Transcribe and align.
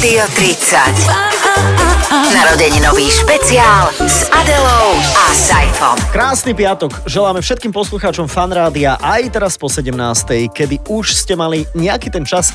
Rádio 0.00 0.26
30. 0.34 1.99
Narodeninový 2.10 3.06
špeciál 3.06 3.86
s 4.02 4.26
Adelou 4.34 4.98
a 5.14 5.30
Saifom. 5.30 5.94
Krásny 6.10 6.58
piatok. 6.58 7.06
Želáme 7.06 7.38
všetkým 7.38 7.70
poslucháčom 7.70 8.26
Fanrádia 8.26 8.98
aj 8.98 9.30
teraz 9.30 9.54
po 9.54 9.70
17. 9.70 9.94
kedy 10.50 10.90
už 10.90 11.14
ste 11.14 11.38
mali 11.38 11.70
nejaký 11.78 12.10
ten 12.10 12.26
čas 12.26 12.50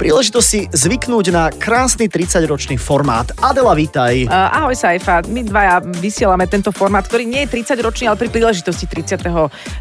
príležitosť 0.00 0.46
si 0.48 0.64
zvyknúť 0.72 1.36
na 1.36 1.52
krásny 1.52 2.08
30-ročný 2.08 2.80
formát. 2.80 3.28
Adela, 3.44 3.76
vítaj. 3.76 4.24
Uh, 4.24 4.64
ahoj 4.64 4.72
Saifa, 4.72 5.20
my 5.28 5.44
dvaja 5.52 5.84
vysielame 6.00 6.48
tento 6.48 6.72
formát, 6.72 7.04
ktorý 7.04 7.28
nie 7.28 7.44
je 7.44 7.60
30-ročný, 7.60 8.08
ale 8.08 8.16
pri 8.16 8.32
príležitosti 8.32 8.88
30. 8.88 9.20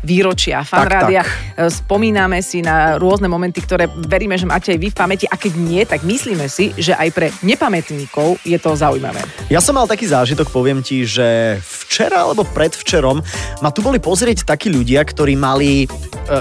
výročia 0.03 0.67
Fanrádia. 0.67 1.23
tak. 1.23 1.71
Spomíname 1.71 2.43
si 2.43 2.59
na 2.59 2.99
rôzne 2.99 3.31
momenty, 3.31 3.63
ktoré 3.63 3.87
veríme, 3.87 4.35
že 4.35 4.43
máte 4.43 4.75
aj 4.75 4.79
vy 4.83 4.91
v 4.91 4.97
pamäti 4.99 5.25
a 5.31 5.39
keď 5.39 5.53
nie, 5.55 5.79
tak 5.87 6.03
myslíme 6.03 6.43
si, 6.51 6.75
že 6.75 6.91
aj 6.91 7.09
pre 7.15 7.31
nepamätníkov 7.39 8.43
je 8.43 8.59
to 8.59 8.75
zaujímavé. 8.75 9.12
Ja 9.47 9.59
som 9.59 9.73
mal 9.73 9.85
taký 9.85 10.05
zážitok, 10.05 10.49
poviem 10.49 10.79
ti, 10.79 11.03
že 11.03 11.57
včera 11.59 12.23
alebo 12.23 12.41
predvčerom 12.43 13.21
ma 13.59 13.69
tu 13.69 13.79
boli 13.79 13.97
pozrieť 13.97 14.43
takí 14.43 14.67
ľudia, 14.67 15.01
ktorí 15.01 15.33
mali... 15.33 15.85
e, 15.85 15.87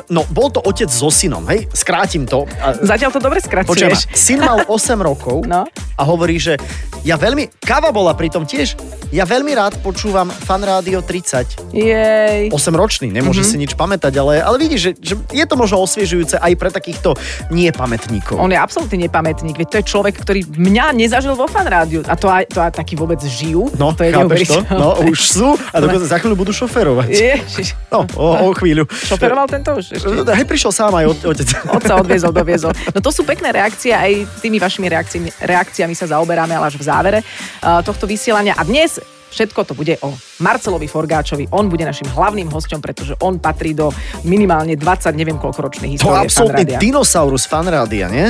No, 0.08 0.24
bol 0.26 0.48
to 0.48 0.60
otec 0.60 0.86
so 0.86 1.08
synom, 1.08 1.44
hej? 1.46 1.68
Skrátim 1.70 2.24
to. 2.24 2.44
Zatiaľ 2.80 3.10
to 3.10 3.20
dobre 3.20 3.38
Počujem, 3.38 3.92
skracuješ. 3.92 3.98
syn 4.26 4.40
mal 4.40 4.64
8 4.64 4.72
rokov 4.98 5.44
No. 5.44 5.66
a 5.70 6.02
hovorí, 6.02 6.36
že 6.36 6.56
ja 7.02 7.14
veľmi... 7.14 7.50
Káva 7.58 7.90
bola 7.90 8.12
pritom 8.12 8.42
tiež. 8.42 8.78
Ja 9.10 9.22
veľmi 9.22 9.52
rád 9.52 9.76
počúvam 9.80 10.30
Fan 10.30 10.62
Rádio 10.62 11.02
30. 11.02 11.74
Jej. 11.74 12.48
8 12.48 12.54
ročný, 12.72 13.10
nemôže 13.10 13.42
Mhm. 13.42 13.48
si 13.48 13.56
nič 13.58 13.72
pamätať, 13.74 14.14
ale, 14.14 14.38
ale 14.38 14.56
vidíš, 14.56 14.80
že, 14.80 14.90
že 14.96 15.14
je 15.28 15.44
to 15.44 15.54
možno 15.54 15.82
osviežujúce 15.82 16.38
aj 16.38 16.52
pre 16.54 16.70
takýchto 16.70 17.12
niepamätníkov. 17.52 18.38
On 18.38 18.48
je 18.48 18.56
absolútny 18.56 19.04
nepamätník, 19.04 19.54
veď 19.54 19.68
to 19.68 19.76
je 19.78 19.90
človek, 19.90 20.14
ktorý 20.16 20.46
mňa 20.48 20.94
nezažil 20.94 21.34
vo 21.34 21.44
fanrádiu. 21.44 22.00
A 22.06 22.14
to 22.14 22.26
aj, 22.26 22.48
to 22.48 22.61
aj 22.68 22.78
taký 22.78 22.94
vôbec 22.94 23.18
žijú. 23.18 23.70
No, 23.74 23.90
to 23.96 24.06
je 24.06 24.10
chápeš 24.14 24.48
to? 24.48 24.60
No, 24.70 24.98
už 25.02 25.18
sú 25.18 25.48
a 25.72 25.76
dokonca 25.82 26.06
za 26.06 26.18
chvíľu 26.22 26.36
budú 26.38 26.52
šoferovať. 26.54 27.08
Ježiš. 27.10 27.74
No, 27.90 28.06
o, 28.14 28.50
o 28.50 28.54
chvíľu. 28.54 28.86
Šoferoval 28.88 29.46
tento 29.50 29.74
už 29.74 29.98
ešte? 29.98 30.06
Hej, 30.32 30.46
prišiel 30.46 30.72
sám 30.72 30.92
aj 30.96 31.04
otec. 31.26 31.48
Otca 31.68 31.92
odviezol, 31.98 32.32
doviezol. 32.32 32.72
No 32.94 33.00
to 33.02 33.10
sú 33.10 33.26
pekné 33.26 33.50
reakcie, 33.52 33.90
aj 33.92 34.26
tými 34.40 34.62
vašimi 34.62 34.86
reakciami, 34.88 35.28
reakciami 35.42 35.94
sa 35.94 36.06
zaoberáme, 36.08 36.54
ale 36.54 36.70
až 36.70 36.76
v 36.78 36.84
závere 36.84 37.18
uh, 37.20 37.80
tohto 37.82 38.06
vysielania. 38.06 38.54
A 38.56 38.62
dnes 38.62 39.02
všetko 39.32 39.64
to 39.64 39.72
bude 39.72 39.96
o 40.04 40.12
Marcelovi 40.44 40.84
Forgáčovi. 40.84 41.48
On 41.56 41.64
bude 41.72 41.88
našim 41.88 42.04
hlavným 42.12 42.52
hosťom, 42.52 42.84
pretože 42.84 43.16
on 43.24 43.40
patrí 43.40 43.72
do 43.72 43.88
minimálne 44.28 44.76
20, 44.76 45.08
neviem 45.16 45.40
koľko 45.40 45.72
ročnej 45.72 45.96
To 45.96 46.04
histórie 46.04 46.28
absolútny 46.28 46.64
Fanrádia. 46.68 46.78
dinosaurus 46.78 47.44
fanrádia, 47.48 48.06
nie? 48.12 48.28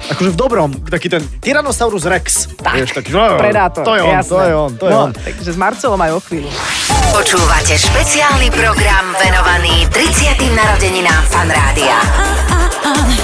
Akože 0.00 0.30
v 0.32 0.38
dobrom, 0.38 0.70
taký 0.88 1.12
ten 1.12 1.20
Tyrannosaurus 1.20 2.08
Rex. 2.08 2.56
Tak, 2.56 2.74
Vieš, 2.80 2.96
taký, 2.96 3.12
no, 3.12 3.36
Predátor, 3.36 3.84
To 3.84 3.92
je 3.94 4.02
on, 4.02 4.14
jasné. 4.16 4.32
to 4.32 4.38
je 4.40 4.52
on, 4.56 4.70
to 4.76 4.84
je 4.88 4.92
no, 4.94 5.00
on. 5.04 5.10
Takže 5.12 5.50
s 5.52 5.58
Marcelom 5.60 6.00
aj 6.00 6.10
o 6.16 6.20
chvíľu. 6.24 6.48
Počúvate 7.12 7.74
špeciálny 7.76 8.48
program 8.54 9.04
venovaný 9.18 9.84
30. 9.92 10.40
narodeninám 10.56 11.22
Fanrádia. 11.28 11.98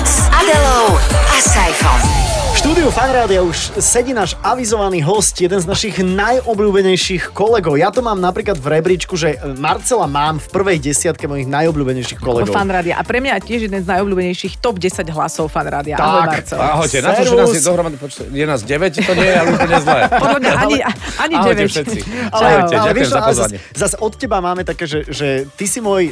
S 0.04 0.26
Adelou 0.28 0.98
a 1.32 1.36
Saifom. 1.40 2.25
Štúdiu 2.66 2.90
Fanrádia 2.90 3.46
už 3.46 3.78
sedí 3.78 4.10
náš 4.10 4.34
avizovaný 4.42 4.98
host, 4.98 5.38
jeden 5.38 5.54
z 5.54 5.70
našich 5.70 6.02
najobľúbenejších 6.02 7.30
kolegov. 7.30 7.78
Ja 7.78 7.94
to 7.94 8.02
mám 8.02 8.18
napríklad 8.18 8.58
v 8.58 8.66
rebríčku, 8.74 9.14
že 9.14 9.38
Marcela 9.54 10.10
mám 10.10 10.42
v 10.42 10.50
prvej 10.50 10.82
desiatke 10.82 11.30
mojich 11.30 11.46
najobľúbenejších 11.46 12.18
kolegov. 12.18 12.50
Fanrádia. 12.50 12.98
A 12.98 13.06
pre 13.06 13.22
mňa 13.22 13.38
tiež 13.38 13.70
jeden 13.70 13.78
z 13.78 13.86
najobľúbenejších 13.86 14.58
top 14.58 14.82
10 14.82 14.98
hlasov 15.14 15.46
Fanrádia. 15.46 15.94
Ahoj 15.94 16.26
Tak. 16.26 16.30
Marcel. 16.34 16.58
Ahojte, 16.58 16.96
na 17.06 17.10
to, 17.14 17.22
že 17.22 17.34
nás 17.38 17.54
je 17.54 17.62
dohromady, 17.62 17.96
počkaj, 18.02 18.26
je 18.34 18.46
nás 18.50 18.60
9, 18.66 18.98
to 18.98 19.12
nie 19.14 19.28
je 19.30 19.36
ale 19.38 19.48
úplne 19.54 19.76
zlé. 19.86 20.00
Podľa 20.26 20.38
mňa 20.42 20.52
ani, 20.58 20.76
ani 21.22 21.34
Ahojte 21.38 21.62
9. 21.62 21.70
všetci. 21.70 21.98
Ale- 22.34 22.50
Ahojte, 22.50 22.74
ale 22.74 22.82
ďakujem 22.82 22.96
vieš, 22.98 23.06
za 23.06 23.20
ale 23.22 23.28
pozvanie. 23.30 23.58
Zas, 23.62 23.78
zas 23.78 23.92
od 24.02 24.12
teba 24.18 24.42
máme 24.42 24.66
také, 24.66 24.90
že, 24.90 25.06
že 25.06 25.46
ty 25.54 25.70
si 25.70 25.78
môj 25.78 26.10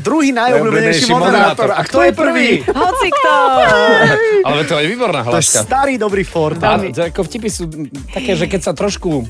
druhý 0.00 0.30
najobľúbenejší 0.32 1.10
moderátor. 1.10 1.74
A 1.74 1.80
kto 1.84 2.06
je 2.06 2.12
prvý? 2.14 2.48
Hoci 2.64 3.08
kto. 3.10 3.34
Ale 4.46 4.60
to 4.64 4.74
je 4.78 4.86
výborná 4.88 5.20
To 5.26 5.38
je 5.38 5.46
starý 5.46 5.94
dobrý 6.00 6.22
Ford. 6.24 6.58
A 6.62 6.80
ako 6.80 7.26
vtipy 7.26 7.48
sú 7.50 7.68
také, 8.14 8.38
že 8.38 8.46
keď 8.46 8.60
sa 8.70 8.72
trošku 8.72 9.26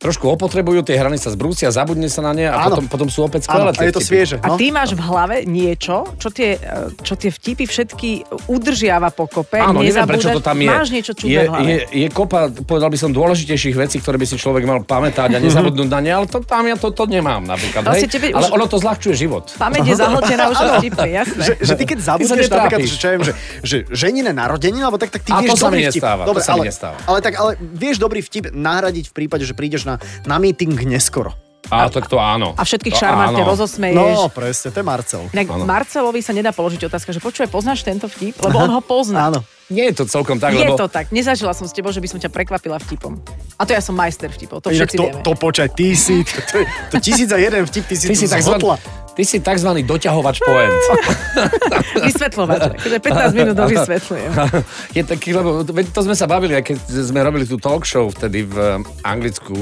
trošku 0.00 0.24
opotrebujú, 0.26 0.80
tie 0.80 0.96
hrany 0.96 1.14
sa 1.14 1.28
zbrúsia, 1.28 1.68
zabudne 1.68 2.08
sa 2.08 2.20
na 2.20 2.32
ne 2.32 2.48
a 2.48 2.56
Áno. 2.56 2.80
potom, 2.80 2.84
potom 2.88 3.06
sú 3.06 3.20
opäť 3.20 3.46
Áno, 3.46 3.68
skvelé 3.68 3.70
a 3.70 3.82
je 3.84 3.92
to 3.92 4.00
svieže. 4.00 4.36
A 4.40 4.48
No. 4.48 4.56
ty 4.56 4.68
máš 4.70 4.90
v 4.90 5.02
hlave 5.02 5.44
niečo, 5.44 6.08
čo 6.16 6.28
tie, 6.28 6.56
čo 6.98 7.14
tie 7.14 7.28
vtipy 7.28 7.64
všetky 7.64 8.10
udržiava 8.46 9.10
pokope, 9.10 9.60
Áno, 9.60 9.78
neviem, 9.78 10.00
prečo 10.02 10.32
to 10.32 10.40
tam 10.40 10.56
je. 10.56 10.66
Máš 10.66 10.88
niečo 10.88 11.12
čudné 11.12 11.30
je, 11.30 11.40
v 11.40 11.50
hlave. 11.50 11.64
je, 11.66 11.76
je 11.94 12.08
kopa, 12.08 12.40
povedal 12.58 12.88
by 12.88 12.96
som, 12.96 13.10
dôležitejších 13.10 13.76
vecí, 13.76 13.96
ktoré 13.98 14.16
by 14.16 14.24
si 14.24 14.34
človek 14.34 14.64
mal 14.64 14.80
pamätať 14.80 15.30
a 15.30 15.38
nezabudnúť 15.38 15.88
na 15.90 16.00
ne, 16.00 16.12
ale 16.14 16.24
to 16.24 16.40
tam 16.40 16.64
ja 16.64 16.74
to, 16.74 16.88
to 16.88 17.04
nemám 17.04 17.44
napríklad. 17.44 17.84
Vlastne 17.84 18.08
hej? 18.08 18.14
tebe 18.16 18.26
Ale 18.30 18.40
už- 18.42 18.52
ono 18.52 18.64
to 18.64 18.76
zľahčuje 18.78 19.14
život. 19.14 19.52
Pamäť 19.54 19.84
je 19.84 19.94
zahltená 19.94 20.48
už 20.48 20.58
vtipy, 20.80 21.08
jasné. 21.12 21.42
Že, 21.42 21.52
že 21.60 21.72
ty 21.74 21.84
keď 21.84 21.98
zabudneš 22.00 22.46
napríklad, 22.48 22.80
že, 22.80 22.96
čo 22.96 23.04
ja 23.04 23.12
viem, 23.12 23.22
že, 23.22 23.32
že 23.60 23.76
ženine 23.92 24.32
narodeniny, 24.32 24.80
alebo 24.80 24.96
tak, 24.96 25.12
tak 25.12 25.20
ty 25.20 25.30
A 25.30 25.44
vieš 25.44 25.50
to 25.50 25.56
sa 25.58 25.68
mi 25.68 25.76
dobrý 25.76 25.84
vtip. 25.84 26.00
nestáva, 26.00 26.22
to 26.22 26.28
Dobre, 26.30 26.40
sa 26.40 26.50
mi 26.50 26.56
ale, 26.56 26.64
nestáva. 26.64 26.96
Ale, 27.04 27.18
tak, 27.20 27.32
ale 27.36 27.50
vieš 27.60 27.96
dobrý 27.98 28.20
vtip 28.20 28.44
nahradiť 28.50 29.04
v 29.06 29.14
prípade, 29.14 29.44
že 29.44 29.52
prídeš 29.52 29.82
na, 29.90 29.94
na 30.24 30.36
meeting 30.38 30.78
neskoro. 30.86 31.34
A 31.70 31.86
tak 31.86 32.10
to 32.10 32.18
áno. 32.18 32.50
A 32.58 32.66
všetkých 32.66 32.98
šarmantne 32.98 33.46
rozosmeješ. 33.46 33.94
No, 33.94 34.26
presne, 34.26 34.74
to 34.74 34.82
je 34.82 34.86
Marcel. 34.86 35.22
Inak 35.30 35.54
Áno. 35.54 35.64
Marcelovi 35.70 36.18
sa 36.18 36.34
nedá 36.34 36.50
položiť 36.50 36.90
otázka, 36.90 37.14
že 37.14 37.22
počuje, 37.22 37.46
poznáš 37.46 37.86
tento 37.86 38.10
vtip? 38.10 38.42
Lebo 38.42 38.58
on 38.58 38.74
ho 38.74 38.82
pozná. 38.82 39.30
Áno. 39.30 39.46
Nie 39.70 39.94
je 39.94 40.02
to 40.02 40.04
celkom 40.10 40.42
tak, 40.42 40.50
Je 40.50 40.66
lebo... 40.66 40.74
to 40.74 40.90
tak. 40.90 41.14
Nezažila 41.14 41.54
som 41.54 41.70
s 41.70 41.70
tebou, 41.70 41.94
že 41.94 42.02
by 42.02 42.10
som 42.10 42.18
ťa 42.18 42.26
prekvapila 42.26 42.74
vtipom. 42.82 43.22
A 43.54 43.62
to 43.62 43.70
ja 43.70 43.78
som 43.78 43.94
majster 43.94 44.26
vtipov, 44.34 44.66
to 44.66 44.74
Inak 44.74 44.90
všetci 44.90 44.96
to, 44.98 45.04
vieme. 45.06 45.22
to 45.22 45.32
počaj, 45.38 45.68
ty 45.70 45.94
si, 45.94 46.26
to, 46.26 46.42
to, 46.42 46.58
to 46.90 46.96
tisíc 46.98 47.30
a 47.30 47.38
jeden 47.38 47.62
vtip, 47.62 47.86
ty 47.86 47.94
si, 47.94 48.04
Ty 48.10 48.14
si, 48.18 48.26
takzvaný, 48.26 48.42
zhotla. 48.66 48.74
Ty 49.20 49.24
si 49.28 49.38
takzvaný 49.44 49.84
doťahovač 49.84 50.40
poent. 50.40 50.72
Vysvetľovač. 52.08 52.72
Akože 52.72 52.98
15 53.04 53.36
minút 53.36 53.52
to 53.52 53.68
vysvetľujem. 53.68 54.30
Je 54.96 55.02
taký, 55.04 55.36
lebo 55.36 55.60
to 55.68 56.00
sme 56.00 56.16
sa 56.16 56.24
bavili, 56.24 56.56
aj 56.56 56.64
keď 56.64 56.76
sme 56.88 57.20
robili 57.20 57.44
tú 57.44 57.60
talk 57.60 57.84
show 57.84 58.08
vtedy 58.08 58.48
v 58.48 58.80
Anglicku. 59.04 59.52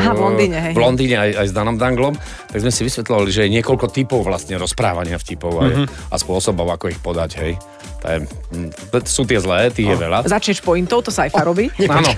Aha, 0.00 0.16
v 0.16 0.20
Londýne, 0.24 0.58
hej. 0.64 0.72
V 0.72 0.80
Londýne 0.80 1.16
aj, 1.20 1.44
aj 1.44 1.46
s 1.46 1.52
Danom 1.52 1.76
Danglom, 1.76 2.16
tak 2.48 2.64
sme 2.64 2.72
si 2.72 2.88
vysvetľovali, 2.88 3.28
že 3.28 3.44
je 3.44 3.54
niekoľko 3.60 3.92
typov 3.92 4.24
vlastne 4.24 4.56
rozprávania 4.56 5.20
vtipov 5.20 5.60
aj, 5.60 5.72
a 6.08 6.16
spôsobov, 6.16 6.72
ako 6.72 6.88
ich 6.88 6.96
podať, 6.96 7.30
hej. 7.44 7.52
To 8.02 8.06
je, 8.10 8.18
to 8.90 8.96
sú 9.06 9.22
tie 9.22 9.38
zlé, 9.38 9.70
tých 9.70 9.86
je 9.86 9.94
veľa. 9.94 10.26
Začneš 10.26 10.58
pointou, 10.58 10.98
to 10.98 11.14
sa 11.14 11.30
aj 11.30 11.38
robí. 11.46 11.70
Áno. 11.86 12.10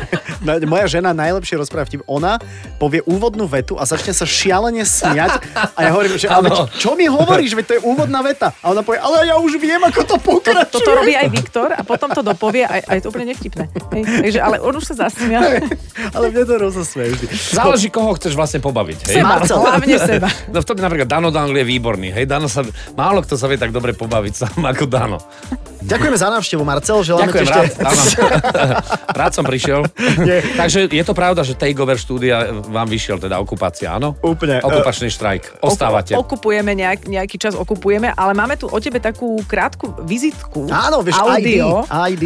Moja 0.65 0.89
žena 0.89 1.13
najlepšie 1.13 1.61
rozpráva 1.61 1.85
vtip. 1.85 2.01
Ona 2.09 2.41
povie 2.81 3.05
úvodnú 3.05 3.45
vetu 3.45 3.77
a 3.77 3.85
začne 3.85 4.17
sa 4.17 4.25
šialene 4.25 4.81
smiať. 4.81 5.45
A 5.77 5.79
ja 5.85 5.91
hovorím, 5.93 6.17
že 6.17 6.29
ale 6.33 6.49
čo 6.81 6.97
mi 6.97 7.05
hovoríš, 7.05 7.53
veď 7.53 7.65
to 7.69 7.75
je 7.77 7.83
úvodná 7.85 8.25
veta. 8.25 8.57
A 8.65 8.73
ona 8.73 8.81
povie, 8.81 8.97
ale 8.97 9.29
ja 9.29 9.37
už 9.37 9.61
viem, 9.61 9.81
ako 9.85 10.01
to 10.09 10.17
pokračuje. 10.17 10.73
Toto 10.73 10.91
robí 10.97 11.13
aj 11.13 11.29
Viktor 11.29 11.69
a 11.77 11.85
potom 11.85 12.09
to 12.17 12.25
dopovie 12.25 12.65
a, 12.65 12.81
a 12.81 12.91
je 12.97 13.01
to 13.05 13.13
úplne 13.13 13.37
nevtipné. 13.37 13.69
Hej. 13.93 14.03
Takže, 14.25 14.41
ale 14.41 14.57
on 14.65 14.73
už 14.73 14.85
sa 14.89 15.09
zasmial. 15.09 15.69
Ale 16.17 16.33
mne 16.33 16.43
to 16.49 16.55
rozosmeje 16.57 17.09
vždy. 17.13 17.27
Záleží, 17.53 17.89
koho 17.93 18.17
chceš 18.17 18.33
vlastne 18.33 18.65
pobaviť, 18.65 18.99
hej. 19.13 19.21
Seba, 19.21 19.37
Marcel. 19.37 19.61
hlavne 19.61 19.97
seba. 20.17 20.29
No 20.49 20.59
v 20.65 20.67
tom 20.67 20.77
napríklad 20.81 21.09
Dano 21.09 21.29
Dangl 21.29 21.57
je 21.61 21.67
výborný, 21.69 22.09
hej. 22.17 22.25
Dano 22.25 22.49
sa, 22.49 22.65
málo 22.97 23.21
kto 23.21 23.37
sa 23.37 23.47
vie 23.53 23.61
tak 23.61 23.71
dobre 23.71 23.93
pobaviť 23.93 24.33
sám 24.33 24.65
ako 24.65 24.85
Dano. 24.89 25.19
Ďakujeme 25.85 26.17
za 26.17 26.29
návštevu, 26.33 26.63
Marcel. 26.65 26.97
Želáme 27.05 27.29
Ďakujem, 27.29 27.47
rád, 27.47 27.65
ešte... 27.69 27.83
áno. 27.85 28.03
rád 29.21 29.33
som 29.37 29.45
prišiel. 29.45 29.81
Takže 30.61 30.89
je 30.89 31.05
to 31.05 31.13
pravda, 31.13 31.45
že 31.45 31.53
takeover 31.53 32.01
štúdia 32.01 32.65
vám 32.73 32.89
vyšiel, 32.89 33.21
teda 33.21 33.37
okupácia, 33.37 33.93
áno? 33.93 34.17
Úplne, 34.25 34.65
Okupačný 34.65 35.13
štrajk. 35.13 35.61
Ostávate. 35.61 36.17
Okupujeme 36.17 36.73
nejak, 36.73 37.05
nejaký 37.05 37.37
čas, 37.37 37.53
okupujeme, 37.53 38.17
ale 38.17 38.33
máme 38.33 38.57
tu 38.57 38.65
o 38.65 38.79
tebe 38.81 38.97
takú 38.99 39.37
krátku 39.45 39.93
vizitku. 40.09 40.73
Áno, 40.73 41.05
vieš, 41.05 41.21
audio. 41.21 41.85
ID. 41.85 42.17
ID. 42.17 42.25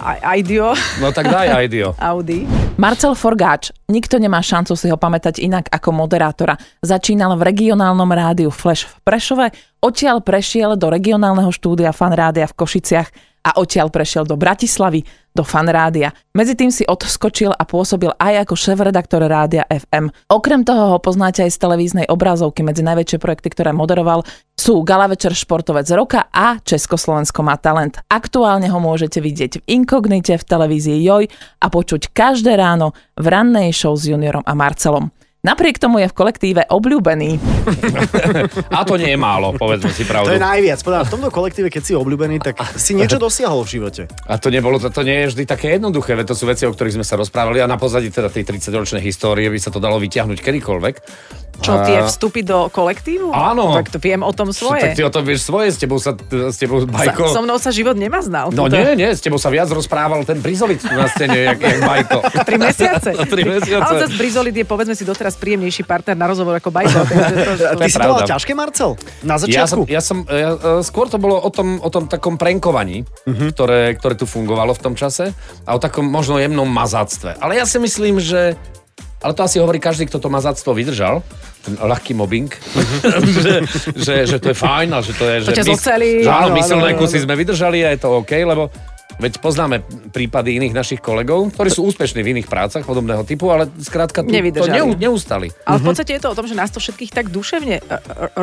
A- 0.00 0.32
Audio. 0.32 0.72
No 0.96 1.12
tak 1.12 1.28
daj 1.28 1.48
aj 1.52 1.66
Dio. 1.68 1.92
Audi. 2.00 2.48
Marcel 2.80 3.12
Forgáč, 3.12 3.68
nikto 3.84 4.16
nemá 4.16 4.40
šancu 4.40 4.72
si 4.72 4.88
ho 4.88 4.96
pamätať 4.96 5.44
inak 5.44 5.68
ako 5.68 5.92
moderátora. 5.92 6.56
Začínal 6.80 7.36
v 7.36 7.52
regionálnom 7.52 8.08
rádiu 8.08 8.48
Flash 8.48 8.88
v 8.88 8.96
Prešove, 9.04 9.46
odtiaľ 9.84 10.24
prešiel 10.24 10.80
do 10.80 10.88
regionálneho 10.88 11.52
štúdia 11.52 11.92
Fan 11.92 12.16
Rádia 12.16 12.48
v 12.48 12.56
Košiciach 12.56 13.08
a 13.46 13.54
odtiaľ 13.54 13.94
prešiel 13.94 14.26
do 14.26 14.34
Bratislavy, 14.34 15.06
do 15.30 15.46
Fan 15.46 15.70
Rádia. 15.70 16.10
Medzi 16.34 16.58
tým 16.58 16.74
si 16.74 16.82
odskočil 16.82 17.54
a 17.54 17.62
pôsobil 17.62 18.10
aj 18.18 18.42
ako 18.42 18.54
šéf-redaktor 18.58 19.22
Rádia 19.22 19.62
FM. 19.70 20.10
Okrem 20.26 20.66
toho 20.66 20.96
ho 20.96 20.98
poznáte 20.98 21.46
aj 21.46 21.54
z 21.54 21.62
televíznej 21.62 22.06
obrazovky 22.10 22.66
medzi 22.66 22.82
najväčšie 22.82 23.22
projekty, 23.22 23.54
ktoré 23.54 23.70
moderoval 23.70 24.26
sú 24.58 24.82
Gala 24.82 25.06
Večer 25.06 25.36
športovec 25.36 25.86
roka 25.94 26.26
a 26.32 26.58
Československo 26.58 27.46
má 27.46 27.54
talent. 27.60 28.02
Aktuálne 28.10 28.66
ho 28.66 28.80
môžete 28.82 29.22
vidieť 29.22 29.62
v 29.62 29.66
Inkognite 29.78 30.34
v 30.34 30.48
televízii 30.48 31.04
Joj 31.06 31.30
a 31.62 31.66
počuť 31.70 32.10
každé 32.10 32.58
ráno 32.58 32.96
v 33.14 33.30
rannej 33.30 33.70
show 33.70 33.94
s 33.94 34.08
Juniorom 34.08 34.42
a 34.42 34.56
Marcelom. 34.56 35.12
Napriek 35.46 35.78
tomu 35.78 36.02
je 36.02 36.10
v 36.10 36.14
kolektíve 36.18 36.66
obľúbený. 36.66 37.38
A 38.74 38.82
to 38.82 38.98
nie 38.98 39.14
je 39.14 39.18
málo, 39.18 39.54
povedzme 39.54 39.94
si 39.94 40.02
pravdu. 40.02 40.34
To 40.34 40.34
je 40.34 40.42
najviac. 40.42 40.82
Podľa 40.82 41.06
v 41.06 41.10
tomto 41.14 41.30
kolektíve, 41.30 41.70
keď 41.70 41.82
si 41.86 41.92
obľúbený, 41.94 42.42
tak 42.42 42.58
si 42.74 42.98
niečo 42.98 43.22
dosiahol 43.22 43.62
v 43.62 43.78
živote. 43.78 44.02
A 44.26 44.42
to 44.42 44.50
nebolo, 44.50 44.82
to, 44.82 44.90
to 44.90 45.06
nie 45.06 45.22
je 45.22 45.38
vždy 45.38 45.42
také 45.46 45.78
jednoduché, 45.78 46.18
veď 46.18 46.34
to 46.34 46.36
sú 46.36 46.50
veci, 46.50 46.66
o 46.66 46.74
ktorých 46.74 46.98
sme 46.98 47.06
sa 47.06 47.14
rozprávali 47.14 47.62
a 47.62 47.70
na 47.70 47.78
pozadí 47.78 48.10
teda 48.10 48.26
tej 48.26 48.42
30-ročnej 48.42 48.98
histórie 49.06 49.46
by 49.46 49.58
sa 49.62 49.70
to 49.70 49.78
dalo 49.78 50.02
vyťahnuť 50.02 50.38
kedykoľvek. 50.42 50.94
Čo, 51.56 51.72
tie 51.88 52.04
vstupy 52.04 52.44
do 52.44 52.68
kolektívu? 52.68 53.32
Áno. 53.32 53.72
Tak 53.72 53.88
to 53.88 53.96
viem 53.96 54.20
o 54.20 54.32
tom 54.32 54.52
svoje. 54.52 54.92
Tak 54.92 54.92
ty 54.92 55.02
o 55.06 55.12
tom 55.12 55.24
vieš 55.24 55.48
svoje, 55.48 55.72
s 55.72 55.78
tebou 55.80 55.96
sa, 55.96 56.12
s 56.28 56.56
tebou 56.60 56.84
Bajko... 56.84 57.32
Sa, 57.32 57.40
so 57.40 57.42
mnou 57.44 57.56
sa 57.56 57.72
život 57.72 57.96
nemaznal. 57.96 58.52
No 58.52 58.68
Toto- 58.68 58.76
nie, 58.76 58.92
nie, 59.00 59.10
s 59.16 59.24
tebou 59.24 59.40
sa 59.40 59.48
viac 59.48 59.72
rozprával 59.72 60.20
ten 60.28 60.36
Brizolit 60.44 60.84
na 60.84 61.08
scéne, 61.08 61.48
jak, 61.48 61.58
jak 61.60 61.80
Bajko. 61.80 62.18
Tri 62.44 62.56
mesiace. 62.60 63.10
Tri 63.32 63.42
mesiace. 63.48 63.84
Ale 63.88 64.04
zase 64.04 64.16
Brizolit 64.20 64.52
je, 64.52 64.64
povedzme 64.68 64.92
si, 64.92 65.08
doteraz 65.08 65.35
príjemnejší 65.36 65.84
partner 65.84 66.16
na 66.16 66.26
rozhovor 66.26 66.56
ako 66.56 66.72
Bajko. 66.72 66.98
Ty 67.78 67.86
si 67.86 67.96
to 67.96 68.08
mal 68.08 68.24
ťažké, 68.24 68.52
Marcel? 68.52 68.96
Na 69.20 69.36
Ja 69.36 69.66
začiatku? 69.66 69.84
som, 69.84 69.92
ja 69.92 70.00
som 70.00 70.18
ja, 70.26 70.50
e, 70.52 70.82
skôr 70.82 71.06
to 71.06 71.16
bolo 71.16 71.36
o 71.36 71.50
tom, 71.52 71.78
o 71.78 71.88
tom 71.88 72.08
takom 72.08 72.34
prenkovaní, 72.34 73.04
ktoré, 73.24 73.94
ktoré 73.94 74.14
tu 74.16 74.24
fungovalo 74.24 74.72
v 74.72 74.80
tom 74.80 74.94
čase 74.94 75.30
a 75.62 75.70
o 75.72 75.80
takom 75.80 76.04
možno 76.04 76.36
jemnom 76.36 76.66
mazáctve. 76.66 77.36
Ale 77.38 77.54
ja 77.54 77.64
si 77.64 77.76
myslím, 77.76 78.18
že 78.18 78.56
ale 79.16 79.32
to 79.32 79.42
asi 79.42 79.56
hovorí 79.58 79.80
každý, 79.80 80.06
kto 80.06 80.20
to 80.20 80.28
mazáctvo 80.28 80.76
vydržal, 80.76 81.24
ten 81.64 81.74
ľahký 81.74 82.12
mobbing, 82.12 82.52
že, 83.42 83.64
že, 83.96 84.14
že 84.28 84.36
to 84.38 84.52
je 84.52 84.56
fajn 84.56 84.88
a 84.92 85.00
že 85.02 85.12
to 85.16 85.24
je... 85.24 85.34
To 85.40 85.50
že 85.50 85.56
ťa 85.56 85.64
zoceli. 85.66 86.10
Že 86.22 86.30
áno, 86.30 86.36
Áno, 86.36 86.46
áno, 86.46 86.54
myselné 86.54 86.90
áno, 86.94 87.00
kusy 87.00 87.16
áno. 87.18 87.24
sme 87.26 87.34
vydržali 87.34 87.78
a 87.82 87.88
je 87.90 87.98
to 87.98 88.08
OK, 88.12 88.32
lebo 88.44 88.68
veď 89.16 89.40
poznáme 89.40 89.80
prípady 90.12 90.60
iných 90.60 90.74
našich 90.74 91.00
kolegov, 91.00 91.48
ktorí 91.52 91.68
sú 91.72 91.88
úspešní 91.88 92.20
v 92.20 92.28
iných 92.36 92.48
prácach 92.48 92.84
podobného 92.84 93.24
typu, 93.24 93.48
ale 93.48 93.68
skrátka 93.80 94.20
tu, 94.24 94.30
to 94.32 94.66
neu, 94.68 94.92
neustali. 94.96 95.52
Ale 95.64 95.80
v 95.80 95.84
podstate 95.92 96.16
je 96.16 96.20
to 96.24 96.32
o 96.32 96.36
tom, 96.36 96.46
že 96.48 96.56
nás 96.56 96.68
to 96.68 96.80
všetkých 96.80 97.12
tak 97.12 97.26
duševne 97.32 97.76
e, 97.78 97.82
e, 97.82 97.98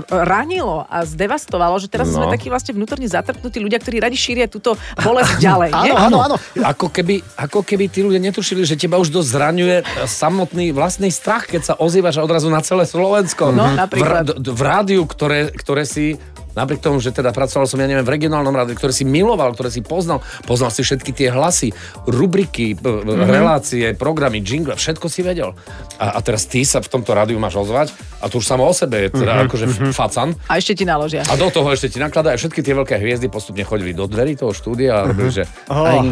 ranilo 0.10 0.86
a 0.90 1.06
zdevastovalo, 1.06 1.78
že 1.78 1.90
teraz 1.90 2.06
No. 2.14 2.30
sme 2.30 2.36
takí 2.36 2.52
vlastne 2.52 2.78
vnútorne 2.78 3.10
zatrpnutí 3.10 3.58
ľudia, 3.58 3.81
ktorí 3.81 3.98
radi 3.98 4.14
šíria 4.14 4.46
túto 4.46 4.78
bolesť 5.02 5.42
ďalej. 5.42 5.70
Áno, 5.74 5.96
áno, 5.98 6.18
áno. 6.22 6.36
Ako 6.62 6.94
keby, 6.94 7.25
ako 7.40 7.66
keby 7.66 7.90
tí 7.90 8.06
ľudia 8.06 8.22
netušili, 8.22 8.62
že 8.68 8.78
teba 8.78 9.02
už 9.02 9.10
dosť 9.10 9.30
zraňuje 9.34 9.78
samotný 10.06 10.70
vlastný 10.75 11.10
strach, 11.10 11.50
keď 11.50 11.62
sa 11.64 11.74
ozývaš 11.80 12.22
odrazu 12.22 12.54
na 12.54 12.62
celé 12.62 12.86
Slovensko. 12.86 13.50
No, 13.50 13.66
v, 13.66 13.81
napríklad. 13.81 14.25
v 14.38 14.62
rádiu, 14.62 15.02
ktoré, 15.10 15.50
ktoré 15.50 15.90
si 15.90 16.22
Napriek 16.53 16.81
tomu, 16.81 17.01
že 17.01 17.09
teda 17.09 17.33
pracoval 17.33 17.65
som, 17.65 17.81
ja 17.81 17.89
neviem, 17.89 18.05
v 18.05 18.13
regionálnom 18.13 18.53
rádiu, 18.53 18.77
ktoré 18.77 18.94
si 18.94 19.03
miloval, 19.03 19.53
ktoré 19.57 19.73
si 19.73 19.81
poznal, 19.81 20.21
poznal 20.45 20.69
si 20.69 20.85
všetky 20.85 21.11
tie 21.13 21.27
hlasy, 21.33 21.73
rubriky, 22.05 22.77
b- 22.77 23.01
relácie, 23.25 23.97
programy, 23.97 24.39
jingle, 24.45 24.77
všetko 24.77 25.09
si 25.09 25.25
vedel. 25.25 25.57
A, 25.97 26.17
a 26.17 26.19
teraz 26.21 26.45
ty 26.45 26.61
sa 26.61 26.79
v 26.79 26.89
tomto 26.89 27.13
rádiu 27.17 27.41
máš 27.41 27.57
ozvať 27.57 27.89
a 28.21 28.29
to 28.29 28.38
už 28.38 28.45
samo 28.45 28.65
o 28.65 28.73
sebe 28.73 29.09
je 29.09 29.17
teda 29.17 29.50
akože 29.50 29.91
facan. 29.91 30.38
A 30.47 30.61
ešte 30.61 30.77
ti 30.77 30.85
naložia. 30.85 31.25
A 31.25 31.33
do 31.35 31.50
toho 31.50 31.73
ešte 31.73 31.89
ti 31.89 32.00
nakladajú 32.00 32.38
všetky 32.38 32.61
tie 32.61 32.73
veľké 32.77 32.95
hviezdy 33.01 33.27
postupne 33.33 33.65
chodili 33.65 33.91
do 33.97 34.05
dverí 34.05 34.38
toho 34.38 34.53
štúdia 34.53 35.03
a 35.03 35.09
robili, 35.09 35.33
že... 35.33 35.44
Oh. 35.67 36.05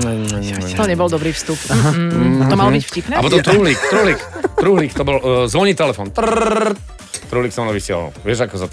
To 0.76 0.84
nebol 0.90 1.08
dobrý 1.08 1.32
vstup. 1.32 1.58
Mm, 1.72 2.50
to 2.50 2.56
malo 2.58 2.74
byť 2.74 2.84
vtipné? 2.84 3.14
A 3.16 3.22
potom 3.22 3.40
truhlík, 3.40 3.80
truhlík, 3.90 4.20
truhlík, 4.58 4.92
to 4.98 5.04
bol, 5.06 5.18
uh, 5.22 5.46
zvoní 5.46 5.78
telefon. 5.78 6.10
Truhlík 7.30 7.54
sa 7.56 7.64
mnou 7.64 7.72
vysielal. 7.72 8.12
Vieš, 8.28 8.50
ako 8.50 8.56
sa 8.60 8.68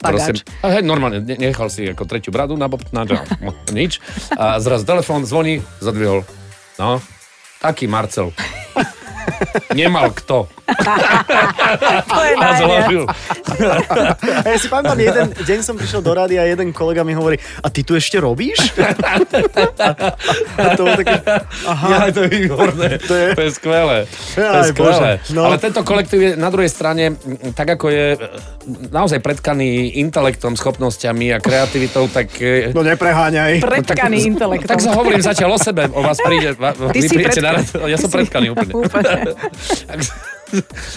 Pagáč. 0.00 0.40
a 0.60 0.72
hej, 0.72 0.82
normálne, 0.82 1.20
ne- 1.20 1.36
nechal 1.36 1.68
si 1.68 1.84
ako 1.84 2.08
tretiu 2.08 2.32
bradu 2.32 2.56
na, 2.56 2.66
bob- 2.66 2.88
na, 2.90 3.04
na 3.04 3.20
nič. 3.76 4.00
A 4.32 4.56
zrazu 4.56 4.84
telefon 4.84 5.22
zvoní, 5.22 5.60
zadvihol. 5.78 6.24
No, 6.80 7.04
taký 7.60 7.84
Marcel. 7.84 8.32
Nemal 9.74 10.10
kto. 10.12 10.46
To 12.10 12.20
je 12.22 12.34
A 12.38 12.48
zložil. 12.58 13.04
A 14.44 14.46
ja 14.46 14.56
si 14.58 14.66
pamätám, 14.70 14.98
jeden 14.98 15.26
deň 15.34 15.58
som 15.62 15.74
prišiel 15.74 16.00
do 16.02 16.12
rádia 16.14 16.42
a 16.42 16.46
jeden 16.46 16.70
kolega 16.70 17.02
mi 17.02 17.14
hovorí, 17.14 17.36
a 17.60 17.68
ty 17.70 17.82
tu 17.82 17.94
ešte 17.94 18.18
robíš? 18.22 18.74
a 20.56 20.74
to 20.74 20.82
bolo 20.86 20.96
také, 20.98 21.14
aha, 21.66 21.86
Ja, 21.90 21.98
to 22.14 22.26
je 22.26 22.30
výborné. 22.30 22.88
To 23.02 23.14
je, 23.14 23.26
to 23.34 23.42
je 23.42 23.50
skvelé. 23.50 23.98
To 24.34 24.58
je 24.62 24.64
skvelé. 24.74 25.10
No. 25.34 25.46
Ale 25.50 25.58
tento 25.58 25.82
kolektív 25.82 26.20
je 26.22 26.30
na 26.38 26.48
druhej 26.50 26.70
strane, 26.70 27.18
tak 27.54 27.78
ako 27.78 27.86
je 27.90 28.06
e, 28.14 28.18
naozaj 28.90 29.18
predkaný 29.20 29.98
intelektom, 30.00 30.54
schopnosťami 30.54 31.34
a 31.34 31.38
kreativitou, 31.38 32.06
tak... 32.10 32.30
e, 32.40 32.70
no 32.74 32.82
nepreháňaj. 32.82 33.62
Predkaný 33.62 34.18
intelektom. 34.34 34.70
Tak 34.70 34.82
sa 34.82 34.94
hovorím 34.94 35.22
zatiaľ 35.22 35.56
o 35.56 35.60
sebe, 35.60 35.90
o 35.90 36.00
vás 36.02 36.18
príde, 36.22 36.54
vy 36.94 37.00
si 37.02 37.14
prídete 37.14 37.42
na 37.42 37.58
rad, 37.58 37.66
ja 37.86 37.98
som 37.98 38.10
predkaný 38.10 38.54
úplne. 38.54 38.72
Úplne. 38.74 39.09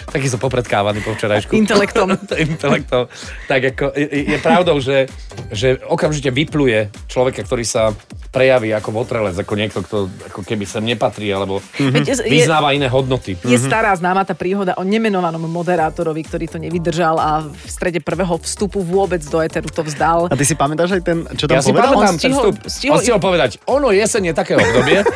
Taký 0.09 0.25
som 0.25 0.41
popredkávaný 0.41 1.05
po 1.05 1.13
včerajšku. 1.13 1.53
Intelektom. 1.53 2.09
Intelektom. 2.49 3.05
Tak 3.45 3.61
ako, 3.69 3.93
je, 3.93 4.07
je 4.27 4.37
pravdou, 4.41 4.81
že, 4.81 5.05
že 5.53 5.77
okamžite 5.79 6.33
vypluje 6.33 6.89
človeka, 7.05 7.45
ktorý 7.45 7.61
sa 7.61 7.93
prejaví 8.33 8.73
ako 8.73 8.89
votrelec, 8.91 9.37
ako 9.37 9.53
niekto, 9.53 9.79
kto 9.79 9.97
ako 10.25 10.41
keby 10.41 10.65
sem 10.65 10.81
nepatrí, 10.81 11.29
alebo 11.29 11.61
je- 11.77 12.17
vyznáva 12.25 12.73
iné 12.73 12.89
hodnoty. 12.89 13.37
Je 13.39 13.61
stará 13.61 13.93
známa 13.93 14.25
tá 14.25 14.33
príhoda 14.33 14.73
o 14.73 14.81
nemenovanom 14.81 15.45
moderátorovi, 15.45 16.25
ktorý 16.25 16.45
to 16.47 16.57
nevydržal 16.57 17.15
a 17.15 17.29
v 17.45 17.69
strede 17.69 18.01
prvého 18.01 18.41
vstupu 18.41 18.81
vôbec 18.81 19.21
do 19.21 19.37
Eteru 19.37 19.69
to 19.69 19.85
vzdal. 19.85 20.25
A 20.25 20.35
ty 20.35 20.49
si 20.49 20.57
pamätáš 20.57 20.97
aj 20.97 21.01
ten, 21.03 21.17
čo 21.31 21.45
tam 21.45 21.55
Ja 21.55 21.61
si 21.61 21.69
povedal? 21.69 21.93
pamätám 21.93 22.01
On 22.01 22.09
ten 22.09 22.17
stihol- 22.17 22.45
vstup. 22.49 22.57
stihol- 22.65 22.93
On 22.97 22.99
stihol 22.99 23.21
povedať, 23.21 23.49
ono 23.69 23.93
jeseň 23.93 24.23
je 24.23 24.35
také 24.35 24.53
obdobie. 24.55 25.05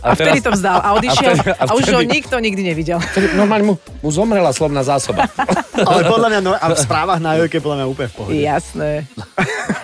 A 0.00 0.16
vtedy 0.16 0.40
to 0.40 0.48
vzdal 0.48 0.80
a 0.80 0.96
odišiel 0.96 1.28
a 1.28 1.36
vtedy- 1.36 1.52
a 1.52 1.64
a 1.66 1.72
už 1.76 1.84
ho 1.86 2.00
vtedy- 2.00 2.08
nikto 2.40 2.50
nikdy 2.50 2.62
nevidel. 2.66 2.98
Normálne 3.38 3.64
mu, 3.64 3.74
mu 4.02 4.10
zomrela 4.10 4.50
slovná 4.52 4.82
zásoba. 4.84 5.30
Ale 5.90 6.04
podľa 6.04 6.28
mňa, 6.28 6.40
no, 6.44 6.52
a 6.52 6.66
v 6.68 6.76
správach 6.76 7.20
na 7.22 7.40
Jojke 7.40 7.62
podľa 7.62 7.76
mňa 7.80 7.86
úplne 7.88 8.08
v 8.10 8.14
pohode. 8.16 8.32
Jasné. 8.36 9.08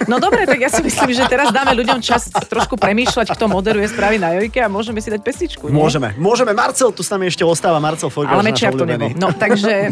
No 0.05 0.21
dobre, 0.21 0.45
tak 0.45 0.61
ja 0.61 0.69
si 0.69 0.85
myslím, 0.85 1.17
že 1.17 1.25
teraz 1.25 1.49
dáme 1.49 1.73
ľuďom 1.73 2.05
čas 2.05 2.29
trošku 2.29 2.77
premýšľať, 2.77 3.33
kto 3.33 3.49
moderuje 3.49 3.89
správy 3.89 4.21
na 4.21 4.37
Jojke 4.37 4.61
a 4.61 4.69
môžeme 4.69 5.01
si 5.01 5.09
dať 5.09 5.25
pesničku. 5.25 5.73
nie? 5.73 5.75
Môžeme, 5.75 6.13
môžeme. 6.21 6.53
Marcel, 6.53 6.93
tu 6.93 7.01
s 7.01 7.09
nami 7.09 7.33
ešte 7.33 7.43
ostáva. 7.49 7.81
Marcel 7.81 8.13
Forgáš, 8.13 8.37
Ale 8.37 8.53
to 8.53 8.69
obľúbený. 8.77 8.93
nebol. 8.93 9.09
No 9.17 9.29
takže 9.33 9.89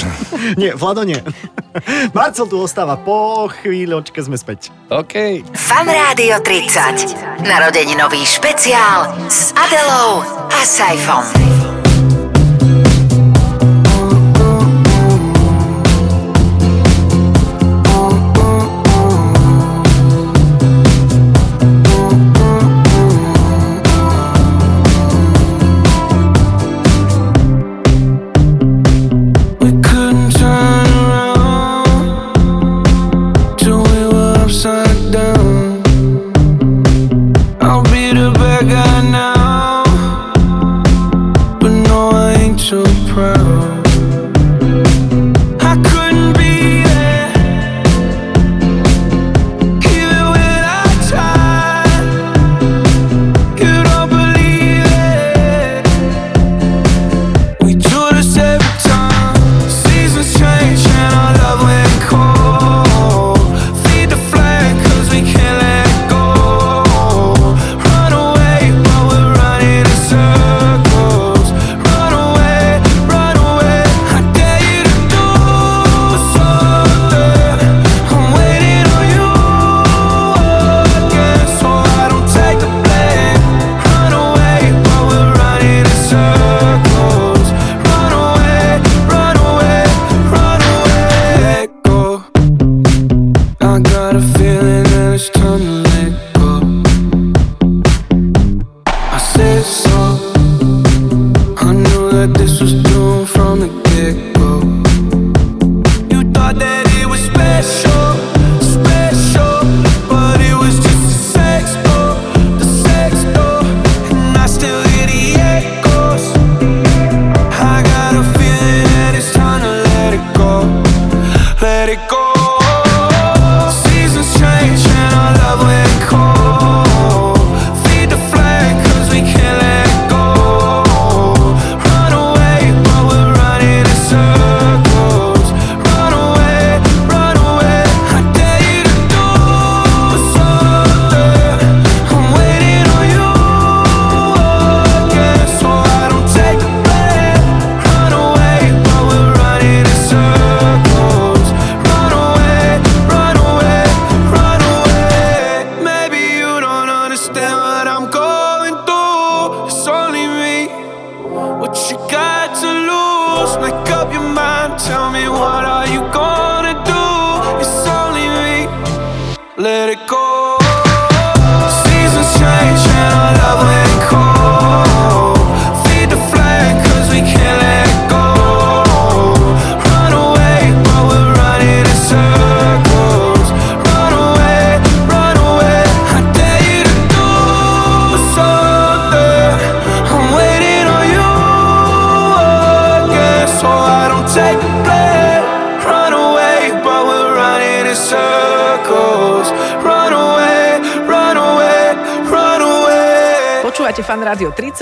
Nie, 0.60 0.74
Vlado 0.74 1.04
nie. 1.04 1.20
Marcel 2.16 2.48
tu 2.48 2.58
ostáva. 2.58 2.96
Po 2.96 3.48
chvíľočke 3.50 4.18
sme 4.24 4.40
späť. 4.40 4.72
OK. 4.88 5.44
Fan 5.52 5.88
Rádio 5.88 6.40
30. 6.40 7.44
Narodeninový 7.44 8.24
špeciál 8.24 9.12
s 9.28 9.52
Adelou 9.52 10.24
a 10.48 10.60
Saifom. 10.64 11.81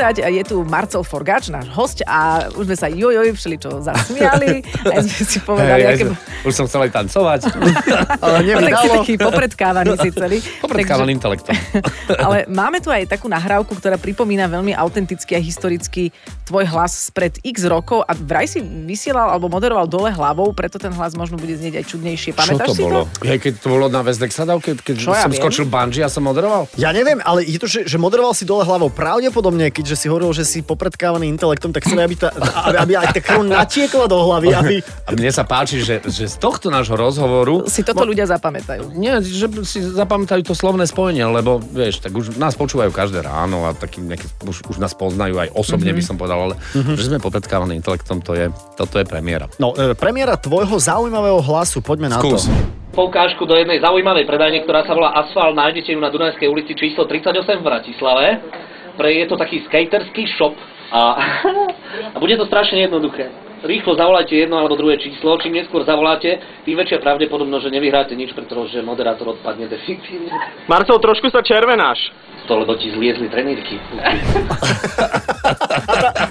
30 0.00 0.24
a 0.24 0.30
je 0.30 0.42
tu 0.42 0.64
Marcel 0.64 1.04
Forgač, 1.04 1.52
náš 1.52 1.68
host 1.68 2.00
a 2.02 2.48
už 2.50 2.64
sme 2.64 2.72
sa 2.72 2.88
jojoj 2.88 3.36
všeličo 3.36 3.84
zasmiali. 3.84 4.64
Aj 4.88 5.04
sme 5.04 5.22
si 5.22 5.38
povedali, 5.38 5.82
Hej, 5.84 5.92
aké... 5.92 6.04
už 6.40 6.52
som 6.56 6.64
chcel 6.64 6.88
aj 6.88 6.92
tancovať. 6.94 7.40
Ale 8.24 8.36
No, 8.40 8.58
tak 8.58 8.72
si 8.72 8.88
nevydalo. 8.88 8.94
taký 8.96 9.14
popredkávaný 9.20 9.92
si 9.98 10.08
celý. 10.10 10.38
Popredkávan 10.58 11.08
intelektom. 11.10 11.52
Ale 12.24 12.48
máme 12.48 12.80
tu 12.80 12.88
aj 12.88 13.04
takú 13.06 13.28
nahrávku, 13.28 13.76
ktorá 13.76 13.94
pripomína 13.94 14.48
veľmi 14.48 14.72
autenticky 14.72 15.36
a 15.36 15.40
historicky 15.40 16.08
tvoj 16.44 16.64
hlas 16.66 17.12
spred 17.12 17.36
x 17.42 17.62
rokov 17.62 18.00
a 18.02 18.16
vraj 18.16 18.48
si 18.48 18.58
vysielal 18.62 19.30
alebo 19.30 19.46
moderoval 19.46 19.84
dole 19.84 20.10
hlavou, 20.10 20.50
preto 20.50 20.80
ten 20.80 20.90
hlas 20.90 21.12
možno 21.12 21.36
bude 21.36 21.52
znieť 21.52 21.76
aj 21.76 21.84
čudnejšie. 21.86 22.30
Čo 22.32 22.38
Pamätáš 22.40 22.66
to 22.66 22.74
si 22.74 22.82
bolo? 22.82 23.04
to? 23.04 23.28
Hej, 23.28 23.38
keď 23.38 23.52
to 23.60 23.68
bolo 23.68 23.86
na 23.86 24.00
West 24.00 24.22
Exadov, 24.24 24.58
keď, 24.58 24.76
keď 24.80 24.94
Čo 24.96 25.10
ja 25.12 25.22
som 25.22 25.30
viem? 25.30 25.38
skočil 25.38 25.64
bungee 25.66 26.00
a 26.00 26.08
som 26.08 26.24
moderoval? 26.24 26.72
Ja 26.74 26.90
neviem, 26.90 27.20
ale 27.20 27.44
je 27.44 27.58
to, 27.58 27.68
že, 27.68 27.84
že 27.84 27.96
moderoval 27.96 28.32
si 28.32 28.42
dole 28.42 28.64
hlavou. 28.64 28.88
Pravdepodobne, 28.88 29.68
keďže 29.90 30.06
si 30.06 30.06
hovoril, 30.06 30.30
že 30.30 30.46
si 30.46 30.62
popredkávaný 30.62 31.26
intelektom, 31.34 31.74
tak 31.74 31.82
chceli, 31.82 32.06
aby, 32.06 32.14
tá, 32.14 32.30
aby, 32.70 32.76
aby 32.78 32.92
aj 32.94 33.10
tá 33.10 33.18
krv 33.18 33.42
natiekla 33.42 34.06
do 34.06 34.22
hlavy, 34.22 34.48
aby... 34.62 34.74
A 34.86 35.10
mne 35.18 35.34
sa 35.34 35.42
páči, 35.42 35.82
že, 35.82 35.98
že 36.06 36.30
z 36.30 36.38
tohto 36.38 36.70
nášho 36.70 36.94
rozhovoru 36.94 37.66
Si 37.66 37.82
toto 37.82 38.06
ľudia 38.06 38.30
zapamätajú. 38.30 38.94
Nie, 38.94 39.18
že 39.18 39.50
si 39.66 39.82
zapamätajú 39.82 40.46
to 40.46 40.54
slovné 40.54 40.86
spojenie, 40.86 41.26
lebo 41.26 41.58
vieš, 41.58 42.06
tak 42.06 42.14
už 42.14 42.38
nás 42.38 42.54
počúvajú 42.54 42.94
každé 42.94 43.26
ráno 43.26 43.66
a 43.66 43.74
taký 43.74 43.98
nejaký, 43.98 44.30
už, 44.46 44.70
už 44.70 44.78
nás 44.78 44.94
poznajú 44.94 45.42
aj 45.42 45.58
osobne, 45.58 45.90
by 45.90 46.04
som 46.06 46.14
povedal, 46.14 46.46
ale 46.46 46.54
že 46.94 47.10
sme 47.10 47.18
popredkávaní 47.18 47.74
intelektom, 47.74 48.22
to 48.22 48.38
je, 48.38 48.46
toto 48.78 48.94
je 48.94 49.02
premiéra. 49.02 49.50
No, 49.58 49.74
e, 49.74 49.98
premiéra 49.98 50.38
tvojho 50.38 50.78
zaujímavého 50.78 51.42
hlasu, 51.42 51.82
poďme 51.82 52.14
na 52.14 52.22
Skús. 52.22 52.46
to. 52.46 52.54
poukážku 52.94 53.42
do 53.42 53.58
jednej 53.58 53.82
zaujímavej 53.82 54.22
predajne, 54.22 54.62
ktorá 54.62 54.86
sa 54.86 54.94
volá 54.94 55.18
Asfalt. 55.18 55.58
Nájdete 55.58 55.94
ju 55.94 55.98
na 55.98 56.14
Dunajskej 56.14 56.46
ulici 56.46 56.78
číslo 56.78 57.10
38 57.10 57.58
v 57.58 57.64
Bratislave. 57.66 58.26
Pre, 58.96 59.08
je 59.12 59.26
to 59.26 59.36
taký 59.36 59.62
skaterský 59.68 60.26
shop 60.38 60.54
a, 60.90 61.00
a 62.14 62.16
bude 62.18 62.36
to 62.36 62.46
strašne 62.46 62.80
jednoduché. 62.80 63.30
Rýchlo 63.60 63.92
zavolajte 63.92 64.32
jedno 64.32 64.56
alebo 64.56 64.72
druhé 64.72 64.96
číslo. 64.96 65.36
Čím 65.36 65.60
neskôr 65.60 65.84
zavoláte, 65.84 66.40
tým 66.64 66.80
väčšia 66.80 66.96
pravdepodobnosť, 67.04 67.68
že 67.68 67.74
nevyhráte 67.76 68.14
nič, 68.16 68.32
pretože 68.32 68.80
moderátor 68.80 69.36
odpadne 69.36 69.68
definitívne. 69.68 70.32
Marcel, 70.64 70.96
trošku 70.96 71.28
sa 71.28 71.44
červenáš. 71.44 72.08
To 72.48 72.52
lebo 72.56 72.74
ti 72.74 72.90
zliezli 72.90 73.28
trenírky. 73.28 73.78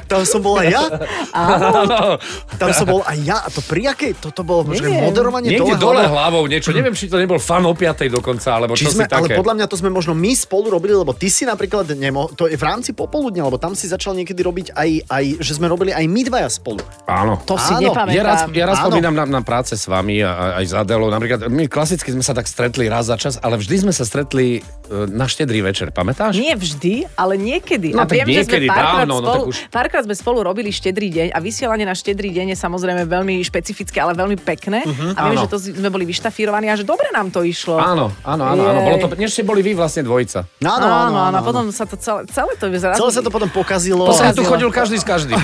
Tam 0.10 0.25
som 0.25 0.42
bol 0.42 0.58
aj 0.58 0.68
ja. 0.68 0.84
Áno, 1.32 2.18
Tam 2.58 2.70
som 2.74 2.86
bol 2.86 3.01
aj 3.06 3.18
ja. 3.22 3.38
A 3.39 3.48
to 3.48 3.62
pri 3.62 3.88
akej? 3.88 4.18
Toto 4.18 4.42
bolo 4.42 4.66
možno 4.66 4.89
Neviem. 4.89 5.06
moderovanie 5.06 5.48
Niekde 5.54 5.78
dole, 5.78 6.01
dole 6.01 6.10
hlavou. 6.10 6.44
niečo, 6.50 6.74
neviem, 6.74 6.92
či 6.92 7.08
to 7.08 7.16
nebol 7.16 7.38
fan 7.38 7.63
o 7.63 7.74
5 7.74 8.10
dokonca, 8.10 8.58
alebo 8.58 8.74
Či 8.74 8.89
čo 8.89 8.92
sme, 8.98 9.06
si 9.06 9.12
také. 9.12 9.34
ale 9.34 9.39
podľa 9.39 9.54
mňa 9.56 9.66
to 9.70 9.75
sme 9.78 9.89
možno 9.89 10.12
my 10.12 10.32
spolu 10.34 10.74
robili, 10.74 10.98
lebo 10.98 11.13
ty 11.13 11.30
si 11.30 11.46
napríklad 11.46 11.94
nemo, 11.94 12.28
to 12.34 12.50
je 12.50 12.58
v 12.58 12.63
rámci 12.63 12.92
popoludňa, 12.92 13.46
lebo 13.46 13.56
tam 13.56 13.78
si 13.78 13.86
začal 13.86 14.18
niekedy 14.18 14.42
robiť 14.42 14.68
aj, 14.74 14.89
aj 15.08 15.24
že 15.39 15.51
sme 15.56 15.70
robili 15.70 15.94
aj 15.94 16.04
my 16.04 16.22
dvaja 16.25 16.50
spolu. 16.50 16.82
Áno. 17.06 17.39
to 17.46 17.56
si 17.56 17.72
Áno, 17.72 17.82
nepamätám. 17.86 18.16
Ja 18.16 18.24
raz, 18.25 18.39
ja 18.50 18.66
raz 18.66 18.75
spomínam 18.82 19.13
na, 19.13 19.24
na 19.24 19.42
práce 19.42 19.78
s 19.78 19.86
vami 19.86 20.20
a, 20.20 20.32
a 20.32 20.44
aj 20.60 20.66
s 20.66 20.74
Adelou. 20.74 21.08
Napríklad, 21.08 21.48
my 21.48 21.70
klasicky 21.70 22.10
sme 22.10 22.25
sa 22.25 22.34
tak 22.34 22.50
stretli 22.50 22.89
raz 22.89 23.08
za 23.08 23.16
čas, 23.16 23.38
ale 23.38 23.56
vždy 23.56 23.88
sme 23.88 23.94
sa 23.94 24.04
stretli 24.04 24.58
e, 24.58 24.62
na 25.06 25.25
štedrý 25.25 25.62
večer, 25.62 25.94
pamätáš? 26.00 26.34
Nie 26.36 26.56
vždy, 26.56 27.06
ale 27.13 27.36
niekedy. 27.36 27.91
No 27.91 28.01
a 28.01 28.06
tak 28.08 28.24
viem, 28.24 28.27
že 28.32 28.48
sme 28.48 28.58
niekedy, 28.63 28.68
párkrát, 28.68 29.03
dávno, 29.03 29.13
no 29.13 29.20
spolu, 29.20 29.36
tak 29.36 29.50
už- 29.51 29.63
párkrát 29.68 30.03
sme 30.08 30.15
spolu 30.15 30.39
robili 30.41 30.72
štedrý 30.72 31.12
deň 31.12 31.27
a 31.36 31.39
vysielanie 31.39 31.84
na 31.84 31.91
štedrý 31.91 32.32
deň 32.32 32.46
je 32.53 32.58
samozrejme 32.58 33.03
veľmi 33.03 33.44
špecifické, 33.44 34.00
ale 34.00 34.15
veľmi 34.15 34.39
pekné. 34.39 34.88
Mhm, 34.88 35.08
a 35.13 35.20
viem, 35.27 35.36
áno. 35.36 35.44
že 35.44 35.48
to 35.51 35.58
sme 35.60 35.89
boli 35.91 36.08
vyštafírovaní 36.08 36.72
a 36.72 36.79
že 36.79 36.88
dobre 36.88 37.12
nám 37.12 37.27
to 37.29 37.44
išlo. 37.44 37.75
Áno, 37.75 38.15
áno, 38.24 38.44
áno, 38.48 38.62
áno. 38.63 38.79
Bolo 38.79 38.98
to, 39.03 39.08
než 39.20 39.36
ste 39.36 39.44
boli 39.44 39.60
vy 39.60 39.75
vlastne 39.75 40.08
dvojica. 40.08 40.48
No, 40.63 40.79
Áno, 40.79 40.88
áno, 40.88 41.20
áno, 41.27 41.36
a 41.36 41.44
potom 41.44 41.68
sa 41.75 41.84
to 41.84 42.00
celé, 42.00 42.24
celé 42.32 42.56
to 42.56 42.72
vyzerá. 42.72 42.96
Celé 42.96 43.12
sa 43.12 43.20
to 43.20 43.34
potom 43.34 43.51
pokazilo. 43.51 44.08
To 44.08 44.15
som 44.15 44.32
tu 44.32 44.48
chodil 44.48 44.72
každý 44.72 44.96
s 44.96 45.03
každým. 45.03 45.36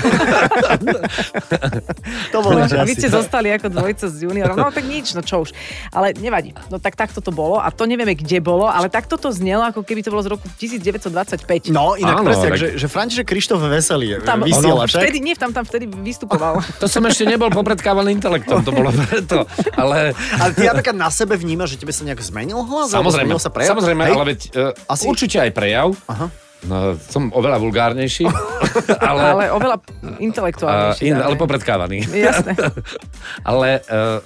to 2.32 2.38
boli 2.40 2.62
A 2.62 2.86
vy 2.86 2.94
ste 2.94 3.10
zostali 3.10 3.52
ako 3.52 3.68
dvojica 3.68 4.06
s 4.08 4.16
juniorom. 4.22 4.56
No 4.56 4.72
tak 4.72 4.86
nič, 4.86 5.12
no 5.12 5.20
čo 5.20 5.44
už. 5.44 5.52
Ale 5.92 6.16
nevadí. 6.16 6.56
No 6.72 6.78
tak 6.78 6.96
takto 6.96 7.20
to 7.20 7.34
bolo 7.34 7.60
a 7.60 7.68
to 7.68 7.84
nevieme, 7.84 8.16
kde 8.16 8.40
bolo, 8.40 8.70
ale 8.70 8.88
takto 8.88 9.18
to 9.18 9.28
znelo, 9.30 9.66
ako 9.66 9.82
keby 9.82 10.00
to 10.00 10.12
bolo 10.12 10.22
z 10.22 10.30
roku 10.32 10.45
1925. 10.48 11.68
No, 11.68 11.94
inak 11.94 12.22
Áno, 12.22 12.26
presne, 12.26 12.48
tak- 12.50 12.60
že, 12.60 12.68
že 12.74 12.86
František 12.86 13.26
Krištof 13.26 13.58
Veselý 13.60 14.22
tam, 14.22 14.40
vysiela, 14.40 14.82
ono, 14.82 14.88
však? 14.88 15.02
vtedy, 15.02 15.18
nie, 15.18 15.34
tam, 15.34 15.50
tam 15.50 15.62
vtedy 15.62 15.84
vystupoval. 15.86 16.62
To 16.82 16.86
som 16.86 17.02
ešte 17.04 17.24
nebol 17.24 17.50
popredkávaný 17.50 18.14
intelektom, 18.14 18.62
to 18.62 18.70
bolo 18.70 18.90
preto. 18.90 19.44
Ale 19.74 20.14
Ale 20.14 20.50
ty 20.52 20.64
napríklad 20.64 20.94
na 20.94 21.10
sebe 21.10 21.34
vnímaš, 21.34 21.74
že 21.74 21.82
tebe 21.82 21.92
sa 21.92 22.02
nejak 22.02 22.20
zmenil 22.20 22.62
hlas? 22.62 22.94
samozrejme, 22.94 23.28
zmenil 23.28 23.40
sa 23.42 23.50
prejav? 23.50 23.74
samozrejme, 23.74 24.02
Hej? 24.02 24.12
ale 24.14 24.24
veď 24.26 24.40
uh, 24.52 24.72
Asi- 24.88 25.06
určite 25.06 25.36
aj 25.40 25.50
prejav. 25.50 25.92
Aha. 26.06 26.26
No, 26.66 26.96
som 26.98 27.30
oveľa 27.30 27.60
vulgárnejší, 27.60 28.26
ale, 29.10 29.22
ale 29.22 29.44
oveľa 29.52 29.76
uh, 29.78 30.18
intelektuálnejší. 30.18 31.02
in, 31.04 31.14
ale 31.14 31.36
popredkávaný. 31.36 32.02
Jasné. 32.08 32.56
ale 33.50 33.84
uh, 33.86 34.18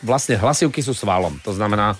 vlastne 0.00 0.36
hlasivky 0.36 0.80
sú 0.80 0.94
svalom. 0.94 1.36
To 1.42 1.52
znamená, 1.52 1.98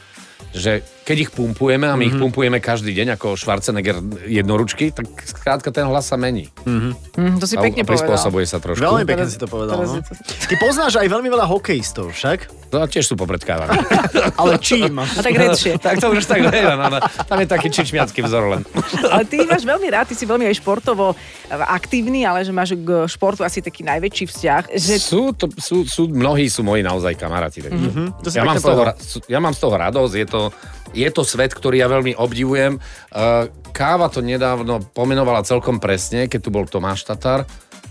že 0.55 0.85
keď 1.05 1.17
ich 1.21 1.31
pumpujeme 1.31 1.85
a 1.85 1.93
my 1.93 2.01
Mhm. 2.01 2.09
ich 2.09 2.17
pumpujeme 2.17 2.59
každý 2.59 2.91
deň 2.91 3.15
ako 3.15 3.37
Schwarzenegger 3.37 3.97
jednoručky, 4.25 4.89
tak 4.89 5.05
skrátka 5.21 5.69
ten 5.69 5.85
hlas 5.85 6.05
sa 6.05 6.17
mení. 6.17 6.49
Mm, 6.65 6.97
to 7.37 7.45
si 7.45 7.55
A, 7.55 7.61
pekne 7.61 7.81
a 7.81 7.85
povedal. 7.85 8.09
prispôsobuje 8.09 8.45
sa 8.45 8.57
trošku. 8.57 8.81
Veľmi 8.81 9.05
pekne 9.05 9.27
si 9.27 9.37
to 9.37 9.45
povedal. 9.45 9.79
No. 9.79 10.01
Ty 10.41 10.55
poznáš 10.57 10.97
aj 10.97 11.07
veľmi 11.07 11.29
veľa 11.29 11.45
hokejistov, 11.45 12.09
však? 12.11 12.49
No 12.73 12.81
a 12.81 12.89
tiež 12.89 13.05
sú 13.05 13.15
popredkávaní. 13.15 13.77
Ale 14.41 14.57
čím? 14.59 14.97
A 14.97 15.07
tak 15.15 15.31
redšie. 15.31 15.77
tak 15.85 16.01
to 16.01 16.11
už 16.11 16.25
tak 16.25 16.41
no, 16.41 16.51
tam 17.23 17.39
je 17.39 17.47
taký 17.47 17.69
čičmiacký 17.69 18.19
vzor 18.21 18.51
len. 18.51 18.63
Ale 19.05 19.23
ty 19.23 19.45
máš 19.45 19.63
veľmi 19.63 19.87
rád, 19.87 20.09
ty 20.09 20.17
si 20.17 20.25
veľmi 20.25 20.43
aj 20.45 20.57
športovo 20.57 21.13
aktívny, 21.51 22.25
ale 22.25 22.43
že 22.43 22.51
máš 22.51 22.75
k 22.75 23.05
športu 23.07 23.43
asi 23.43 23.61
taký 23.61 23.85
najväčší 23.85 24.25
vzťah. 24.27 24.63
Že 24.73 24.95
Sú, 24.97 25.21
to, 25.31 25.47
sú, 25.55 25.85
sú, 25.85 26.09
mnohí 26.09 26.49
sú 26.49 26.63
moji 26.63 26.81
naozaj 26.81 27.15
kamaráti. 27.15 27.63
Takže. 27.63 27.77
Mhm, 27.85 28.05
to 28.19 28.29
si 28.29 28.37
Ja, 28.37 28.43
mám 28.43 28.57
toho, 28.59 28.75
povedal. 28.83 28.97
ja 29.29 29.39
mám 29.39 29.53
z 29.53 29.61
toho 29.61 29.75
radosť, 29.77 30.15
je 30.17 30.27
to, 30.27 30.41
je 30.95 31.09
to 31.11 31.23
svet, 31.23 31.53
ktorý 31.53 31.83
ja 31.83 31.89
veľmi 31.91 32.15
obdivujem. 32.15 32.79
Uh, 33.11 33.51
Káva 33.71 34.07
to 34.07 34.23
nedávno 34.23 34.79
pomenovala 34.95 35.43
celkom 35.43 35.83
presne, 35.83 36.31
keď 36.31 36.41
tu 36.41 36.51
bol 36.51 36.63
Tomáš 36.65 37.03
Tatar 37.03 37.43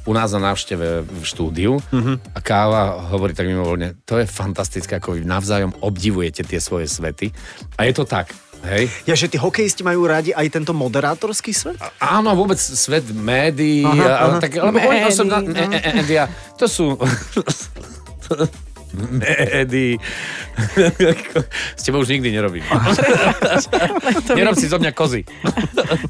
u 0.03 0.11
nás 0.11 0.31
na 0.31 0.51
návšteve 0.51 1.03
v 1.03 1.23
štúdiu 1.23 1.79
Mhm. 1.91 2.35
a 2.35 2.39
Káva 2.39 3.07
hovorí 3.11 3.31
tak 3.31 3.47
mimovoľne, 3.47 4.03
to 4.03 4.19
je 4.19 4.27
fantastické, 4.27 4.99
ako 4.99 5.15
vy 5.15 5.23
navzájom 5.23 5.71
obdivujete 5.79 6.43
tie 6.43 6.59
svoje 6.59 6.87
svety. 6.87 7.31
A 7.75 7.87
je 7.87 7.93
to 7.93 8.03
tak. 8.03 8.31
Hej. 8.63 8.87
Ja, 9.03 9.11
že 9.11 9.27
tí 9.27 9.35
hokejisti 9.35 9.83
majú 9.83 10.07
radi 10.07 10.31
aj 10.31 10.47
tento 10.47 10.71
moderátorský 10.71 11.51
svet? 11.51 11.75
Áno, 11.99 12.31
vôbec 12.31 12.55
svet 12.55 13.03
médií, 13.11 13.83
Aha, 13.83 13.91
aha, 13.91 14.15
aha. 14.15 14.37
Tak, 14.39 14.51
lebo 14.55 14.79
oni 14.79 15.03
osobná, 15.03 15.43
no. 15.43 15.51
e, 15.51 15.67
e, 15.67 15.79
e, 15.83 15.91
média, 15.93 16.31
to 16.55 16.63
sú... 16.67 16.95
médií. 18.93 19.97
S 21.79 21.83
tebou 21.83 21.99
už 21.99 22.09
nikdy 22.09 22.29
nerobím. 22.31 22.61
Nerob 24.37 24.55
si 24.55 24.69
zo 24.69 24.77
mňa 24.77 24.91
kozy. 24.93 25.25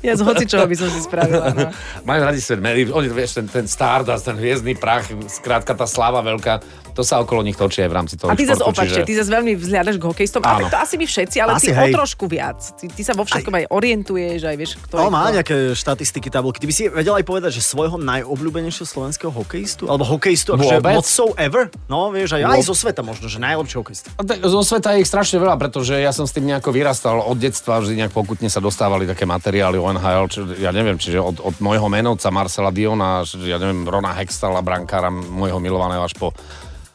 ja 0.04 0.14
z 0.14 0.22
hocičoho 0.22 0.68
by 0.68 0.76
som 0.76 0.90
si 0.90 1.00
spravila. 1.00 1.52
No. 1.56 1.72
Majú 2.04 2.20
radi 2.24 2.40
svet 2.40 2.60
médií. 2.60 2.90
Oni, 2.90 3.08
vieš, 3.08 3.40
ten, 3.40 3.48
ten 3.48 3.66
Stardust, 3.66 4.28
ten 4.28 4.36
hviezdny 4.36 4.76
prach, 4.76 5.08
skrátka 5.28 5.74
tá 5.74 5.88
sláva 5.88 6.20
veľká, 6.20 6.60
to 6.94 7.02
sa 7.02 7.18
okolo 7.20 7.42
nich 7.42 7.58
točí 7.58 7.82
aj 7.82 7.90
v 7.90 7.96
rámci 7.96 8.14
toho 8.16 8.30
A 8.30 8.38
ty 8.38 8.46
zase 8.46 8.62
opačne, 8.62 9.02
ty 9.02 9.18
zase 9.18 9.32
veľmi 9.32 9.58
vzhľadaš 9.58 9.98
k 9.98 10.04
hokejistom. 10.04 10.42
A 10.46 10.50
Áno. 10.54 10.58
tak 10.62 10.70
to 10.70 10.78
asi 10.78 10.96
my 10.96 11.06
všetci, 11.08 11.38
ale 11.42 11.52
Asi 11.58 11.66
ty 11.66 11.74
o 11.74 11.82
hej. 11.82 11.92
trošku 11.92 12.26
viac. 12.30 12.60
Ty, 12.78 12.86
ty 12.86 13.02
sa 13.02 13.18
vo 13.18 13.26
všetkom 13.26 13.50
aj, 13.50 13.66
orientuješ, 13.74 14.42
aj 14.46 14.56
vieš, 14.56 14.72
kto 14.78 14.94
No, 15.00 15.10
je 15.10 15.10
má 15.10 15.22
kto. 15.26 15.34
nejaké 15.42 15.56
štatistiky, 15.74 16.28
tabulky. 16.30 16.62
Ty 16.62 16.68
by 16.70 16.74
si 16.74 16.84
vedel 16.94 17.16
aj 17.18 17.26
povedať, 17.26 17.52
že 17.58 17.66
svojho 17.66 17.98
najobľúbenejšieho 17.98 18.86
slovenského 18.86 19.32
hokejistu? 19.34 19.90
Alebo 19.90 20.06
hokejistu, 20.06 20.54
akože 20.54 20.78
ever? 21.34 21.74
No, 21.90 22.14
vieš, 22.14 22.38
aj, 22.38 22.46
aj 22.46 22.62
Vôbec. 22.62 22.68
Zo 22.74 22.90
sveta 22.90 23.06
možno, 23.06 23.30
že. 23.30 23.38
A 24.18 24.26
tak 24.26 24.42
Zo 24.42 24.66
sveta 24.66 24.98
je 24.98 25.06
ich 25.06 25.10
strašne 25.10 25.38
veľa, 25.38 25.62
pretože 25.62 25.94
ja 25.94 26.10
som 26.10 26.26
s 26.26 26.34
tým 26.34 26.50
nejako 26.50 26.74
vyrastal 26.74 27.22
od 27.22 27.38
detstva, 27.38 27.78
vždy 27.78 28.02
nejak 28.02 28.14
pokutne 28.18 28.50
sa 28.50 28.58
dostávali 28.58 29.06
také 29.06 29.30
materiály 29.30 29.78
o 29.78 29.86
NHL, 29.94 30.26
čo, 30.34 30.40
ja 30.58 30.74
neviem, 30.74 30.98
čiže 30.98 31.22
od, 31.22 31.38
od 31.38 31.56
môjho 31.62 31.86
menovca 31.86 32.34
Marcela 32.34 32.74
Diona, 32.74 33.22
ja 33.46 33.62
neviem, 33.62 33.86
Rona 33.86 34.18
Hextala, 34.18 34.66
brankára 34.66 35.14
môjho 35.14 35.62
milovaného 35.62 36.02
až 36.02 36.18
po 36.18 36.34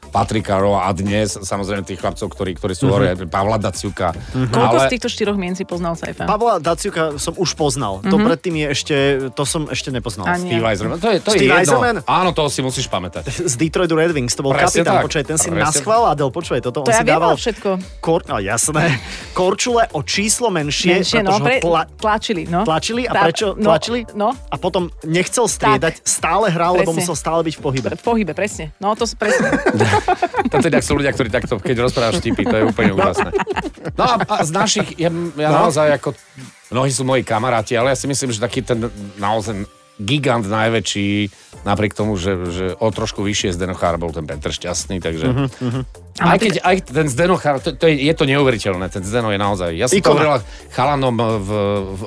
Patrika 0.08 0.56
Roa 0.56 0.88
a 0.88 0.90
dnes, 0.90 1.36
samozrejme 1.36 1.84
tých 1.84 2.00
chlapcov, 2.00 2.26
ktorí, 2.32 2.56
ktorí 2.56 2.72
sú 2.72 2.88
hore, 2.88 3.12
Pavla 3.28 3.60
Daciuka. 3.60 4.16
Koľko 4.32 4.76
z 4.82 4.86
týchto 4.90 5.08
štyroch 5.08 5.36
mien 5.36 5.52
si 5.52 5.62
poznal 5.62 5.94
Saifa? 5.94 6.24
Pavla 6.24 6.58
Daciuka 6.58 7.20
som 7.20 7.36
už 7.36 7.52
poznal. 7.54 8.00
To 8.02 8.16
predtým 8.16 8.56
je 8.56 8.66
ešte, 8.72 8.96
to 9.36 9.44
som 9.44 9.68
ešte 9.68 9.92
nepoznal. 9.92 10.26
Ani 10.26 10.48
Steve 10.48 10.64
Eiserman, 10.64 10.98
to 10.98 11.08
je, 11.12 11.18
to 11.20 11.30
Steve 11.32 11.44
je 11.44 11.48
jedno. 11.48 11.60
Eiserman? 11.60 11.96
Áno, 12.08 12.30
toho 12.32 12.48
si 12.48 12.64
musíš 12.64 12.88
pamätať. 12.88 13.28
Z 13.28 13.54
Detroitu 13.54 13.94
Red 13.94 14.16
Wings, 14.16 14.32
to 14.32 14.40
bol 14.40 14.56
Presne 14.56 14.82
kapitán, 14.82 14.94
tak. 14.98 15.04
počkaj, 15.06 15.24
ten 15.28 15.38
si 15.38 15.48
Presne. 15.52 15.62
naschval, 15.68 16.02
Adel, 16.08 16.32
počkaj, 16.32 16.60
toto 16.64 16.80
To 16.82 16.88
on 16.88 16.94
ja 16.96 17.00
si 17.00 17.06
dával 17.06 17.36
ale 17.36 17.38
všetko. 17.38 17.68
Kor, 18.00 18.20
no, 18.24 18.40
jasné. 18.40 18.96
Korčule 19.36 19.92
o 19.92 20.00
číslo 20.02 20.48
menšie, 20.48 20.98
Menšie, 20.98 21.20
no, 21.22 21.36
pre, 21.38 21.60
tla, 21.60 21.84
tlačili, 21.86 22.48
no. 22.48 22.64
tlačili 22.64 23.04
a 23.04 23.12
Tá- 23.12 23.22
prečo 23.28 23.46
no, 23.54 23.70
tlačili? 23.70 24.00
No, 24.16 24.32
A 24.48 24.56
potom 24.56 24.88
nechcel 25.04 25.44
striedať, 25.46 26.00
stále 26.02 26.48
hral, 26.50 26.80
lebo 26.80 26.90
Presne. 26.90 27.04
musel 27.04 27.16
stále 27.18 27.40
byť 27.44 27.54
v 27.54 27.62
pohybe. 27.62 27.88
v 27.94 28.02
pohybe, 28.02 28.32
presne. 28.32 28.72
No, 28.80 28.96
to 28.96 29.04
presne. 29.14 29.52
To 30.52 30.56
teda 30.62 30.80
sú 30.80 30.96
ľudia, 30.96 31.12
ktorí 31.12 31.28
takto, 31.28 31.60
keď 31.60 31.76
rozprávaš 31.84 32.24
vtipy, 32.24 32.42
to 32.46 32.56
je 32.56 32.64
úplne 32.64 32.92
úžasné. 32.96 33.30
No 33.98 34.04
a, 34.06 34.14
a 34.22 34.42
z 34.46 34.50
našich, 34.54 34.88
ja, 34.96 35.10
ja 35.12 35.48
naozaj 35.52 36.00
ako 36.00 36.16
mnohí 36.72 36.88
sú 36.88 37.04
moji 37.04 37.20
kamaráti, 37.26 37.76
ale 37.76 37.92
ja 37.92 37.98
si 37.98 38.08
myslím, 38.08 38.32
že 38.32 38.40
taký 38.40 38.64
ten 38.64 38.88
naozaj 39.20 39.68
gigant 39.98 40.46
najväčší, 40.46 41.26
napriek 41.66 41.90
tomu, 41.90 42.14
že, 42.14 42.32
že 42.54 42.64
o 42.78 42.86
trošku 42.86 43.18
vyššie 43.26 43.58
Zdenochár 43.58 43.98
bol 43.98 44.14
ten 44.14 44.24
Petr 44.30 44.54
Šťastný, 44.54 45.02
takže... 45.02 45.26
Mhm, 45.58 45.80
Aj 46.22 46.38
keď 46.38 46.62
aj 46.62 46.76
ten 46.86 47.06
Zdenochár, 47.10 47.58
to, 47.58 47.74
to 47.74 47.90
je, 47.90 48.06
je 48.06 48.14
to 48.14 48.22
neuveriteľné, 48.22 48.86
ten 48.94 49.02
Zdeno 49.02 49.34
je 49.34 49.38
naozaj... 49.42 49.70
Ja 49.74 49.90
som 49.90 49.98
to 49.98 50.02
Ikona. 50.02 50.14
hovorila 50.14 50.38
chalanom 50.70 51.14
v, 51.18 51.22
v, 51.42 51.50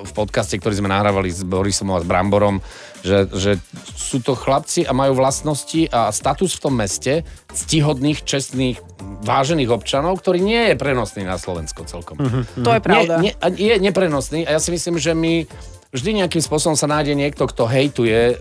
v 0.07 0.11
podcaste, 0.15 0.55
ktorý 0.55 0.79
sme 0.79 0.87
nahrávali 0.87 1.27
s 1.27 1.43
Borisom 1.43 1.91
a 1.91 1.99
s 1.99 2.07
Bramborom, 2.07 2.63
že, 3.01 3.29
že 3.33 3.51
sú 3.97 4.21
to 4.21 4.37
chlapci 4.37 4.85
a 4.85 4.93
majú 4.93 5.17
vlastnosti 5.17 5.89
a 5.89 6.13
status 6.13 6.57
v 6.57 6.61
tom 6.61 6.73
meste 6.77 7.13
ctihodných, 7.51 8.21
čestných, 8.23 8.77
vážených 9.25 9.69
občanov, 9.73 10.21
ktorý 10.21 10.39
nie 10.41 10.71
je 10.71 10.75
prenosný 10.77 11.25
na 11.25 11.37
Slovensko 11.41 11.85
celkom. 11.85 12.17
Mhm. 12.21 12.65
To 12.65 12.71
je 12.71 12.81
pravda. 12.81 13.13
Nie, 13.19 13.33
nie, 13.33 13.73
je 13.73 13.77
neprenosný 13.81 14.45
a 14.45 14.57
ja 14.57 14.59
si 14.61 14.69
myslím, 14.73 15.01
že 15.01 15.11
my 15.17 15.45
vždy 15.91 16.23
nejakým 16.23 16.39
spôsobom 16.39 16.79
sa 16.79 16.87
nájde 16.87 17.13
niekto, 17.19 17.43
kto 17.43 17.67
hejtuje 17.67 18.19
e, 18.31 18.35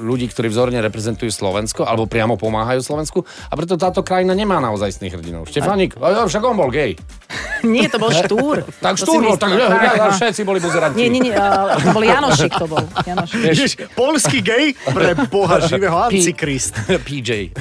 ľudí, 0.00 0.26
ktorí 0.32 0.48
vzorne 0.48 0.80
reprezentujú 0.80 1.28
Slovensko 1.28 1.84
alebo 1.84 2.08
priamo 2.08 2.40
pomáhajú 2.40 2.80
Slovensku 2.80 3.28
a 3.48 3.52
preto 3.52 3.76
táto 3.76 4.00
krajina 4.00 4.32
nemá 4.32 4.58
naozajstných 4.64 5.12
hrdinov. 5.12 5.44
Štefanik, 5.44 6.00
a 6.00 6.08
ja, 6.08 6.20
však 6.24 6.40
on 6.40 6.56
bol 6.56 6.72
gej. 6.72 6.96
Nie, 7.60 7.92
to 7.92 8.00
bol 8.00 8.08
Štúr. 8.08 8.64
Tak 8.80 8.96
To 8.96 9.04
Štúr 9.04 9.20
bol, 9.20 9.36
tak 9.36 9.52
ja, 9.52 9.68
tak, 9.68 9.82
ja, 9.84 10.08
no. 10.08 10.16
všetci 10.16 10.42
boli 10.48 10.58
buzeranti. 10.64 10.96
Nie, 10.96 11.08
nie, 11.12 11.20
nie, 11.28 11.34
ale 11.36 11.76
to 11.76 11.92
bol 11.92 12.00
Janošik, 12.00 12.52
to 12.56 12.64
bol. 12.64 12.80
Janošik. 13.04 13.40
Ježiš, 13.52 13.70
polský 13.92 14.40
gej 14.40 14.72
pre 14.88 15.12
boha 15.28 15.60
živého 15.60 15.92
antikrist. 16.00 16.72
PJ. 17.06 17.52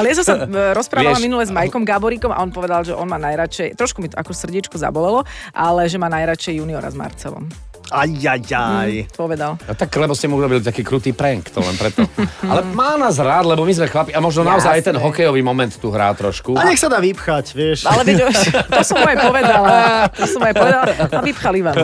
Ale 0.00 0.06
ja 0.08 0.14
som 0.16 0.24
sa 0.24 0.34
e, 0.40 0.72
rozprávala 0.72 1.20
Vieš- 1.20 1.26
minule 1.28 1.44
s 1.44 1.52
Majkom 1.52 1.84
Gáboríkom 1.84 2.32
a 2.32 2.40
on 2.40 2.48
povedal, 2.48 2.80
že 2.88 2.96
on 2.96 3.04
má 3.04 3.20
najradšej, 3.20 3.76
trošku 3.76 4.00
mi 4.00 4.08
to 4.08 4.16
ako 4.16 4.32
srdiečko 4.32 4.80
zabolelo, 4.80 5.28
ale 5.52 5.84
že 5.84 6.00
má 6.00 6.08
najradšej 6.08 6.64
juniora 6.64 6.88
s 6.88 6.96
Marcelom. 6.96 7.57
Aj, 7.88 8.04
aj, 8.08 8.42
aj. 8.52 8.92
Povedal. 9.16 9.56
A 9.64 9.72
tak, 9.72 9.88
lebo 9.96 10.12
ste 10.12 10.28
mu 10.28 10.36
urobili 10.36 10.60
taký 10.60 10.84
krutý 10.84 11.16
prank, 11.16 11.48
to 11.48 11.64
len 11.64 11.72
preto. 11.80 12.04
Ale 12.52 12.60
má 12.76 13.00
nás 13.00 13.16
rád, 13.16 13.48
lebo 13.48 13.64
my 13.64 13.72
sme 13.72 13.88
chlapi 13.88 14.12
a 14.12 14.20
možno 14.20 14.44
naozaj 14.44 14.76
aj 14.76 14.82
ten 14.92 14.96
hokejový 15.00 15.40
moment 15.40 15.72
tu 15.72 15.88
hrá 15.88 16.12
trošku. 16.12 16.52
A 16.56 16.68
nech 16.68 16.76
sa 16.76 16.92
dá 16.92 17.00
vypchať, 17.00 17.46
vieš. 17.56 17.88
Ale 17.88 18.04
veď, 18.04 18.28
to 18.76 18.82
som 18.84 19.00
aj 19.00 19.16
povedala. 19.16 19.68
To 20.12 20.26
som 20.28 20.40
aj 20.44 20.54
povedala. 20.54 20.84
A 21.08 21.20
vypchali 21.24 21.60
vám. 21.64 21.76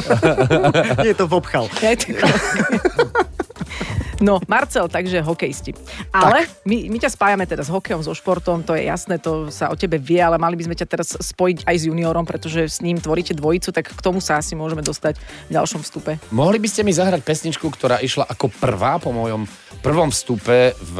Nie, 1.04 1.12
to 1.18 1.26
vopchal. 1.26 1.66
Ja 1.82 1.92
No, 4.20 4.36
Marcel, 4.44 4.84
takže 4.84 5.24
hokejisti. 5.24 5.72
Ale 6.12 6.44
my, 6.68 6.92
my 6.92 6.98
ťa 7.00 7.10
spájame 7.16 7.48
teda 7.48 7.64
s 7.64 7.72
hokejom, 7.72 8.04
so 8.04 8.12
športom, 8.12 8.60
to 8.60 8.76
je 8.76 8.84
jasné, 8.84 9.16
to 9.16 9.48
sa 9.48 9.72
o 9.72 9.76
tebe 9.76 9.96
vie, 9.96 10.20
ale 10.20 10.36
mali 10.36 10.60
by 10.60 10.68
sme 10.68 10.76
ťa 10.76 10.86
teraz 10.86 11.16
spojiť 11.16 11.64
aj 11.64 11.76
s 11.80 11.88
juniorom, 11.88 12.28
pretože 12.28 12.68
s 12.68 12.84
ním 12.84 13.00
tvoríte 13.00 13.32
dvojicu, 13.32 13.72
tak 13.72 13.88
k 13.88 14.00
tomu 14.04 14.20
sa 14.20 14.36
asi 14.36 14.52
môžeme 14.52 14.84
dostať 14.84 15.16
v 15.48 15.50
ďalšom 15.56 15.80
vstupe. 15.80 16.20
Mohli 16.28 16.60
by 16.60 16.68
ste 16.68 16.84
mi 16.84 16.92
zahrať 16.92 17.24
pesničku, 17.24 17.64
ktorá 17.72 18.04
išla 18.04 18.28
ako 18.28 18.52
prvá 18.60 19.00
po 19.00 19.08
mojom 19.08 19.48
prvom 19.80 20.12
vstupe 20.12 20.76
v 20.76 20.96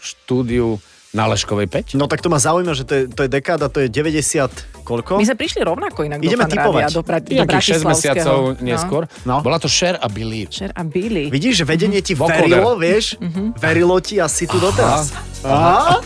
štúdiu 0.00 0.80
na 1.12 1.24
Leškovej 1.26 1.68
5? 1.68 1.92
No 1.94 2.04
tak 2.04 2.18
to 2.18 2.28
ma 2.28 2.36
zaujíma, 2.36 2.72
že 2.72 2.84
to 2.84 2.92
je, 2.94 3.02
to 3.06 3.20
je 3.22 3.30
dekáda, 3.30 3.68
to 3.68 3.80
je 3.80 3.88
90 3.88 4.48
koľko? 4.82 5.16
My 5.16 5.24
sme 5.24 5.36
prišli 5.36 5.60
rovnako 5.60 6.04
inak 6.04 6.18
Ideme 6.18 6.42
do 6.42 6.50
Fanrádia, 6.50 6.58
tipovať. 6.58 6.90
do, 6.90 7.02
pra, 7.02 7.16
do 7.18 7.30
Nejakých 7.30 7.44
6 7.44 7.46
Bratislavského. 7.46 7.86
mesiacov 7.86 8.38
neskôr. 8.58 9.02
No. 9.22 9.38
Bola 9.38 9.56
to 9.56 9.68
Share 9.68 9.94
a 9.94 10.08
Believe. 10.08 10.50
Šer 10.50 10.72
a 10.72 10.82
Billy. 10.82 11.28
Vidíš, 11.28 11.62
že 11.62 11.64
vedenie 11.64 12.00
ti 12.00 12.12
Vokoder. 12.12 12.42
verilo, 12.42 12.74
vieš? 12.74 13.20
Verilo 13.54 13.96
ti 14.00 14.18
a 14.18 14.26
si 14.26 14.44
tu 14.44 14.56
doteraz. 14.56 15.12
Aha. 15.42 15.98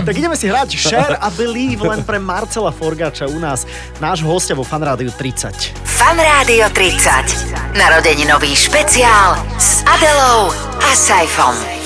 tak 0.00 0.14
ideme 0.14 0.36
si 0.36 0.46
hrať 0.46 0.70
Share 0.72 1.16
a 1.16 1.28
Believe 1.30 1.82
len 1.82 2.00
pre 2.00 2.16
Marcela 2.16 2.70
Forgača 2.70 3.26
u 3.26 3.36
nás, 3.36 3.64
nášho 3.96 4.24
hostia 4.24 4.52
vo 4.52 4.62
Fanrádiu 4.62 5.10
30. 5.10 5.74
Fan 5.84 6.16
Rádio 6.16 6.70
30. 6.72 7.74
Narodeninový 7.74 8.52
špeciál 8.52 9.36
s 9.56 9.84
Adelou 9.84 10.48
a 10.80 10.90
Saifom. 10.92 11.83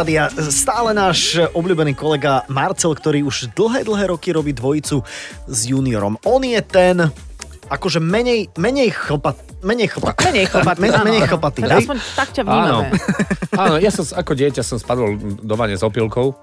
Fanrádia 0.00 0.32
stále 0.48 0.96
náš 0.96 1.36
obľúbený 1.52 1.92
kolega 1.92 2.48
Marcel, 2.48 2.96
ktorý 2.96 3.20
už 3.28 3.52
dlhé, 3.52 3.84
dlhé 3.84 4.08
roky 4.08 4.32
robí 4.32 4.56
dvojicu 4.56 5.04
s 5.44 5.58
juniorom. 5.68 6.16
On 6.24 6.40
je 6.40 6.56
ten 6.64 7.04
akože 7.70 7.98
menej, 7.98 8.50
menej 8.54 8.90
chlpat, 8.90 9.38
menej 9.62 9.86
chlpat, 9.88 10.18
Menej 10.20 10.46
chlpatý, 10.46 10.78
men, 10.82 10.90
áno. 10.90 11.04
menej 11.06 11.22
chlpatý, 11.24 11.60
hej? 11.62 11.80
Aspoň 11.80 11.96
tak 12.12 12.28
ťa 12.30 12.42
Áno. 12.42 12.50
vnímame. 12.50 12.88
Áno, 13.52 13.74
ja 13.76 13.90
som 13.90 14.02
ako 14.04 14.32
dieťa 14.32 14.62
som 14.62 14.76
spadol 14.76 15.14
do 15.38 15.54
vane 15.54 15.74
s 15.74 15.82
opilkou. 15.82 16.34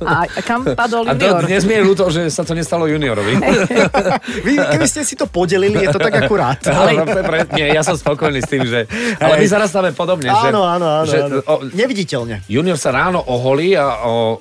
A 0.00 0.26
kam 0.40 0.62
padol 0.68 1.02
A 1.04 1.12
to, 1.12 1.24
junior? 1.24 1.42
dnes 1.42 1.62
mi 1.62 1.74
je 1.74 1.82
ľúto, 1.82 2.04
že 2.08 2.26
sa 2.28 2.42
to 2.42 2.52
nestalo 2.52 2.86
juniorovi. 2.86 3.34
Vy, 4.40 4.52
keby 4.54 4.86
ste 4.86 5.02
si 5.02 5.14
to 5.14 5.26
podelili, 5.26 5.78
je 5.78 5.90
to 5.90 5.98
tak 5.98 6.14
akurát. 6.16 6.58
Ale, 6.70 6.94
pre, 7.02 7.38
nie, 7.52 7.68
ja 7.68 7.82
som 7.82 7.94
spokojný 7.94 8.38
s 8.38 8.48
tým, 8.48 8.62
že... 8.64 8.86
Ale 9.18 9.34
my 9.36 9.46
zarastáme 9.46 9.90
podobne. 9.90 10.26
že, 10.26 10.48
Áno, 10.50 10.62
áno, 10.62 10.86
áno. 11.02 11.06
Že, 11.06 11.18
áno. 11.20 11.36
o, 11.42 11.54
Neviditeľne. 11.68 12.46
junior 12.46 12.76
sa 12.76 12.90
ráno 12.90 13.18
oholí 13.20 13.74
a 13.74 14.04
o 14.04 14.38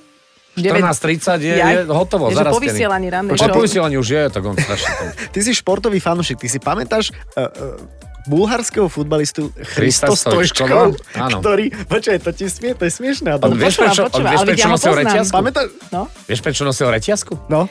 14.30 0.54 1.42
je, 1.42 1.56
je 1.58 1.80
hotovo, 1.90 2.30
Je, 2.30 2.38
po 2.38 2.62
vysielaní 2.62 3.10
rannej 3.10 3.34
Po 3.34 3.62
vysielaní 3.62 3.98
už 3.98 4.08
je, 4.10 4.24
tak 4.30 4.42
on 4.46 4.54
strašne. 4.54 4.90
Ty 5.34 5.40
si 5.42 5.52
športový 5.58 5.98
fanúšik, 5.98 6.38
ty 6.38 6.46
si 6.46 6.62
pamätáš 6.62 7.10
uh, 7.34 7.50
uh, 7.50 8.04
bulharského 8.30 8.88
futbalistu 8.88 9.50
Christo? 9.76 10.14
Stojčkov, 10.14 10.96
Áno. 11.18 11.38
ktorý, 11.42 11.74
počkaj, 11.90 12.18
to 12.22 12.32
ti 12.32 12.48
smie, 12.48 12.78
to 12.78 12.86
je 12.88 12.92
smiešné. 12.94 13.42
On 13.42 13.58
vieš, 13.58 13.82
prečo, 13.82 14.08
on 14.08 14.24
vieš, 14.24 14.40
ale 14.40 14.48
prečo 14.54 14.68
ja 14.68 14.72
nosil 14.72 14.94
reťazku? 14.94 15.34
Pamätáš? 15.34 15.68
No, 15.92 16.02
Vieš, 16.30 16.40
prečo 16.46 16.62
nosil 16.64 16.88
reťazku? 16.94 17.34
No. 17.50 17.68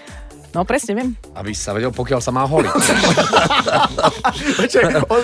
No 0.53 0.63
presne 0.63 0.93
viem. 0.93 1.09
Aby 1.33 1.53
sa 1.53 1.73
vedel, 1.73 1.91
pokiaľ 1.91 2.21
sa 2.21 2.31
má 2.31 2.45
holiť. 2.45 2.73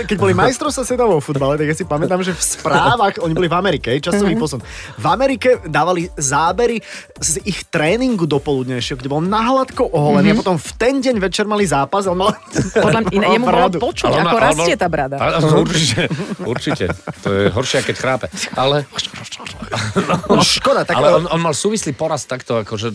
Keď 0.08 0.16
boli 0.16 0.32
majstrovstvá 0.32 0.84
sveta 0.84 1.04
vo 1.04 1.18
futbale, 1.18 1.56
tak 1.56 1.66
ja 1.66 1.74
si 1.74 1.84
pamätám, 1.84 2.20
že 2.20 2.32
v 2.32 2.42
správach, 2.42 3.20
oni 3.20 3.32
boli 3.32 3.46
v 3.46 3.56
Amerike, 3.56 3.92
časový 3.98 4.34
Mhm. 4.34 4.40
posun. 4.40 4.60
V 4.96 5.06
Amerike 5.06 5.60
dávali 5.64 6.08
zábery 6.14 6.80
z 7.18 7.44
ich 7.44 7.66
tréningu 7.66 8.24
dopoludnejšieho, 8.24 8.96
kde 8.96 9.08
bol 9.08 9.20
nahladko 9.20 9.84
oholený 9.86 10.32
a 10.32 10.38
potom 10.38 10.56
v 10.56 10.70
ten 10.74 10.94
deň 10.98 11.16
večer 11.18 11.44
mali 11.44 11.64
zápas 11.64 12.06
on 12.06 12.16
mal... 12.16 12.32
Mhm. 12.32 12.80
Podľa 12.84 13.00
mňa, 13.04 13.26
jemu 13.30 13.46
bolo 13.46 13.68
počuť, 13.82 14.08
Ale 14.08 14.20
ako 14.22 14.36
ale 14.36 14.44
rastie 14.44 14.74
tá 14.74 14.88
brada. 14.88 15.16
Ale, 15.18 15.32
to 15.38 15.56
určite, 15.58 16.02
určite. 16.42 16.84
To 17.20 17.28
je 17.28 17.42
horšie, 17.48 17.84
keď 17.84 17.96
chrápe. 17.96 18.26
Ale, 18.54 18.84
No, 20.28 20.40
škoda, 20.40 20.84
tak... 20.84 20.96
ale 20.96 21.14
on, 21.14 21.24
on 21.26 21.40
mal 21.40 21.52
súvislý 21.52 21.92
poraz 21.92 22.24
takto, 22.24 22.62
akože 22.62 22.94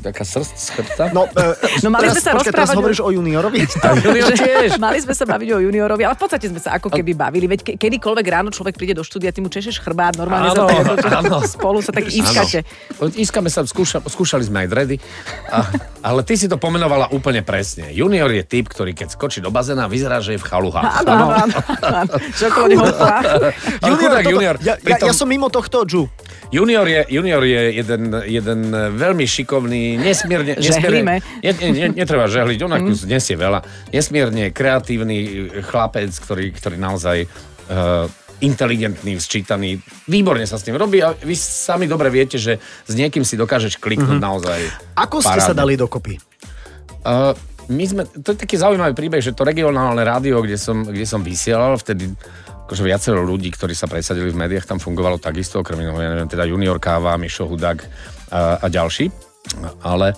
taká 0.00 0.24
srst 0.24 0.54
z 0.54 0.66
chrbta. 0.72 1.04
No, 1.12 1.28
e, 1.28 1.52
No 1.82 1.92
mali 1.92 2.08
teraz, 2.08 2.14
sme 2.16 2.22
sa 2.22 2.32
počkaj, 2.32 2.54
teraz 2.54 2.70
hovoríš 2.72 3.00
o 3.02 3.10
juniorovi? 3.10 3.66
Junior 4.06 4.32
tiež. 4.32 4.80
Mali 4.80 4.98
sme 5.02 5.12
sa 5.12 5.28
baviť 5.28 5.48
o 5.52 5.58
juniorovi, 5.60 6.02
ale 6.06 6.14
v 6.16 6.20
podstate 6.22 6.46
sme 6.48 6.62
sa 6.62 6.78
ako 6.78 6.88
keby 6.88 7.12
bavili. 7.12 7.44
Veď 7.50 7.60
ke- 7.60 7.76
kedykoľvek 7.76 8.26
ráno 8.30 8.48
človek 8.48 8.78
príde 8.78 8.96
do 8.96 9.04
štúdia, 9.04 9.34
ty 9.34 9.42
mu 9.42 9.50
češeš 9.50 9.82
chrbát, 9.82 10.16
normálne 10.16 10.54
Áno, 10.54 10.64
to, 10.64 11.08
áno. 11.10 11.36
spolu 11.58 11.82
sa 11.82 11.92
tak 11.92 12.08
iskate. 12.08 12.64
Áno. 12.96 13.10
Iskáme 13.12 13.50
sa, 13.50 13.66
skúša, 13.66 14.00
skúšali 14.00 14.46
sme 14.46 14.64
aj 14.64 14.68
dredy, 14.70 14.96
a, 15.50 15.66
ale 16.00 16.22
ty 16.22 16.38
si 16.38 16.46
to 16.46 16.56
pomenovala 16.56 17.10
úplne 17.10 17.42
presne. 17.42 17.90
Junior 17.90 18.30
je 18.30 18.46
typ, 18.46 18.70
ktorý 18.70 18.94
keď 18.94 19.12
skočí 19.12 19.42
do 19.42 19.50
bazéna, 19.50 19.90
vyzerá, 19.90 20.22
že 20.22 20.36
je 20.36 20.40
v 20.40 20.46
chaluhách. 20.46 21.02
Áno, 21.02 21.12
áno, 21.28 21.56
toto- 24.22 24.30
junior. 24.30 24.56
Ja, 24.60 24.74
ja, 24.74 24.74
Pritom- 24.78 25.08
ja 25.10 25.14
som 25.14 25.26
mimo 25.26 25.50
tohto, 25.50 25.84
Ju. 25.84 26.06
Junior 26.52 26.84
je, 26.84 27.00
junior 27.08 27.42
je 27.42 27.62
jeden, 27.80 28.02
jeden 28.28 28.60
veľmi 28.92 29.24
šikovný, 29.24 29.81
nesmierne... 29.98 30.52
Nesmierne 30.58 31.02
ne, 31.02 31.18
ne, 31.42 31.68
ne, 31.72 31.86
netreba 31.92 32.26
žehliť, 32.26 32.58
on 32.66 32.72
mm. 32.76 33.06
nesie 33.06 33.36
veľa. 33.36 33.62
Nesmierne 33.90 34.50
kreatívny 34.50 35.48
chlapec, 35.66 36.10
ktorý, 36.12 36.50
ktorý 36.54 36.76
naozaj 36.78 37.26
uh, 37.26 38.06
inteligentný, 38.42 39.16
sčítaný, 39.22 39.78
výborne 40.10 40.42
sa 40.44 40.58
s 40.58 40.66
tým 40.66 40.74
robí 40.74 40.98
a 40.98 41.14
vy 41.14 41.34
sami 41.38 41.86
dobre 41.86 42.10
viete, 42.10 42.36
že 42.42 42.58
s 42.58 42.92
niekým 42.92 43.22
si 43.22 43.38
dokážeš 43.38 43.78
kliknúť 43.78 44.18
mm-hmm. 44.18 44.28
naozaj 44.28 44.60
Ako 44.98 45.22
ste 45.22 45.38
sa 45.38 45.54
parádne. 45.54 45.60
dali 45.62 45.74
dokopy? 45.78 46.14
Uh, 47.06 47.32
my 47.70 47.84
sme, 47.86 48.02
to 48.10 48.34
je 48.34 48.38
taký 48.42 48.58
zaujímavý 48.58 48.98
príbeh, 48.98 49.22
že 49.22 49.30
to 49.30 49.46
regionálne 49.46 50.02
rádio, 50.02 50.42
kde 50.42 50.58
som, 50.58 50.82
kde 50.82 51.06
som 51.06 51.22
vysielal, 51.22 51.78
vtedy 51.78 52.10
akože 52.66 52.82
viacero 52.82 53.22
ľudí, 53.22 53.52
ktorí 53.54 53.76
sa 53.76 53.86
presadili 53.86 54.32
v 54.32 54.40
médiách, 54.42 54.66
tam 54.66 54.82
fungovalo 54.82 55.22
takisto, 55.22 55.62
okrem 55.62 55.84
iného, 55.84 55.98
ja 56.02 56.10
neviem, 56.10 56.30
teda 56.30 56.48
Junior 56.48 56.82
Káva, 56.82 57.14
Mišo 57.20 57.46
Hudák 57.46 57.78
a, 58.32 58.58
a 58.58 58.66
ďalší. 58.66 59.31
Ale 59.82 60.14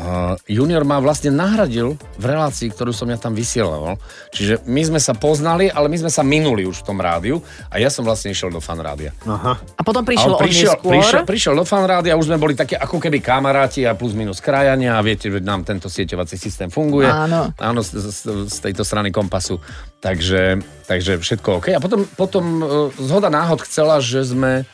uh, 0.00 0.34
Junior 0.48 0.82
ma 0.88 0.96
vlastne 0.98 1.28
nahradil 1.28 2.00
v 2.16 2.24
relácii, 2.24 2.72
ktorú 2.72 2.90
som 2.90 3.04
ja 3.12 3.20
tam 3.20 3.36
vysielal. 3.36 4.00
Čiže 4.32 4.64
my 4.64 4.82
sme 4.88 5.00
sa 5.00 5.12
poznali, 5.12 5.68
ale 5.68 5.92
my 5.92 6.00
sme 6.00 6.10
sa 6.10 6.24
minuli 6.24 6.64
už 6.64 6.80
v 6.80 6.86
tom 6.88 6.98
rádiu 6.98 7.44
a 7.68 7.76
ja 7.76 7.92
som 7.92 8.00
vlastne 8.02 8.32
išiel 8.32 8.48
do 8.48 8.64
fan 8.64 8.80
rádia. 8.80 9.12
A 9.28 9.80
potom 9.84 10.00
A 10.02 10.08
prišiel 10.08 10.32
on 10.32 10.40
on 10.40 10.42
prišiel, 10.42 10.74
neskôr. 10.74 10.92
prišiel, 10.96 11.22
prišiel 11.28 11.54
do 11.54 11.64
fanrádia, 11.68 12.16
už 12.16 12.32
sme 12.32 12.40
boli 12.40 12.56
také 12.56 12.80
ako 12.80 12.96
keby 12.96 13.20
kamaráti 13.20 13.84
a 13.84 13.92
plus 13.92 14.16
minus 14.16 14.40
krajania 14.40 14.96
a 14.96 15.04
viete, 15.04 15.28
že 15.28 15.44
nám 15.44 15.68
tento 15.68 15.92
sieťovací 15.92 16.40
systém 16.40 16.72
funguje. 16.72 17.12
Áno. 17.12 17.52
Áno, 17.60 17.80
z, 17.84 18.00
z, 18.00 18.48
z 18.48 18.56
tejto 18.64 18.82
strany 18.88 19.12
kompasu. 19.12 19.60
Takže, 20.02 20.58
takže 20.88 21.20
všetko 21.22 21.48
OK. 21.62 21.68
A 21.76 21.78
potom, 21.78 22.02
potom 22.18 22.44
e, 22.58 22.64
zhoda 22.98 23.30
náhod 23.30 23.62
chcela, 23.62 24.02
že 24.02 24.26
sme 24.26 24.66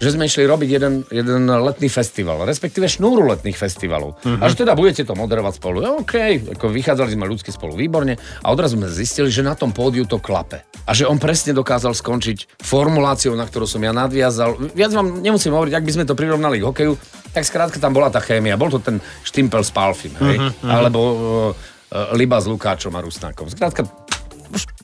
že 0.00 0.16
sme 0.16 0.24
išli 0.24 0.48
robiť 0.48 0.68
jeden, 0.80 1.04
jeden 1.12 1.44
letný 1.44 1.92
festival, 1.92 2.48
respektíve 2.48 2.88
šnúru 2.88 3.28
letných 3.36 3.56
festivalov. 3.56 4.16
A 4.24 4.48
že 4.48 4.64
teda 4.64 4.72
budete 4.72 5.04
to 5.04 5.12
moderovať 5.12 5.60
spolu. 5.60 5.84
Ja, 5.84 5.92
OK, 5.92 6.48
ako 6.56 6.72
vychádzali 6.72 7.12
sme 7.12 7.28
ľudsky 7.28 7.52
spolu 7.52 7.76
výborne 7.76 8.16
a 8.16 8.46
odrazu 8.48 8.80
sme 8.80 8.88
zistili, 8.88 9.28
že 9.28 9.44
na 9.44 9.52
tom 9.52 9.76
pódiu 9.76 10.08
to 10.08 10.16
klape. 10.16 10.64
A 10.88 10.96
že 10.96 11.04
on 11.04 11.20
presne 11.20 11.52
dokázal 11.52 11.92
skončiť 11.92 12.64
formuláciou, 12.64 13.36
na 13.36 13.44
ktorú 13.44 13.68
som 13.68 13.84
ja 13.84 13.92
nadviazal. 13.92 14.72
Viac 14.72 14.90
vám 14.96 15.20
nemusím 15.20 15.52
hovoriť, 15.52 15.76
ak 15.76 15.84
by 15.84 15.92
sme 15.92 16.08
to 16.08 16.16
prirovnali 16.16 16.58
k 16.58 16.66
hokeju, 16.66 16.96
tak 17.36 17.44
skrátka 17.44 17.76
tam 17.76 17.92
bola 17.92 18.08
tá 18.08 18.18
chémia. 18.24 18.56
Bol 18.56 18.72
to 18.72 18.80
ten 18.80 18.98
štimpel 19.22 19.62
s 19.62 19.70
Palfim, 19.70 20.16
hej? 20.18 20.50
Alebo 20.64 21.00
uh, 21.52 22.16
Liba 22.16 22.40
s 22.40 22.46
Lukáčom 22.50 22.90
a 22.96 23.04
Rusnákom. 23.04 23.50
Skrátka, 23.50 23.86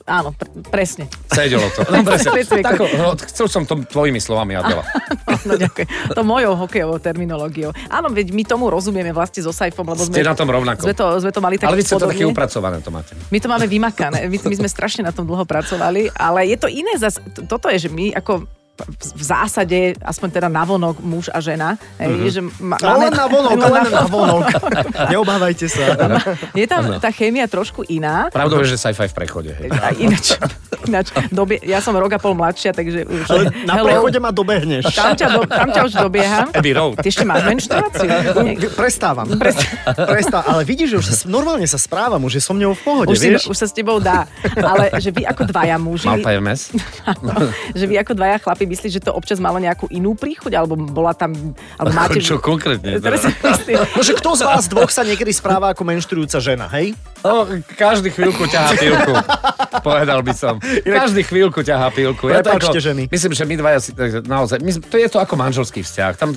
Áno, 0.07 0.31
pre, 0.31 0.47
presne. 0.71 1.11
sedelo 1.27 1.67
to. 1.75 1.83
No, 1.91 1.99
presne. 2.07 2.63
Tako, 2.63 2.87
no, 2.95 3.19
chcel 3.27 3.51
som 3.51 3.67
to 3.67 3.75
tvojimi 3.83 4.23
slovami, 4.23 4.55
Adela. 4.55 4.87
No, 5.47 5.53
ďakujem. 5.55 5.87
To 6.11 6.23
mojou 6.27 6.55
hokejovou 6.59 6.97
terminológiou. 6.99 7.71
Áno, 7.87 8.11
veď 8.11 8.31
my 8.35 8.43
tomu 8.43 8.67
rozumieme 8.67 9.15
vlastne 9.15 9.43
so 9.43 9.53
Saifom, 9.53 9.85
lebo 9.85 10.03
sme, 10.03 10.19
Ste 10.19 10.25
na 10.27 10.35
tom 10.35 10.49
rovnako. 10.49 10.83
sme, 10.83 10.95
to, 10.95 11.05
sme 11.23 11.31
to 11.31 11.39
mali 11.39 11.55
tak 11.55 11.71
Ale 11.71 11.77
vy 11.79 11.83
ste 11.85 11.95
to 11.95 12.09
také 12.09 12.25
upracované, 12.25 12.81
to 12.81 12.91
máte. 12.91 13.13
My 13.31 13.37
to 13.39 13.47
máme 13.47 13.67
vymakané. 13.69 14.27
My, 14.27 14.37
my 14.39 14.55
sme 14.57 14.67
strašne 14.71 15.07
na 15.07 15.13
tom 15.15 15.23
dlho 15.23 15.47
pracovali, 15.47 16.11
ale 16.15 16.51
je 16.51 16.57
to 16.57 16.67
iné 16.67 16.95
zas. 16.99 17.21
Toto 17.47 17.71
je, 17.71 17.87
že 17.87 17.89
my 17.91 18.11
ako 18.17 18.47
v 19.17 19.23
zásade, 19.25 19.97
aspoň 19.97 20.29
teda 20.31 20.47
navonok 20.47 21.01
muž 21.01 21.33
a 21.33 21.41
žena, 21.41 21.81
hej, 21.97 22.13
Mhm. 22.13 22.29
že 22.29 22.41
ma, 22.61 22.77
Ale 22.77 23.09
len 23.09 23.13
na 23.13 23.25
vonok, 23.25 23.57
len 23.57 23.71
len 23.73 23.87
na 23.89 24.05
vonok. 24.05 24.45
Neobávajte 25.11 25.65
sa. 25.65 25.83
Je 26.53 26.69
tam 26.69 27.01
tá 27.01 27.09
chémia 27.09 27.49
trošku 27.49 27.81
iná. 27.89 28.29
Pravdou 28.29 28.61
je, 28.61 28.77
že 28.77 28.77
sci-fi 28.77 29.09
v 29.09 29.15
prechode. 29.17 29.51
Hej. 29.57 29.69
A 29.73 29.89
ináč, 29.97 30.37
ináč 30.85 31.09
dobie, 31.33 31.57
ja 31.65 31.81
som 31.81 31.97
rok 31.97 32.13
a 32.13 32.19
pol 32.21 32.37
mladšia, 32.37 32.69
takže 32.77 33.01
už... 33.09 33.25
Ale 33.33 33.43
na 33.65 33.81
hello, 33.81 33.89
prechode 33.89 34.19
ma 34.21 34.29
dobehneš. 34.29 34.93
Tam 34.93 35.17
ťa, 35.17 35.27
do, 35.33 35.41
tam 35.49 35.67
ťa 35.73 35.81
už 35.89 35.93
dobieham. 35.97 36.47
Abbey 36.53 36.73
Road. 36.77 37.01
Ty 37.01 37.07
ešte 37.09 37.25
máš 37.25 37.41
menštruáciu? 37.49 38.09
Prestávam. 38.77 39.25
Prestávam. 40.05 40.47
Ale 40.53 40.61
vidíš, 40.69 40.87
že 40.93 40.97
už 41.01 41.07
normálne 41.25 41.65
sa 41.65 41.81
správam, 41.81 42.21
už 42.21 42.37
je 42.37 42.43
so 42.45 42.53
v 42.53 42.77
pohode, 42.85 43.09
Už, 43.09 43.17
si, 43.17 43.33
vieš? 43.33 43.49
už 43.49 43.57
sa 43.57 43.65
s 43.65 43.73
tebou 43.73 43.97
dá. 43.97 44.29
Ale 44.53 44.93
že 45.01 45.09
vy 45.09 45.25
ako 45.25 45.49
dvaja 45.49 45.81
muži... 45.81 46.05
Mal 46.05 46.21
PMS? 46.21 46.75
že 47.79 47.85
vy 47.89 47.95
ako 47.97 48.13
dvaja 48.13 48.37
chlapi 48.37 48.66
myslíš, 48.67 48.99
že 48.99 49.01
to 49.01 49.15
občas 49.15 49.39
malo 49.39 49.57
nejakú 49.57 49.87
inú 49.89 50.13
príchuť, 50.13 50.53
alebo 50.53 50.75
bola 50.75 51.15
tam... 51.15 51.33
Alebo 51.79 51.95
máte... 51.95 52.19
Čo 52.19 52.37
konkrétne? 52.37 52.99
Teraz 53.05 53.23
Teda? 53.23 53.87
No, 53.95 54.01
že 54.07 54.13
kto 54.15 54.29
z 54.35 54.43
vás 54.43 54.67
dvoch 54.67 54.91
sa 54.91 55.07
niekedy 55.07 55.31
správa 55.31 55.71
ako 55.71 55.87
menštrujúca 55.87 56.37
žena, 56.43 56.67
hej? 56.75 56.93
No, 57.23 57.47
každý 57.75 58.13
chvíľku 58.13 58.45
ťahá 58.45 58.75
pilku. 58.77 59.13
Povedal 59.81 60.19
by 60.21 60.33
som. 60.35 60.59
Každý 60.83 61.23
chvíľku 61.25 61.63
ťahá 61.63 61.89
pilku. 61.91 62.29
Ja 62.29 62.43
to 62.43 62.55
Prepáčte, 62.55 62.79
ženy. 62.83 63.09
Myslím, 63.09 63.31
že 63.33 63.43
my 63.47 63.55
dvaja 63.57 63.79
si, 63.81 63.91
naozaj, 64.27 64.59
my, 64.61 64.71
to 64.83 64.95
je 64.99 65.07
to 65.09 65.17
ako 65.17 65.33
manželský 65.39 65.81
vzťah. 65.81 66.13
Tam 66.19 66.35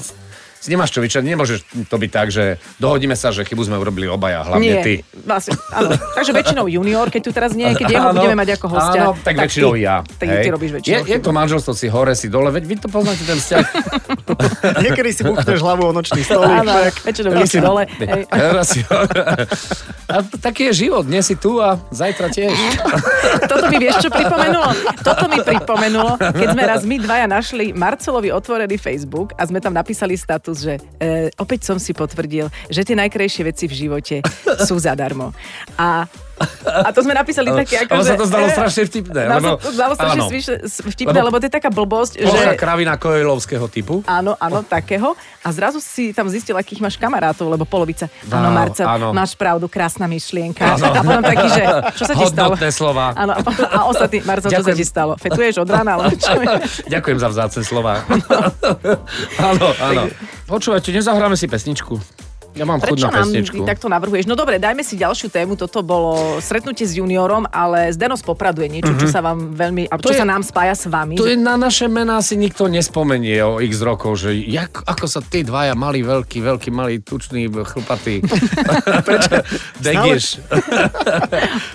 nemáš 0.69 0.93
čo 0.93 1.01
vyčať, 1.01 1.23
nemôžeš 1.25 1.65
to 1.89 1.97
byť 1.97 2.11
tak, 2.11 2.29
že 2.29 2.61
dohodíme 2.77 3.17
sa, 3.17 3.33
že 3.33 3.47
chybu 3.47 3.65
sme 3.65 3.77
urobili 3.81 4.11
obaja, 4.11 4.45
hlavne 4.45 4.61
nie, 4.61 4.85
ty. 4.85 4.95
Vlastne, 5.25 5.57
áno. 5.73 5.97
Takže 5.97 6.33
väčšinou 6.37 6.67
junior, 6.69 7.09
keď 7.09 7.21
tu 7.25 7.31
teraz 7.33 7.57
nie, 7.57 7.71
keď 7.73 7.87
jeho 7.89 8.09
Áno, 8.11 8.21
budeme 8.21 8.37
mať 8.37 8.49
ako 8.61 8.67
hostia. 8.69 9.01
Áno, 9.01 9.11
tak, 9.21 9.35
väčšinou 9.41 9.73
ty, 9.77 9.81
ja. 9.87 9.97
Tak 10.05 10.27
hej. 10.29 10.43
ty 10.45 10.49
robíš 10.51 10.71
je, 10.71 10.77
väčšinou. 10.81 11.05
je 11.07 11.19
to 11.21 11.31
manželstvo 11.31 11.73
si 11.73 11.87
hore, 11.89 12.13
si 12.13 12.27
dole, 12.29 12.51
veď 12.53 12.65
vy 12.67 12.75
to 12.81 12.89
poznáte 12.91 13.23
ten 13.25 13.39
vzťah. 13.39 13.65
Niekedy 14.85 15.11
si 15.15 15.23
bukneš 15.25 15.61
hlavu 15.63 15.83
o 15.89 15.93
nočný 15.95 16.21
stolík. 16.27 16.67
Áno, 16.67 16.73
väčšinou 17.07 17.31
ja 17.37 17.47
si 17.47 17.59
dole. 17.63 17.83
Hej. 18.01 18.23
A 20.11 20.27
taký 20.43 20.75
je 20.75 20.87
život, 20.87 21.07
dnes 21.07 21.23
si 21.23 21.39
tu 21.39 21.63
a 21.63 21.79
zajtra 21.95 22.35
tiež. 22.35 22.51
Toto 23.47 23.71
mi 23.71 23.79
vieš, 23.79 24.03
čo 24.03 24.11
pripomenulo? 24.11 24.75
Toto 25.07 25.31
mi 25.31 25.39
pripomenulo, 25.39 26.19
keď 26.19 26.47
sme 26.51 26.63
raz 26.67 26.83
my 26.83 26.97
dvaja 26.99 27.31
našli 27.31 27.71
Marcelovi 27.71 28.35
otvorený 28.35 28.75
Facebook 28.75 29.39
a 29.39 29.47
sme 29.47 29.63
tam 29.63 29.71
napísali 29.71 30.19
status, 30.19 30.50
že 30.57 30.79
e, 30.99 31.29
opäť 31.39 31.67
som 31.67 31.79
si 31.79 31.93
potvrdil, 31.93 32.51
že 32.69 32.83
tie 32.83 32.97
najkrajšie 32.99 33.43
veci 33.47 33.65
v 33.71 33.75
živote 33.75 34.17
sú 34.69 34.77
zadarmo. 34.81 35.31
A 35.79 36.07
A 36.63 36.89
to 36.91 37.05
sme 37.05 37.13
napísali 37.13 37.53
také 37.53 37.85
ako, 37.85 37.93
Lebo 37.93 38.03
sa 38.03 38.17
to 38.17 38.25
zdalo 38.25 38.47
strašne 38.49 38.83
vtipné. 38.87 39.21
Nám 39.23 39.37
Lebo, 39.37 39.49
sa 39.51 39.61
to 39.61 39.71
zdalo 39.71 39.93
strašne 39.93 40.21
áno. 40.21 40.31
sviš- 40.31 40.61
vtipné, 40.89 41.21
lebo, 41.21 41.29
Lebo- 41.29 41.39
to 41.39 41.47
je 41.47 41.55
taká 41.55 41.69
blbosť, 41.69 42.13
že... 42.17 42.39
kravina 42.57 42.97
kojlovského 42.97 43.67
typu. 43.67 44.01
Áno, 44.05 44.33
áno, 44.37 44.63
takého. 44.63 45.13
A 45.41 45.49
zrazu 45.51 45.79
si 45.79 46.11
tam 46.11 46.27
zistil, 46.27 46.57
akých 46.57 46.81
máš 46.81 46.97
kamarátov, 46.97 47.49
lebo 47.49 47.65
polovica. 47.65 48.09
Áno, 48.27 48.41
Áno, 48.41 48.49
Marcel, 48.51 48.87
áno. 48.87 49.09
máš 49.13 49.33
pravdu, 49.35 49.67
krásna 49.67 50.05
myšlienka. 50.05 50.65
A 50.65 50.77
potom 50.77 51.21
taký, 51.21 51.47
že 51.51 51.63
čo 51.95 52.05
sa 52.05 52.15
ti 52.15 52.25
stalo? 52.25 52.53
Hodnotné 52.53 52.71
slova. 52.71 53.05
Áno, 53.13 53.33
a, 53.37 53.81
ostatný, 53.87 54.19
Marcel, 54.23 54.49
čo 54.49 54.57
sa 54.57 54.65
Ďakujem. 54.65 54.77
ti 54.77 54.87
stalo? 54.87 55.13
Fetuješ 55.17 55.61
od 55.61 55.69
rána, 55.69 55.97
alebo 55.97 56.15
čo? 56.15 56.33
Ďakujem 56.95 57.19
za 57.19 57.29
vzácne 57.29 57.63
slova. 57.63 58.01
áno, 59.51 59.67
áno. 59.77 60.03
Počúvajte, 60.47 60.91
nezahráme 60.91 61.35
si 61.35 61.47
pesničku. 61.47 62.01
Ja 62.53 62.65
mám 62.65 62.79
Prečo 62.79 63.07
na 63.07 63.15
nám 63.15 63.27
pesničku. 63.27 63.63
takto 63.63 63.87
navrhuješ? 63.87 64.25
No 64.25 64.35
dobre, 64.35 64.57
dajme 64.57 64.81
si 64.81 64.95
ďalšiu 64.95 65.29
tému. 65.29 65.55
Toto 65.55 65.81
bolo 65.81 66.13
stretnutie 66.39 66.83
s 66.83 66.93
juniorom, 66.93 67.47
ale 67.47 67.89
Zdeno 67.91 68.15
z 68.15 68.23
Popradu 68.23 68.61
je 68.61 68.71
niečo, 68.71 68.91
čo 68.93 69.07
sa 69.07 69.21
vám 69.21 69.53
veľmi, 69.53 69.87
alebo 69.87 70.01
čo 70.01 70.03
Mhm. 70.03 70.03
To 70.03 70.11
je- 70.13 70.19
sa 70.19 70.27
nám 70.27 70.43
spája 70.43 70.75
s 70.75 70.85
vami. 70.85 71.15
To 71.15 71.25
že- 71.25 71.31
je 71.31 71.39
na 71.39 71.55
naše 71.57 71.87
mená 71.87 72.19
si 72.19 72.35
nikto 72.35 72.67
nespomenie 72.67 73.39
o 73.41 73.59
x 73.59 73.79
rokov, 73.79 74.19
že 74.19 74.35
jak, 74.35 74.83
ako 74.83 75.07
sa 75.07 75.21
tí 75.21 75.41
dvaja 75.41 75.73
mali 75.73 76.01
veľký, 76.01 76.39
veľký, 76.41 76.69
malý, 76.69 76.99
tučný, 76.99 77.47
chlpatý. 77.47 78.19
Prečo? 79.07 79.35
Degeš, 79.79 80.43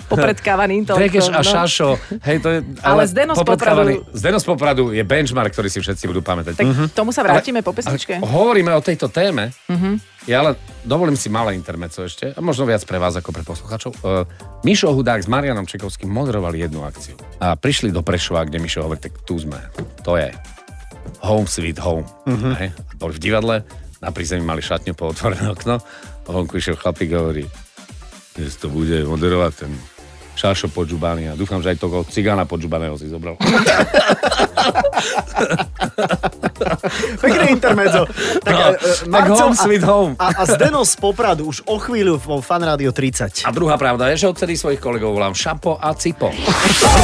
popredkávaný 0.06 0.72
intelektom. 0.82 1.02
Degeš 1.02 1.26
a 1.30 1.40
no. 1.40 1.46
Šašo. 1.46 1.90
Hej, 2.20 2.36
to 2.38 2.48
je, 2.50 2.58
Ale 2.80 3.02
Zdeno 3.06 3.32
z 3.32 3.40
Popradu- 3.40 4.04
Zdeno 4.12 4.38
z 4.38 4.46
Popradu 4.46 4.84
je 4.90 5.02
benchmark, 5.02 5.50
ktorý 5.50 5.68
si 5.68 5.78
všetci 5.78 6.04
budú 6.06 6.20
pamätať. 6.20 6.54
Tak 6.54 6.66
k 6.66 6.92
tomu 6.92 7.10
sa 7.10 7.22
vrátime 7.22 7.60
po 7.60 7.70
pesničke. 7.70 8.18
Ale 8.18 8.26
hovoríme 8.26 8.70
o 8.70 8.80
tejto 8.80 9.08
téme. 9.08 9.50
Mhm. 9.66 10.15
Ja 10.26 10.42
ale 10.42 10.58
dovolím 10.82 11.14
si 11.14 11.30
malé 11.30 11.54
intermeco 11.54 12.02
ešte, 12.02 12.34
a 12.34 12.40
možno 12.42 12.66
viac 12.66 12.82
pre 12.82 12.98
vás 12.98 13.14
ako 13.14 13.30
pre 13.30 13.46
poslucháčov. 13.46 13.94
Uh, 14.02 14.26
Mišo 14.66 14.90
Hudák 14.90 15.22
s 15.22 15.30
Marianom 15.30 15.70
Čekovským 15.70 16.10
moderovali 16.10 16.66
jednu 16.66 16.82
akciu. 16.82 17.14
A 17.38 17.54
prišli 17.54 17.94
do 17.94 18.02
Prešova, 18.02 18.42
kde 18.42 18.58
Mišo 18.58 18.82
hovorí, 18.82 18.98
tak 18.98 19.22
tu 19.22 19.38
sme. 19.38 19.62
To 20.02 20.18
je 20.18 20.34
home 21.22 21.46
sweet 21.46 21.78
home. 21.78 22.02
Hej. 22.58 22.74
A 22.74 22.92
Boli 22.98 23.14
v 23.14 23.22
divadle, 23.22 23.62
na 24.02 24.10
prízemí 24.10 24.42
mali 24.42 24.66
šatňu 24.66 24.98
po 24.98 25.14
otvorené 25.14 25.46
okno. 25.46 25.78
A 26.26 26.28
vonku 26.34 26.58
išiel 26.58 26.74
chlapík 26.74 27.14
a 27.14 27.22
hovorí, 27.22 27.46
dnes 28.34 28.58
to 28.58 28.66
bude 28.66 29.06
moderovať 29.06 29.52
ten 29.62 29.72
Šášo 30.36 30.68
Podžubany 30.68 31.26
a 31.26 31.34
dúfam, 31.34 31.58
že 31.58 31.72
aj 31.72 31.78
toho 31.80 32.04
cigána 32.06 32.44
Podžubaného 32.44 32.94
si 32.94 33.08
zobral. 33.08 33.40
Pekné 37.16 37.44
intermezzo. 37.50 38.04
Tak, 38.44 38.52
No, 38.52 38.66
e, 38.68 38.76
tak 38.76 39.08
Marcel 39.08 39.48
home, 39.48 39.56
sweet 39.56 39.82
home. 39.82 40.12
A, 40.18 40.28
a 40.34 40.46
Zdeno 40.46 40.84
z 40.84 40.94
Popradu 40.96 41.48
už 41.48 41.64
o 41.66 41.76
chvíľu 41.78 42.18
vo 42.18 42.40
Fan 42.40 42.62
Radio 42.62 42.92
30. 42.92 43.44
A 43.44 43.50
druhá 43.50 43.76
pravda 43.76 44.12
je, 44.12 44.24
že 44.24 44.26
odtedy 44.28 44.54
svojich 44.54 44.78
kolegov 44.78 45.12
volám 45.12 45.32
Šapo 45.32 45.76
a 45.76 45.92
Cipo. 45.94 46.30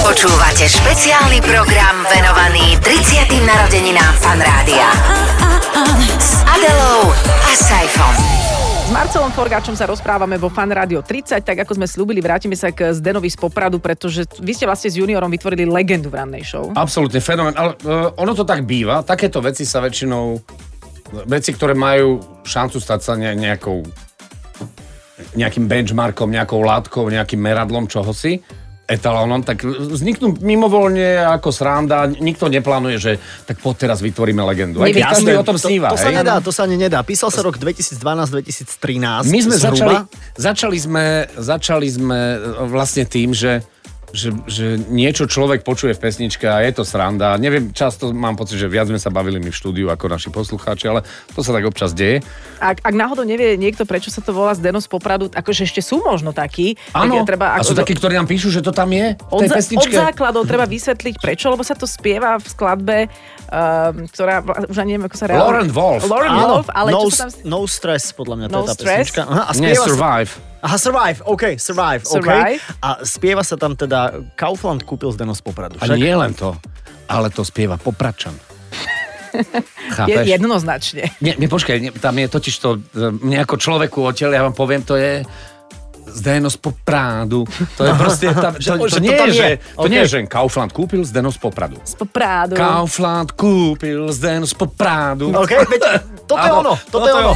Počúvate 0.03 0.68
špeciálny 0.68 1.40
program 1.40 1.97
venovaný 2.09 2.77
30. 2.81 3.33
narodeninám 3.42 4.12
Fanrádia. 4.21 4.88
S 4.92 5.32
Marcelom 8.93 9.33
Forgáčom 9.33 9.73
sa 9.73 9.89
rozprávame 9.89 10.37
vo 10.37 10.53
Fan 10.53 10.69
Radio 10.69 11.01
30, 11.01 11.41
tak 11.41 11.65
ako 11.65 11.81
sme 11.81 11.89
slúbili, 11.89 12.21
vrátime 12.21 12.53
sa 12.53 12.69
k 12.69 12.93
Zdenovi 12.93 13.33
z 13.33 13.41
Popradu, 13.41 13.81
pretože 13.81 14.29
vy 14.37 14.53
ste 14.53 14.69
vlastne 14.69 14.93
s 14.93 15.01
juniorom 15.01 15.33
vytvorili 15.33 15.65
legendu 15.65 16.13
v 16.13 16.21
rannej 16.21 16.45
show. 16.45 16.69
Absolútne 16.77 17.25
fenomén, 17.25 17.57
ale 17.57 17.73
uh, 17.89 18.13
ono 18.21 18.37
to 18.37 18.45
tak 18.45 18.69
býva, 18.69 19.01
takéto 19.01 19.41
veci 19.41 19.65
sa 19.65 19.81
väčšinou, 19.81 20.37
veci, 21.25 21.57
ktoré 21.57 21.73
majú 21.73 22.21
šancu 22.45 22.77
stať 22.77 23.01
sa 23.01 23.17
ne, 23.17 23.33
nejakou, 23.33 23.81
nejakým 25.41 25.65
benchmarkom, 25.65 26.29
nejakou 26.29 26.61
látkou, 26.61 27.09
nejakým 27.09 27.41
meradlom 27.41 27.89
čohosi, 27.89 28.45
etalónom, 28.93 29.41
tak 29.41 29.65
vzniknú 29.65 30.37
mimovoľne 30.39 31.25
ako 31.41 31.49
sranda, 31.49 32.05
nikto 32.07 32.53
neplánuje, 32.53 32.97
že 33.01 33.13
tak 33.49 33.59
poď 33.65 33.89
teraz 33.89 33.99
vytvoríme 34.05 34.45
legendu. 34.45 34.85
Aj 34.85 34.93
keď 34.93 35.17
každý 35.17 35.33
o 35.41 35.47
tom 35.47 35.57
sníva, 35.57 35.91
to, 35.93 35.97
to 35.97 36.05
sa 36.05 36.11
nedá, 36.13 36.35
to 36.45 36.53
sa 36.53 36.63
ani 36.69 36.77
nedá. 36.77 37.01
Písal 37.01 37.33
sa 37.33 37.41
rok 37.41 37.57
2012-2013. 37.57 39.33
My 39.33 39.41
sme 39.41 39.57
začali, 39.57 39.97
zhruba. 39.97 39.99
začali, 40.37 40.77
sme, 40.79 41.05
začali 41.41 41.89
sme 41.89 42.19
e, 42.37 42.37
vlastne 42.69 43.09
tým, 43.09 43.33
že, 43.33 43.65
že, 44.12 44.29
že 44.44 44.66
niečo 44.88 45.25
človek 45.25 45.64
počuje 45.64 45.92
v 45.92 46.01
pesničke 46.01 46.44
a 46.44 46.61
je 46.61 46.72
to 46.72 46.85
sranda. 46.85 47.35
Neviem, 47.35 47.72
často 47.72 48.12
mám 48.12 48.37
pocit, 48.37 48.61
že 48.61 48.68
viac 48.68 48.87
sme 48.87 49.01
sa 49.01 49.09
bavili 49.09 49.40
my 49.40 49.48
v 49.48 49.57
štúdiu 49.57 49.88
ako 49.88 50.05
naši 50.07 50.29
poslucháči, 50.29 50.85
ale 50.87 51.01
to 51.33 51.40
sa 51.40 51.51
tak 51.51 51.64
občas 51.64 51.90
deje. 51.92 52.20
Ak, 52.61 52.85
ak 52.85 52.94
náhodou 52.94 53.25
nevie 53.25 53.57
niekto, 53.57 53.83
prečo 53.83 54.12
sa 54.12 54.20
to 54.20 54.31
volá 54.31 54.53
z 54.53 54.61
Popradu, 54.87 55.33
akože 55.33 55.64
ešte 55.64 55.81
sú 55.81 56.05
možno 56.05 56.31
takí. 56.31 56.77
Áno, 56.92 57.25
treba, 57.25 57.57
a 57.57 57.64
sú 57.64 57.72
takí, 57.72 57.96
ktorí 57.96 58.14
nám 58.14 58.29
píšu, 58.29 58.53
že 58.53 58.61
to 58.61 58.70
tam 58.70 58.92
je 58.92 59.16
v 59.16 59.33
od, 59.33 59.40
tej 59.40 59.48
za- 59.48 59.57
pesničke. 59.59 59.94
od 59.96 60.05
základov 60.12 60.42
treba 60.44 60.68
vysvetliť 60.68 61.14
prečo, 61.16 61.48
lebo 61.48 61.64
sa 61.64 61.72
to 61.72 61.88
spieva 61.88 62.37
v 62.37 62.46
skladbe, 62.46 62.98
um, 63.48 64.05
ktorá, 64.12 64.44
už 64.68 64.77
ani 64.77 64.94
neviem, 64.94 65.09
ako 65.09 65.16
sa 65.16 65.27
reálne... 65.27 65.42
Lauren 65.42 65.70
Wolf. 65.72 66.03
Lauren 66.05 66.35
Wolf, 66.37 66.68
ale 66.68 66.88
no, 66.92 67.01
čo 67.03 67.11
sa 67.11 67.27
tam... 67.33 67.48
no 67.48 67.59
stress, 67.64 68.12
podľa 68.12 68.35
mňa 68.37 68.46
to 68.48 68.53
No 68.53 68.61
je 68.61 68.68
tá 68.68 68.75
stress? 68.77 68.98
pesnička. 69.09 69.22
Aha, 69.25 69.42
a 69.48 69.53
spieva 69.57 69.75
sa- 69.75 69.88
Survive. 69.88 70.52
Aha, 70.62 70.79
Survive, 70.79 71.18
OK, 71.27 71.59
Survive, 71.59 72.07
Survive. 72.07 72.62
OK. 72.62 72.79
A 72.87 72.88
spieva 73.03 73.42
sa 73.42 73.59
tam 73.59 73.75
teda, 73.75 74.22
Kaufland 74.38 74.87
kúpil 74.87 75.11
Zdeno 75.11 75.35
z 75.35 75.42
Popradu. 75.42 75.75
A 75.83 75.90
Však? 75.90 75.98
nie 75.98 76.14
len 76.14 76.31
to, 76.38 76.55
ale 77.11 77.35
to 77.35 77.42
spieva 77.42 77.75
Popračan. 77.75 78.38
Chápeš? 79.98 80.22
Je, 80.22 80.38
jednoznačne. 80.38 81.11
Nie, 81.18 81.35
nie, 81.35 81.51
počkaj, 81.51 81.77
nie, 81.83 81.90
tam 81.90 82.14
je 82.14 82.27
totiž 82.31 82.55
to, 82.62 82.79
e, 82.94 83.11
mne 83.11 83.42
ako 83.42 83.59
človeku 83.59 84.07
odtiaľ, 84.07 84.31
ja 84.38 84.42
vám 84.46 84.55
poviem, 84.55 84.87
to 84.87 84.94
je 84.94 85.27
Zdeno 86.12 86.46
z 86.46 86.59
Poprádu. 86.62 87.42
To 87.79 87.83
je 87.83 87.92
proste, 87.98 88.27
tam, 88.44 88.55
to, 88.55 88.62
to, 88.62 88.87
že 88.87 89.01
to 89.01 89.03
nie 89.03 89.16
tam 89.18 89.27
je, 89.27 89.35
že, 89.35 89.48
je. 89.48 89.55
to 89.59 89.88
nie 89.90 89.98
OK. 89.98 90.03
je, 90.07 90.11
že 90.14 90.18
Kaufland 90.31 90.70
kúpil 90.70 91.03
Zdeno 91.03 91.35
z 91.35 91.42
Popradu. 91.42 91.83
Z 91.83 91.98
Poprádu. 91.98 92.55
Kaufland 92.55 93.35
kúpil 93.35 94.07
Zdeno 94.14 94.46
z 94.46 94.55
Poprádu. 94.55 95.35
OK, 95.35 95.53
veď, 95.66 95.83
toto 96.31 96.38
je 96.38 96.53
ono, 96.55 96.75
toto 96.87 97.03
toto 97.03 97.07
je 97.09 97.11
je 97.11 97.18
ono. 97.18 97.35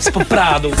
Z 0.00 0.10
Poprádu. 0.10 0.72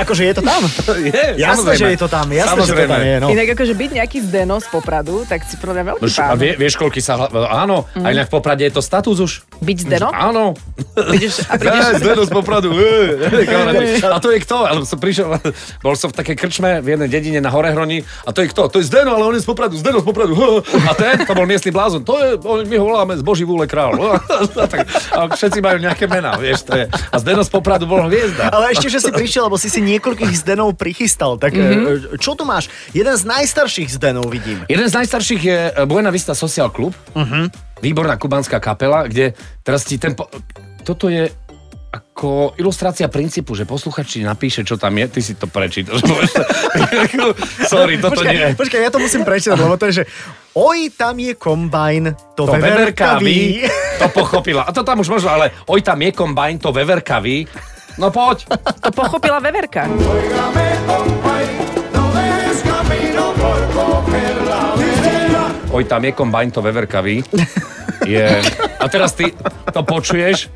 Akože 0.00 0.22
je 0.24 0.34
to 0.34 0.42
tam. 0.42 0.62
Je, 1.10 1.12
Jasné, 1.36 1.44
samozrejme. 1.44 1.76
že 1.76 1.86
je 1.90 1.98
to 1.98 2.08
tam, 2.08 2.26
jasné, 2.28 2.40
že 2.40 2.48
to 2.50 2.56
Samozrejme. 2.60 2.92
tam 2.92 3.02
je. 3.04 3.16
No. 3.20 3.26
Inak 3.30 3.48
akože 3.52 3.74
byť 3.76 3.90
nejaký 4.00 4.18
Zdeno 4.24 4.56
z 4.58 4.66
Popradu, 4.68 5.14
tak 5.24 5.44
si 5.44 5.54
podľa 5.56 5.74
mňa 5.76 5.84
veľký 5.92 6.02
No, 6.02 6.08
š- 6.08 6.20
a 6.20 6.26
pán. 6.26 6.38
vie, 6.40 6.52
vieš, 6.56 6.74
koľky 6.76 7.00
sa... 7.00 7.12
Áno, 7.50 7.76
mm. 7.92 8.04
a 8.04 8.06
inak 8.10 8.26
v 8.28 8.32
Poprade 8.32 8.62
je 8.64 8.72
to 8.72 8.82
status 8.82 9.16
už. 9.20 9.32
Byť 9.60 9.76
Zdeno? 9.84 10.08
Áno. 10.10 10.56
Prídeš, 11.10 11.44
a 11.46 11.56
prídeš, 11.56 11.84
Prídeš... 11.84 12.00
Zdeno 12.00 12.22
z 12.24 12.32
Popradu. 12.32 12.70
A 14.00 14.18
to 14.18 14.28
je 14.32 14.38
kto? 14.40 14.56
Ale 14.64 14.78
som 14.84 14.98
prišiel, 14.98 15.28
bol 15.84 15.94
som 15.94 16.08
v 16.08 16.16
takej 16.16 16.36
krčme 16.36 16.70
v 16.80 16.96
jednej 16.96 17.08
dedine 17.08 17.38
na 17.40 17.52
Horehroni 17.52 18.00
a 18.24 18.30
to 18.32 18.40
je 18.40 18.48
kto? 18.48 18.68
To 18.68 18.76
je 18.80 18.88
Zdeno, 18.88 19.14
ale 19.14 19.24
on 19.24 19.34
je 19.36 19.42
z 19.44 19.48
Popradu. 19.48 19.74
Zdeno 19.76 20.00
z 20.00 20.06
Popradu. 20.06 20.34
A 20.64 20.92
ten, 20.94 21.24
to 21.24 21.32
bol 21.32 21.44
miestny 21.44 21.70
blázon. 21.70 22.02
To 22.04 22.14
je, 22.16 22.28
my 22.40 22.76
ho 22.76 22.86
voláme 22.86 23.14
z 23.16 23.22
Boží 23.22 23.44
vúle 23.44 23.64
král. 23.64 23.92
A, 24.00 25.28
všetci 25.30 25.60
majú 25.60 25.78
nejaké 25.78 26.06
mená, 26.06 26.36
vieš, 26.36 26.64
to 26.64 26.76
je. 26.76 26.84
A 26.88 27.16
Zdeno 27.18 27.44
z 27.44 27.50
Popradu 27.50 27.84
bol 27.84 28.00
hviezda. 28.06 28.48
Ale 28.50 28.72
ešte, 28.72 28.88
že 28.88 29.00
si 29.00 29.10
prišiel, 29.10 29.46
lebo 29.46 29.56
si 29.56 29.68
si 29.68 29.80
niekoľkých 29.96 30.32
Zdenov 30.34 30.78
prichystal. 30.78 31.36
Tak 31.40 31.52
mm-hmm. 31.54 32.18
čo 32.22 32.38
tu 32.38 32.46
máš? 32.46 32.70
Jeden 32.94 33.14
z 33.14 33.24
najstarších 33.26 33.90
Zdenov 33.98 34.30
vidím. 34.30 34.62
Jeden 34.70 34.86
z 34.86 34.94
najstarších 34.94 35.42
je 35.42 35.58
eh, 35.70 35.86
Buena 35.86 36.14
Vista 36.14 36.36
Social 36.36 36.70
Club. 36.70 36.94
Uh-huh. 37.14 37.50
Výborná 37.80 38.20
kubanská 38.20 38.60
kapela, 38.60 39.08
kde 39.08 39.32
teraz 39.64 39.82
ti 39.82 39.96
ten... 39.96 40.14
Po... 40.14 40.28
Toto 40.84 41.08
je 41.12 41.28
ako 41.90 42.54
ilustrácia 42.60 43.10
princípu, 43.10 43.58
že 43.58 43.66
posluchač 43.66 44.22
napíše, 44.22 44.62
čo 44.62 44.78
tam 44.78 44.94
je, 44.94 45.10
ty 45.10 45.20
si 45.24 45.34
to 45.34 45.50
prečítaš. 45.50 45.98
Sorry, 47.72 47.98
toto 47.98 48.22
počkaj, 48.22 48.30
nie. 48.30 48.48
počkaj, 48.54 48.78
ja 48.78 48.90
to 48.94 49.02
musím 49.02 49.26
prečítať, 49.26 49.58
lebo 49.58 49.74
to 49.74 49.90
je, 49.90 50.02
že 50.02 50.04
oj, 50.54 50.94
tam 50.94 51.18
je 51.18 51.34
kombajn, 51.34 52.04
to, 52.38 52.46
To 52.46 52.54
veverkavý, 52.54 53.66
to 53.98 54.06
pochopila. 54.14 54.62
A 54.62 54.70
to 54.70 54.86
tam 54.86 55.02
už 55.02 55.10
možno, 55.10 55.34
ale 55.34 55.50
oj, 55.66 55.82
tam 55.82 55.98
je 55.98 56.14
kombajn, 56.14 56.62
to 56.62 56.70
veverkavý. 56.70 57.50
No 58.00 58.08
poď. 58.08 58.48
to 58.80 58.88
pochopila 58.96 59.44
Veverka. 59.44 59.84
Oj, 65.70 65.84
tam 65.86 66.02
je 66.02 66.12
kombajn, 66.16 66.48
to 66.50 66.64
veverkavý. 66.64 67.22
Je... 68.08 68.26
A 68.80 68.88
teraz 68.88 69.12
ty 69.12 69.30
to 69.70 69.84
počuješ 69.84 70.48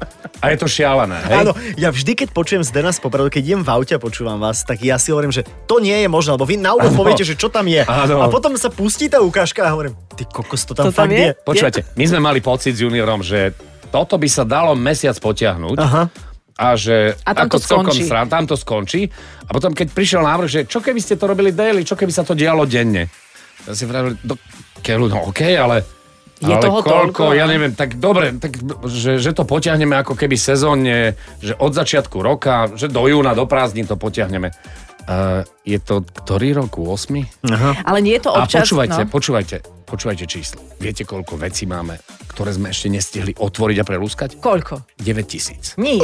a 0.42 0.50
je 0.50 0.56
to 0.58 0.66
šialené, 0.66 1.20
hej? 1.30 1.44
Áno, 1.44 1.52
ja 1.78 1.92
vždy, 1.92 2.24
keď 2.24 2.28
počujem 2.34 2.64
Zdena 2.64 2.90
z 2.90 2.98
Popradu, 2.98 3.30
keď 3.30 3.42
idem 3.44 3.62
v 3.62 3.70
aute 3.70 3.92
a 3.94 4.00
počúvam 4.00 4.40
vás, 4.40 4.64
tak 4.64 4.82
ja 4.82 4.96
si 4.98 5.12
hovorím, 5.14 5.30
že 5.30 5.44
to 5.68 5.78
nie 5.78 5.94
je 6.02 6.08
možné, 6.10 6.34
lebo 6.34 6.48
vy 6.48 6.56
na 6.58 6.74
úvod 6.74 6.96
poviete, 6.96 7.22
že 7.22 7.36
čo 7.38 7.52
tam 7.52 7.68
je. 7.68 7.84
Áno. 7.84 8.24
A 8.24 8.32
potom 8.32 8.56
sa 8.58 8.72
pustí 8.72 9.06
tá 9.06 9.20
ukážka 9.22 9.62
a 9.62 9.70
hovorím, 9.70 9.94
ty 10.16 10.24
kokos, 10.24 10.66
to 10.66 10.72
tam 10.74 10.88
To 10.88 10.90
tam 10.90 11.06
fakt 11.06 11.14
je? 11.14 11.20
je. 11.20 11.32
Počúvajte, 11.46 11.80
my 11.94 12.04
sme 12.08 12.20
mali 12.24 12.40
pocit 12.42 12.74
s 12.74 12.82
juniorom, 12.82 13.20
že 13.22 13.54
toto 13.92 14.18
by 14.18 14.26
sa 14.26 14.42
dalo 14.42 14.74
mesiac 14.74 15.14
potiahnuť. 15.14 15.76
Aha. 15.78 16.02
A 16.54 16.78
že 16.78 17.18
A 17.26 17.34
tam 17.34 17.50
ako 17.50 17.58
to 17.58 17.66
skončí. 17.66 18.02
Srán, 18.06 18.30
tam 18.30 18.46
to 18.46 18.54
skončí. 18.54 19.10
A 19.46 19.50
potom, 19.50 19.74
keď 19.74 19.90
prišiel 19.90 20.22
návrh, 20.22 20.48
že 20.48 20.60
čo 20.70 20.78
keby 20.78 21.02
ste 21.02 21.18
to 21.18 21.26
robili 21.26 21.50
daily, 21.50 21.82
čo 21.82 21.98
keby 21.98 22.14
sa 22.14 22.22
to 22.22 22.38
dialo 22.38 22.62
denne. 22.62 23.10
Ja 23.66 23.72
si 23.74 23.84
vravili, 23.90 24.14
do 24.22 24.38
keľu, 24.84 25.10
no 25.10 25.18
okej, 25.34 25.54
ale 25.58 25.82
Je 26.44 26.50
ale 26.50 26.62
toho 26.62 26.82
koľko, 26.84 26.90
toľko, 26.90 27.24
ja 27.38 27.46
neviem, 27.48 27.72
tak 27.72 27.96
dobre, 27.96 28.36
tak, 28.36 28.58
že, 28.86 29.22
že 29.22 29.30
to 29.32 29.48
potiahneme 29.48 29.96
ako 29.98 30.14
keby 30.14 30.36
sezónne, 30.36 31.16
že 31.40 31.54
od 31.56 31.72
začiatku 31.72 32.20
roka, 32.20 32.70
že 32.74 32.90
do 32.90 33.06
júna, 33.06 33.32
do 33.32 33.46
prázdnin 33.48 33.88
to 33.88 33.96
potiahneme. 33.98 34.52
Uh, 35.04 35.44
je 35.68 35.76
to 35.80 36.00
ktorý 36.00 36.64
rok? 36.64 36.80
8? 36.80 37.44
Ale 37.84 37.98
nie 38.00 38.16
je 38.16 38.22
to 38.24 38.30
A 38.32 38.48
občas... 38.48 38.64
počúvajte, 38.64 39.04
no. 39.04 39.10
počúvajte, 39.12 39.56
počúvajte 39.84 40.24
číslo. 40.24 40.64
Viete, 40.80 41.04
koľko 41.04 41.36
vecí 41.36 41.68
máme, 41.68 42.00
ktoré 42.32 42.56
sme 42.56 42.72
ešte 42.72 42.88
nestihli 42.88 43.32
otvoriť 43.36 43.76
a 43.80 43.84
prelúskať? 43.84 44.30
Koľko? 44.40 44.88
9 44.96 45.28
tisíc. 45.28 45.76
Nie. 45.76 46.00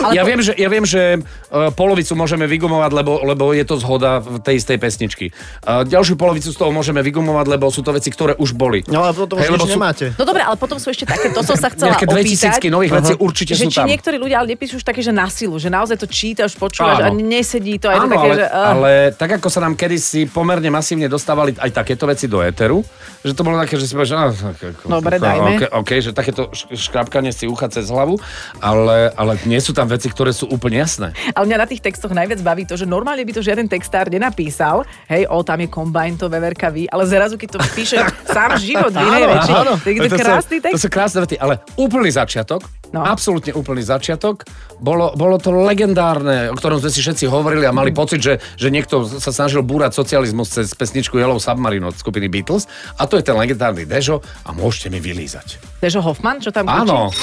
Ale 0.00 0.12
Ja 0.12 0.22
po- 0.22 0.28
viem, 0.28 0.40
že, 0.40 0.52
ja 0.54 0.68
viem, 0.68 0.82
že 0.82 1.02
uh, 1.16 1.68
polovicu 1.70 2.12
môžeme 2.14 2.44
vygumovať, 2.44 2.90
lebo, 2.92 3.20
lebo 3.22 3.52
je 3.52 3.62
to 3.62 3.76
zhoda 3.76 4.18
v 4.18 4.40
tej 4.40 4.56
istej 4.56 4.76
pesničky. 4.76 5.26
Uh, 5.60 5.84
ďalšiu 5.84 6.14
polovicu 6.14 6.48
z 6.48 6.56
toho 6.56 6.70
môžeme 6.70 7.00
vygumovať, 7.00 7.46
lebo 7.46 7.68
sú 7.68 7.80
to 7.80 7.90
veci, 7.90 8.08
ktoré 8.08 8.32
už 8.34 8.52
boli. 8.52 8.80
No 8.86 9.02
ale 9.02 9.12
potom 9.12 9.36
Hej, 9.36 9.52
už 9.52 9.60
sú- 9.60 9.70
nemáte. 9.70 10.06
No 10.14 10.24
dobre, 10.24 10.40
ale 10.40 10.56
potom 10.56 10.76
sú 10.76 10.88
ešte 10.88 11.04
také, 11.04 11.28
to 11.28 11.40
som 11.40 11.54
sa 11.54 11.68
chcela 11.68 11.92
Nejaké 11.92 12.06
opýtať. 12.06 12.58
2000 12.58 12.70
nových 12.70 12.92
vecí 12.94 13.12
určite 13.14 13.52
že 13.52 13.64
sú 13.64 13.70
či 13.70 13.78
tam. 13.78 13.86
niektorí 13.86 14.16
ľudia 14.16 14.36
ale 14.38 14.48
nepíšu 14.50 14.76
už 14.76 14.84
také, 14.84 15.00
že 15.00 15.10
na 15.10 15.28
silu, 15.28 15.56
že 15.56 15.68
naozaj 15.68 15.96
to 15.96 16.06
čítaš, 16.06 16.54
počúvaš 16.54 16.96
a 16.98 17.08
Áno. 17.08 17.18
nesedí 17.18 17.76
to. 17.76 17.86
A 17.86 17.92
je 17.92 17.98
to 17.98 18.06
Áno, 18.06 18.14
také, 18.14 18.26
ale, 18.26 18.34
že... 18.34 18.46
Uh, 18.46 18.66
ale 18.66 18.90
tak 19.12 19.30
ako 19.36 19.48
sa 19.48 19.60
nám 19.60 19.74
kedysi 19.74 20.24
pomerne 20.24 20.68
masívne 20.68 21.06
dostávali 21.06 21.52
aj 21.54 21.70
takéto 21.72 22.04
veci 22.04 22.24
do 22.24 22.40
éteru, 22.40 22.80
že 23.20 23.32
to 23.32 23.42
bolo 23.42 23.58
také, 23.58 23.74
že 23.74 23.84
si 23.84 23.92
povieš, 23.92 24.12
ah, 24.12 24.30
tak, 24.30 24.56
ako- 24.72 24.86
Dobre, 24.88 25.16
no, 25.16 25.22
dajme. 25.22 25.50
OK, 25.50 25.62
OK, 25.76 25.90
že 25.98 26.10
takéto 26.10 26.42
škrapkanie 26.54 27.30
si 27.30 27.44
ucha 27.44 27.66
cez 27.66 27.86
hlavu, 27.86 28.16
ale, 28.58 29.10
ale 29.12 29.34
nie 29.44 29.58
sú 29.58 29.72
tam 29.72 29.89
veci, 29.90 30.06
ktoré 30.06 30.30
sú 30.30 30.46
úplne 30.46 30.78
jasné. 30.78 31.10
Ale 31.32 31.44
mňa 31.44 31.58
na 31.58 31.66
tých 31.66 31.82
textoch 31.82 32.10
najviac 32.10 32.38
baví 32.40 32.62
to, 32.62 32.74
že 32.74 32.86
normálne 32.86 33.20
by 33.20 33.32
to 33.32 33.42
žiaden 33.42 33.66
textár 33.66 34.06
nenapísal, 34.06 34.82
hej, 35.06 35.26
o, 35.26 35.42
tam 35.42 35.58
je 35.58 35.68
kombajn, 35.68 36.12
to 36.16 36.26
veverka 36.26 36.68
ví, 36.68 36.86
ale 36.86 37.04
zrazu, 37.04 37.34
keď 37.34 37.48
to 37.50 37.68
píše 37.72 37.98
sám 38.30 38.54
život 38.56 38.88
v 38.88 39.02
inej 39.02 39.24
reči, 39.26 39.52
áno. 39.52 39.72
tak 39.76 39.92
je 39.92 40.00
to 40.00 40.08
sú- 40.08 40.20
krásny 40.20 40.56
To 40.56 40.64
text. 40.64 40.78
sú 40.78 40.88
krásne 40.88 41.18
vety, 41.20 41.36
ale 41.36 41.54
úplný 41.74 42.08
začiatok, 42.08 42.62
No. 42.90 43.06
absolútne 43.06 43.54
úplný 43.54 43.80
začiatok, 43.80 44.42
bolo, 44.76 45.14
bolo 45.14 45.38
to 45.38 45.54
legendárne, 45.54 46.50
o 46.50 46.58
ktorom 46.58 46.78
sme 46.78 46.90
si 46.90 46.98
všetci 46.98 47.22
hovorili 47.24 47.62
a 47.62 47.70
mali 47.70 47.90
pocit, 47.90 48.18
že, 48.18 48.34
že 48.56 48.66
niekto 48.66 49.06
sa 49.06 49.30
snažil 49.30 49.62
búrať 49.62 49.94
socializmus 49.94 50.50
cez 50.50 50.74
pesničku 50.74 51.14
Yellow 51.14 51.38
Submarine 51.38 51.86
od 51.86 51.94
skupiny 51.94 52.26
Beatles 52.26 52.66
a 52.94 53.06
to 53.06 53.14
je 53.14 53.22
ten 53.22 53.38
legendárny 53.38 53.86
Dežo 53.86 54.18
a 54.42 54.50
môžete 54.50 54.90
mi 54.90 54.98
vylízať. 54.98 55.62
Dežo 55.78 56.02
Hoffman, 56.02 56.42
čo 56.42 56.50
tam? 56.50 56.66
Áno, 56.66 57.14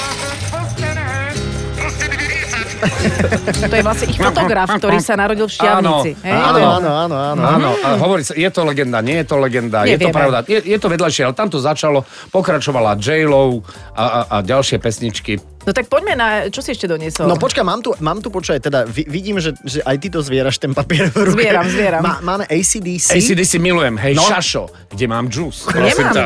To 3.59 3.73
je 3.73 3.83
vlastne 3.83 4.07
ich 4.07 4.17
fotograf, 4.17 4.67
ktorý 4.69 4.97
sa 4.99 5.15
narodil 5.15 5.45
v 5.45 5.53
Štiavnici. 5.53 6.09
Áno, 6.15 6.23
hej? 6.23 6.33
Áno, 6.33 6.59
áno, 6.69 6.89
áno, 6.89 7.15
áno. 7.15 7.41
Áno, 7.41 7.69
a 7.75 7.87
hovorí 7.97 8.21
sa, 8.21 8.33
je 8.33 8.47
to 8.47 8.61
legenda, 8.63 8.99
nie 8.99 9.17
je 9.17 9.25
to 9.25 9.35
legenda, 9.35 9.83
je 9.83 9.95
to 9.95 10.07
Nevieme. 10.07 10.15
pravda. 10.15 10.37
Je, 10.45 10.59
je 10.61 10.77
to 10.77 10.87
vedľajšie, 10.87 11.21
ale 11.23 11.33
tam 11.33 11.47
to 11.47 11.57
začalo, 11.57 12.01
pokračovala 12.29 12.95
J-Lo 12.95 13.61
a, 13.91 14.03
a, 14.03 14.19
a 14.29 14.37
ďalšie 14.39 14.77
pesničky. 14.77 15.37
No 15.63 15.75
tak 15.75 15.91
poďme 15.91 16.15
na, 16.15 16.27
čo 16.47 16.63
si 16.63 16.71
ešte 16.71 16.87
doniesol? 16.87 17.27
No 17.27 17.35
počkaj, 17.35 17.59
mám 17.59 17.83
tu, 17.83 17.91
mám 17.99 18.23
tu 18.23 18.31
počkaj, 18.31 18.63
teda 18.63 18.87
vi, 18.87 19.03
vidím, 19.03 19.35
že, 19.35 19.51
že 19.61 19.83
aj 19.83 19.95
ty 19.99 20.07
to 20.07 20.23
zvieraš 20.23 20.55
ten 20.57 20.71
papier 20.71 21.11
v 21.11 21.27
ruke. 21.27 21.35
Zvieram, 21.35 21.67
zvieram. 21.67 21.99
Má, 21.99 22.23
máme 22.23 22.47
ACDC. 22.47 23.11
ACDC 23.11 23.59
milujem, 23.59 23.99
hej, 23.99 24.15
No. 24.15 24.23
šašo, 24.23 24.63
kde 24.87 25.05
mám 25.05 25.27
juice, 25.27 25.67
prosím 25.67 26.07
Nemám. 26.07 26.15
ťa. 26.15 26.25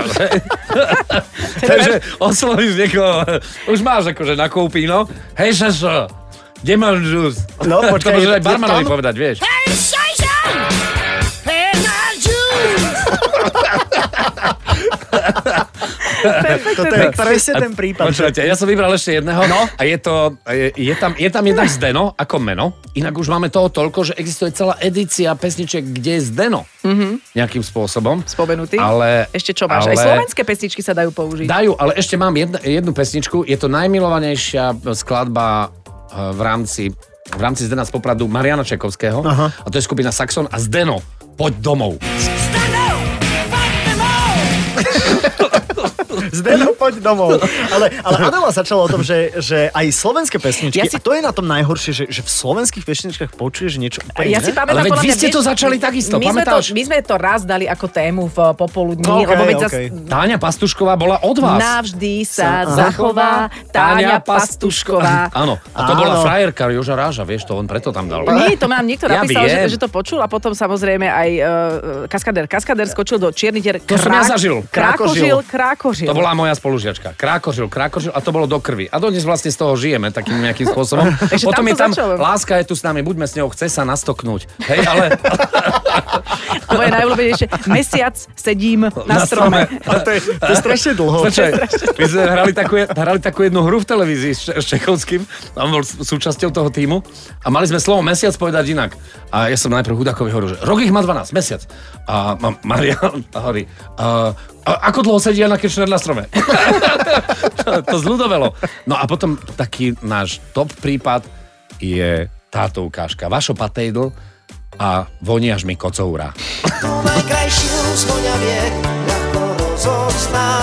Takže 1.71 1.91
oslovíš 2.17 2.73
niekoho, 2.77 3.25
už 3.65 3.79
máš 3.81 4.13
akože 4.13 4.37
na 4.37 4.45
kúpi, 4.45 4.85
no. 4.85 5.09
Hej, 5.33 5.57
šašo, 5.57 6.05
kde 6.61 6.73
mám 6.77 7.01
juice? 7.01 7.41
No, 7.65 7.81
počkaj, 7.93 8.13
to 8.13 8.17
môžeš 8.17 8.31
aj 8.37 8.43
barmanovi 8.45 8.85
povedať, 8.85 9.15
vieš. 9.17 9.37
Toto 16.21 16.95
je 17.01 17.09
presne 17.17 17.53
ten 17.57 17.73
prípad. 17.73 18.05
Počúvajte, 18.13 18.41
ja 18.45 18.53
som 18.53 18.69
vybral 18.69 18.93
ešte 18.93 19.17
jedného 19.17 19.41
no? 19.49 19.59
a 19.65 19.81
je, 19.81 19.97
to, 19.97 20.37
je, 20.53 20.69
je, 20.77 20.93
tam, 20.93 21.11
je 21.17 21.29
tam 21.33 21.43
jednak 21.43 21.67
Zdeno 21.67 22.13
ako 22.13 22.35
meno, 22.37 22.65
inak 22.93 23.17
už 23.17 23.27
máme 23.33 23.49
toho 23.49 23.73
toľko, 23.73 24.13
že 24.13 24.13
existuje 24.21 24.53
celá 24.53 24.77
edícia 24.77 25.33
pesničiek, 25.33 25.81
kde 25.81 26.21
je 26.21 26.29
Zdeno 26.29 26.61
mm-hmm. 26.85 27.33
nejakým 27.33 27.63
spôsobom. 27.65 28.21
Spomenutý? 28.25 28.77
Ale, 28.77 29.25
Ešte 29.33 29.57
čo 29.57 29.65
máš? 29.65 29.89
Ale, 29.89 29.97
Aj 29.97 30.05
slovenské 30.13 30.41
pesničky 30.45 30.81
sa 30.85 30.93
dajú 30.93 31.09
použiť. 31.09 31.49
Dajú, 31.49 31.73
ale 31.77 31.97
ešte 31.97 32.15
mám 32.21 32.33
jedna, 32.37 32.61
jednu 32.61 32.91
pesničku, 32.93 33.43
je 33.49 33.57
to 33.57 33.65
najmilovanejšia 33.65 34.77
skladba 34.93 35.73
v 36.31 36.41
rámci, 36.41 36.89
v 37.37 37.41
rámci 37.41 37.65
Zdena 37.65 37.85
z 37.85 37.91
Popradu 37.91 38.27
Mariana 38.27 38.63
Čekovského 38.63 39.25
Aha. 39.25 39.51
a 39.65 39.67
to 39.69 39.77
je 39.77 39.81
skupina 39.81 40.11
Saxon 40.11 40.47
a 40.51 40.59
Zdeno, 40.59 40.99
poď 41.35 41.53
domov. 41.59 41.97
Zdeno, 42.19 42.60
poď 46.81 46.93
domov. 46.99 47.37
Ale, 47.69 47.85
ale 48.01 48.15
Adela 48.21 48.49
začala 48.49 48.81
o 48.83 48.89
tom, 48.89 49.01
že, 49.01 49.37
že 49.37 49.69
aj 49.69 49.85
slovenské 49.87 50.37
pesničky, 50.37 50.77
Ja 50.77 50.87
si- 50.87 50.97
to 50.97 51.11
je 51.11 51.21
na 51.21 51.29
tom 51.29 51.45
najhoršie, 51.45 51.91
že, 51.91 52.03
že 52.07 52.21
v 52.21 52.29
slovenských 52.29 52.83
pesničkách 52.83 53.31
počuješ 53.33 53.77
niečo 53.77 54.01
úplne 54.03 54.27
Ja 54.27 54.39
si 54.39 54.51
pamätám, 54.51 54.87
Ale 54.87 54.99
vy 54.99 55.09
ste 55.11 55.29
to 55.29 55.39
začali 55.39 55.77
takisto, 55.77 56.17
my 56.17 56.27
sme, 56.27 56.43
to, 56.43 56.57
my 56.71 56.81
sme 56.83 56.97
to 56.99 57.15
raz 57.15 57.41
dali 57.43 57.65
ako 57.65 57.85
tému 57.87 58.23
v 58.27 58.37
popoludní, 58.53 59.03
No, 59.03 59.21
okej, 59.21 59.29
lebo 59.29 59.43
veď 59.45 59.55
zas, 59.59 59.71
okej. 59.71 59.85
Táňa 60.07 60.37
Pastušková 60.37 60.93
bola 60.95 61.17
od 61.21 61.37
vás. 61.37 61.59
navždy 61.59 62.13
sa 62.23 62.65
Sa- 62.65 62.89
zachová 62.89 63.31
Táňa 63.69 64.17
Pastušková. 64.21 65.29
Áno, 65.31 65.57
a 65.71 65.79
to 65.83 65.93
Áno. 65.93 65.99
bola 65.99 66.15
frajerka 66.19 66.69
Joža 66.69 66.95
Ráža, 66.95 67.23
vieš, 67.23 67.45
to 67.45 67.53
on 67.53 67.65
preto 67.65 67.89
tam 67.89 68.05
dal. 68.05 68.25
Nie, 68.25 68.55
to 68.55 68.65
nám 68.65 68.83
niekto 68.83 69.05
Ja 69.11 69.21
napísal, 69.21 69.45
viem. 69.45 69.67
že, 69.67 69.73
že 69.73 69.77
to 69.77 69.87
počul 69.87 70.19
a 70.19 70.27
potom 70.27 70.51
samozrejme 70.51 71.05
aj 71.05 71.29
uh, 71.35 71.45
kaskader. 72.07 72.45
Kaskader 72.45 72.87
skočil 72.87 73.17
do 73.17 73.29
čiernych 73.29 73.61
dier. 73.61 73.75
To 73.79 73.95
som 73.95 74.09
ja 74.09 74.23
zažil. 74.25 74.63
Krákožil, 74.67 75.37
krákožil. 75.43 76.00
To 76.07 76.15
bola 76.15 76.33
moja 76.33 76.55
spolužiačka. 76.55 77.13
Krákožil, 77.13 77.67
krákožil 77.67 78.11
a 78.15 78.19
to 78.23 78.31
bolo 78.31 78.47
do 78.47 78.57
krvi. 78.57 78.87
A 78.87 78.97
dodnes 78.97 79.21
vlastne 79.21 79.51
z 79.51 79.57
toho 79.59 79.75
žijeme 79.75 80.09
takým 80.09 80.39
nejakým 80.39 80.71
spôsobom. 80.71 81.11
Ešte 81.35 81.45
Potom 81.45 81.61
tam 81.61 81.69
je 81.69 81.75
tam, 81.75 81.91
začalo. 81.91 82.13
láska 82.17 82.53
je 82.57 82.65
tu 82.71 82.75
s 82.77 82.81
nami, 82.81 83.03
buďme 83.03 83.27
s 83.27 83.35
ňou, 83.35 83.51
chce 83.51 83.69
sa 83.69 83.83
nastoknúť. 83.83 84.47
Hej, 84.65 84.79
ale 84.87 85.03
A 86.71 86.71
moje 86.75 86.89
najobľúbenejšie, 86.91 87.47
mesiac 87.67 88.15
sedím 88.35 88.87
na, 88.87 89.19
Na 89.19 89.27
strome. 89.27 89.67
strome. 89.67 89.83
Ale 89.83 89.99
to 90.07 90.11
je, 90.15 90.19
to 90.39 90.51
je 90.51 90.57
strašne 90.57 90.91
dlho. 90.95 91.17
Počkaj, 91.27 91.51
my 91.99 92.05
sme 92.07 92.23
hrali 92.23 92.51
takú, 92.55 92.75
hrali 92.79 93.19
takú 93.19 93.39
jednu 93.43 93.61
hru 93.67 93.83
v 93.83 93.87
televízii 93.87 94.33
s, 94.33 94.43
s 94.47 94.65
Čechovským, 94.71 95.21
on 95.59 95.69
bol 95.69 95.83
súčasťou 95.83 96.49
toho 96.51 96.69
týmu 96.71 97.03
a 97.43 97.47
mali 97.51 97.67
sme 97.67 97.79
slovo 97.79 97.99
mesiac 97.99 98.31
povedať 98.35 98.71
inak. 98.71 98.95
A 99.31 99.47
ja 99.47 99.55
som 99.55 99.71
najprv 99.71 99.95
Hudákovi 99.95 100.27
hovoril, 100.27 100.53
že 100.53 100.61
rok 100.67 100.83
ich 100.83 100.91
má 100.91 100.99
12, 100.99 101.31
mesiac. 101.31 101.63
A 102.05 102.35
Marian 102.67 103.23
hovorí, 103.39 103.63
a, 103.95 104.35
a 104.67 104.71
ako 104.91 104.99
dlho 105.07 105.19
sedí 105.23 105.39
Jana 105.39 105.55
Kirchner 105.55 105.87
na 105.87 105.95
strome? 105.95 106.27
to, 107.87 107.95
zľudovelo. 107.95 108.51
No 108.85 108.99
a 108.99 109.07
potom 109.07 109.39
taký 109.55 109.95
náš 110.03 110.43
top 110.51 110.75
prípad 110.83 111.23
je 111.79 112.27
táto 112.51 112.83
ukážka. 112.83 113.31
Vašo 113.31 113.55
patejdl 113.55 114.11
a 114.75 115.07
voniaž 115.23 115.63
mi 115.63 115.79
kocoura. 115.79 116.35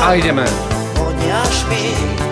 A 0.04 0.14
ideme. 0.14 0.44
Voňaš 0.94 1.56
mi. 1.72 2.27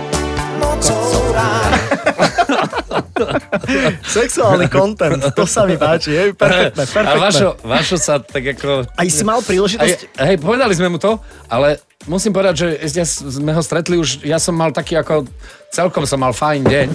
Sexuálny 4.17 4.69
content, 4.69 5.21
to 5.33 5.45
sa 5.49 5.65
mi 5.65 5.81
páči, 5.81 6.13
je 6.13 6.25
perfektné, 6.37 6.85
A 6.85 6.93
perfektné. 6.93 7.21
Vašo, 7.21 7.49
Vašo 7.65 7.97
sa 7.97 8.21
tak 8.21 8.57
ako... 8.57 8.85
Aj 8.93 9.09
si 9.09 9.25
mal 9.25 9.41
Aj, 9.41 9.47
príležitosť... 9.47 9.99
hej, 10.21 10.37
povedali 10.41 10.75
sme 10.77 10.93
mu 10.93 10.99
to, 11.01 11.17
ale 11.49 11.81
musím 12.07 12.37
povedať, 12.37 12.55
že 12.57 12.67
ja 12.93 13.07
sme 13.07 13.57
ho 13.57 13.63
stretli 13.65 13.97
už, 13.97 14.27
ja 14.27 14.37
som 14.37 14.53
mal 14.53 14.71
taký 14.71 15.01
ako, 15.01 15.25
celkom 15.73 16.05
som 16.05 16.21
mal 16.21 16.37
fajn 16.37 16.63
deň. 16.67 16.89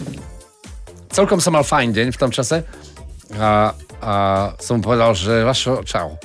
Celkom 1.11 1.43
som 1.43 1.51
mal 1.51 1.67
fajn 1.67 1.91
deň 1.91 2.07
v 2.15 2.19
tom 2.19 2.31
čase. 2.31 2.63
A, 3.35 3.75
a 3.99 4.13
som 4.61 4.79
mu 4.79 4.85
povedal, 4.85 5.11
že 5.11 5.43
Vašo, 5.43 5.83
čau. 5.83 6.15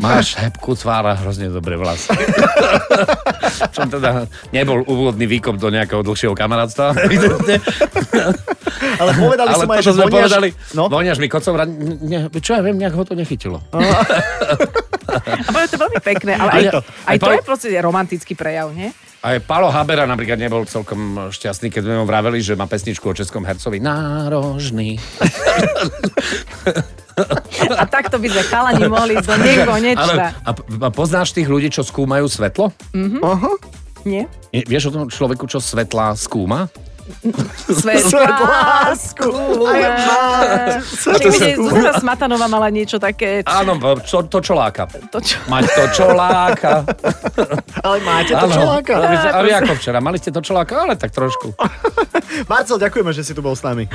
Máš 0.00 0.34
hebkú 0.42 0.72
tvár 0.74 1.04
a 1.06 1.14
hrozne 1.14 1.48
dobré 1.48 1.76
vlasy. 1.76 2.08
Čo 3.74 3.86
teda 3.86 4.24
nebol 4.50 4.80
úvodný 4.84 5.28
výkop 5.28 5.56
do 5.56 5.68
nejakého 5.68 6.00
dlhšieho 6.00 6.32
kamarátstva, 6.32 6.96
evidentne. 7.06 7.60
Ale 8.96 9.10
povedali 9.14 9.48
Ale 9.48 9.62
som 9.62 9.70
aj, 9.70 9.80
že 9.80 9.92
sme 9.92 10.04
voniaš... 10.08 10.16
povedali, 10.16 10.48
No, 10.72 10.88
voňaž 10.88 11.18
mi 11.18 11.28
kocov, 11.28 11.54
ne, 12.00 12.32
čo 12.38 12.56
ja 12.56 12.60
viem, 12.60 12.76
nejak 12.76 12.94
ho 12.94 13.04
to 13.04 13.12
nechytilo. 13.12 13.60
A 13.70 15.50
bolo 15.50 15.66
to 15.66 15.76
veľmi 15.76 16.00
pekné, 16.00 16.32
ale 16.34 16.50
aj, 16.50 16.56
Aj 16.56 16.64
to. 16.70 16.80
aj 17.06 17.16
to 17.18 17.30
je 17.30 17.40
proste 17.42 17.68
romantický 17.74 18.32
prejav, 18.32 18.70
nie? 18.70 18.94
Aj 19.20 19.36
Palo 19.36 19.68
Habera 19.68 20.08
napríklad 20.08 20.40
nebol 20.40 20.64
celkom 20.64 21.28
šťastný, 21.28 21.68
keď 21.68 21.82
sme 21.84 21.94
mu 22.00 22.04
vraveli, 22.08 22.40
že 22.40 22.56
má 22.56 22.64
pesničku 22.64 23.04
o 23.04 23.12
českom 23.12 23.44
hercovi. 23.44 23.76
Nárožný. 23.76 24.96
A 27.72 27.84
takto 27.84 28.16
by 28.16 28.26
sme 28.26 28.42
chalani 28.44 28.84
mohli 28.84 29.12
ísť 29.14 29.26
do 29.26 29.36
nekonečna. 29.38 30.04
Ale, 30.04 30.14
a, 30.40 30.50
a 30.82 30.88
poznáš 30.88 31.30
tých 31.30 31.46
ľudí, 31.46 31.68
čo 31.68 31.80
skúmajú 31.80 32.26
svetlo? 32.26 32.70
Nie? 34.02 34.24
Je- 34.50 34.64
Vieš 34.64 34.88
o 34.88 34.94
tom 34.94 35.04
človeku, 35.06 35.44
čo 35.44 35.58
svetla 35.58 36.12
skúma? 36.14 36.72
Svet, 37.70 38.02
Svet 38.02 38.38
lásku. 38.40 39.30
Aj 39.64 39.82
Zuzana 41.56 41.92
Smatanová 41.94 42.46
mala 42.46 42.68
niečo 42.68 42.96
také, 42.96 43.42
Áno, 43.42 43.74
čo, 44.00 44.22
to 44.22 44.38
čo 44.38 44.54
láka. 44.54 44.86
to 45.08 45.18
čo... 45.18 45.36
Mať 45.46 45.64
to 45.68 45.84
čo 45.92 46.06
láka. 46.10 46.84
Ale 47.80 47.96
máte 48.00 48.32
to 48.32 48.46
Áno. 48.46 48.54
čoláka. 48.54 48.94
A 49.30 49.40
vy- 49.40 49.54
ako 49.54 49.72
včera, 49.76 49.98
mali 49.98 50.16
ste 50.16 50.30
to 50.30 50.40
čo 50.40 50.52
láka, 50.52 50.80
ale 50.80 50.94
tak 50.94 51.10
trošku. 51.10 51.52
Marcel, 52.46 52.78
ďakujeme, 52.78 53.10
že 53.10 53.22
si 53.22 53.32
tu 53.32 53.40
bol 53.40 53.52
s 53.52 53.62
nami. 53.62 53.86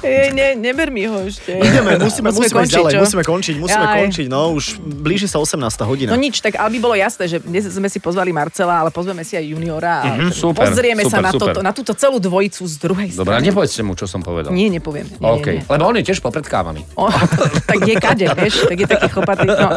Ej, 0.00 0.30
ne, 0.30 0.54
neber 0.54 0.88
mi 0.88 1.04
ho 1.04 1.20
ešte. 1.20 1.50
Ideme, 1.52 1.98
musíme, 1.98 2.30
musíme, 2.30 2.62
ísť 2.62 2.72
ďalej, 2.72 2.92
čo? 2.92 3.00
musíme 3.00 3.22
končiť, 3.24 3.54
musíme 3.58 3.84
Jaj. 3.84 3.96
končiť, 3.98 4.26
no 4.26 4.52
už 4.52 4.64
blíži 4.80 5.26
sa 5.26 5.38
18. 5.38 5.58
hodina. 5.82 6.08
No 6.08 6.18
nič, 6.18 6.38
tak 6.38 6.54
ale 6.54 6.70
by 6.70 6.78
bolo 6.80 6.94
jasné, 6.94 7.26
že 7.26 7.38
dnes 7.40 7.66
sme 7.66 7.86
si 7.86 7.98
pozvali 7.98 8.30
Marcela, 8.30 8.78
ale 8.78 8.90
pozveme 8.90 9.22
si 9.22 9.34
aj 9.34 9.44
juniora 9.44 9.94
a 10.00 10.08
Mhm, 10.10 10.30
super, 10.32 10.66
pozrieme 10.66 11.02
sa 11.04 11.18
super, 11.18 11.22
na, 11.22 11.30
super. 11.30 11.44
toto, 11.48 11.60
na 11.60 11.72
túto 11.72 11.92
celú 11.92 12.18
dvojicu 12.18 12.59
z 12.66 12.76
druhej 12.80 13.08
Dobre, 13.14 13.38
strany. 13.38 13.46
nepovedzte 13.48 13.82
mu, 13.84 13.92
čo 13.96 14.04
som 14.10 14.20
povedal. 14.24 14.50
Nie, 14.50 14.72
nepoviem. 14.72 15.06
Nie, 15.20 15.30
OK, 15.30 15.46
nie, 15.46 15.60
nie. 15.60 15.68
lebo 15.68 15.82
on 15.86 15.96
je 16.00 16.04
tiež 16.04 16.18
popredkávaný. 16.24 16.82
O, 16.96 17.08
tak 17.70 17.80
je 17.84 17.94
kade, 17.96 18.26
vieš, 18.36 18.66
tak 18.68 18.78
je 18.80 18.86
taký 18.88 19.08
chopatý. 19.12 19.48
No. 19.48 19.68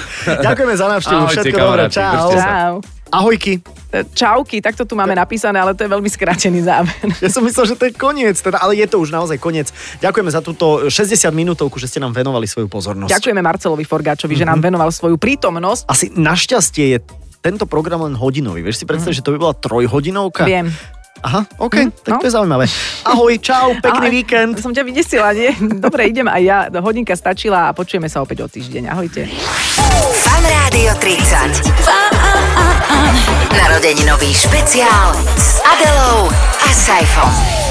Ďakujeme 0.46 0.74
za 0.76 0.86
návštevu, 0.90 1.22
všetko 1.32 1.56
dobré, 1.56 1.84
čau. 1.88 2.28
Čau. 2.34 2.72
Ahojky. 3.08 3.64
Čauky, 3.88 4.60
takto 4.60 4.84
tu 4.84 4.92
máme 4.92 5.16
napísané, 5.16 5.56
ale 5.56 5.72
to 5.72 5.80
je 5.80 5.88
veľmi 5.88 6.12
skrátený 6.12 6.60
záver. 6.60 6.92
Ja 7.24 7.32
som 7.32 7.40
myslel, 7.40 7.72
že 7.72 7.76
to 7.80 7.88
je 7.88 7.96
koniec, 7.96 8.36
teda, 8.36 8.60
ale 8.60 8.76
je 8.76 8.84
to 8.84 9.00
už 9.00 9.08
naozaj 9.08 9.40
koniec. 9.40 9.72
Ďakujeme 10.04 10.28
za 10.28 10.44
túto 10.44 10.92
60 10.92 11.16
minútovku, 11.32 11.80
že 11.80 11.88
ste 11.88 12.04
nám 12.04 12.12
venovali 12.12 12.44
svoju 12.44 12.68
pozornosť. 12.68 13.08
Ďakujeme 13.08 13.40
Marcelovi 13.40 13.88
Forgáčovi, 13.88 14.36
že 14.36 14.44
nám 14.44 14.60
venoval 14.60 14.92
svoju 14.92 15.16
prítomnosť. 15.16 15.88
Asi 15.88 16.12
našťastie 16.12 16.84
je 16.92 16.98
tento 17.40 17.64
program 17.64 18.04
len 18.04 18.12
hodinový. 18.12 18.60
Vieš 18.60 18.82
si 18.82 18.86
predstaviť, 18.86 19.22
že 19.22 19.24
to 19.24 19.32
by 19.32 19.38
bola 19.40 19.54
trojhodinovka? 19.56 20.44
Viem. 20.44 20.68
Aha, 21.22 21.46
OK, 21.58 21.76
tak 22.02 22.12
no. 22.14 22.20
to 22.22 22.26
je 22.26 22.32
zaujímavé. 22.34 22.66
Ahoj, 23.04 23.34
čau, 23.42 23.74
pekný 23.84 24.08
Ale 24.08 24.14
víkend. 24.14 24.54
Som 24.62 24.74
ťa 24.74 24.82
vydesila, 24.86 25.34
nie? 25.34 25.50
Dobre, 25.58 26.06
idem 26.08 26.30
aj 26.30 26.42
ja. 26.42 26.58
Hodinka 26.78 27.14
stačila 27.18 27.70
a 27.70 27.74
počujeme 27.74 28.06
sa 28.06 28.22
opäť 28.22 28.44
o 28.44 28.48
týždeň. 28.48 28.90
Ahojte. 28.90 29.26
Fan 30.24 30.44
Rádio 30.46 30.94
30. 31.02 31.68
Narodeninový 33.54 34.30
špeciál 34.32 35.18
s 35.36 35.58
Adelou 35.66 36.30
a 36.62 36.68
Saifom. 36.72 37.67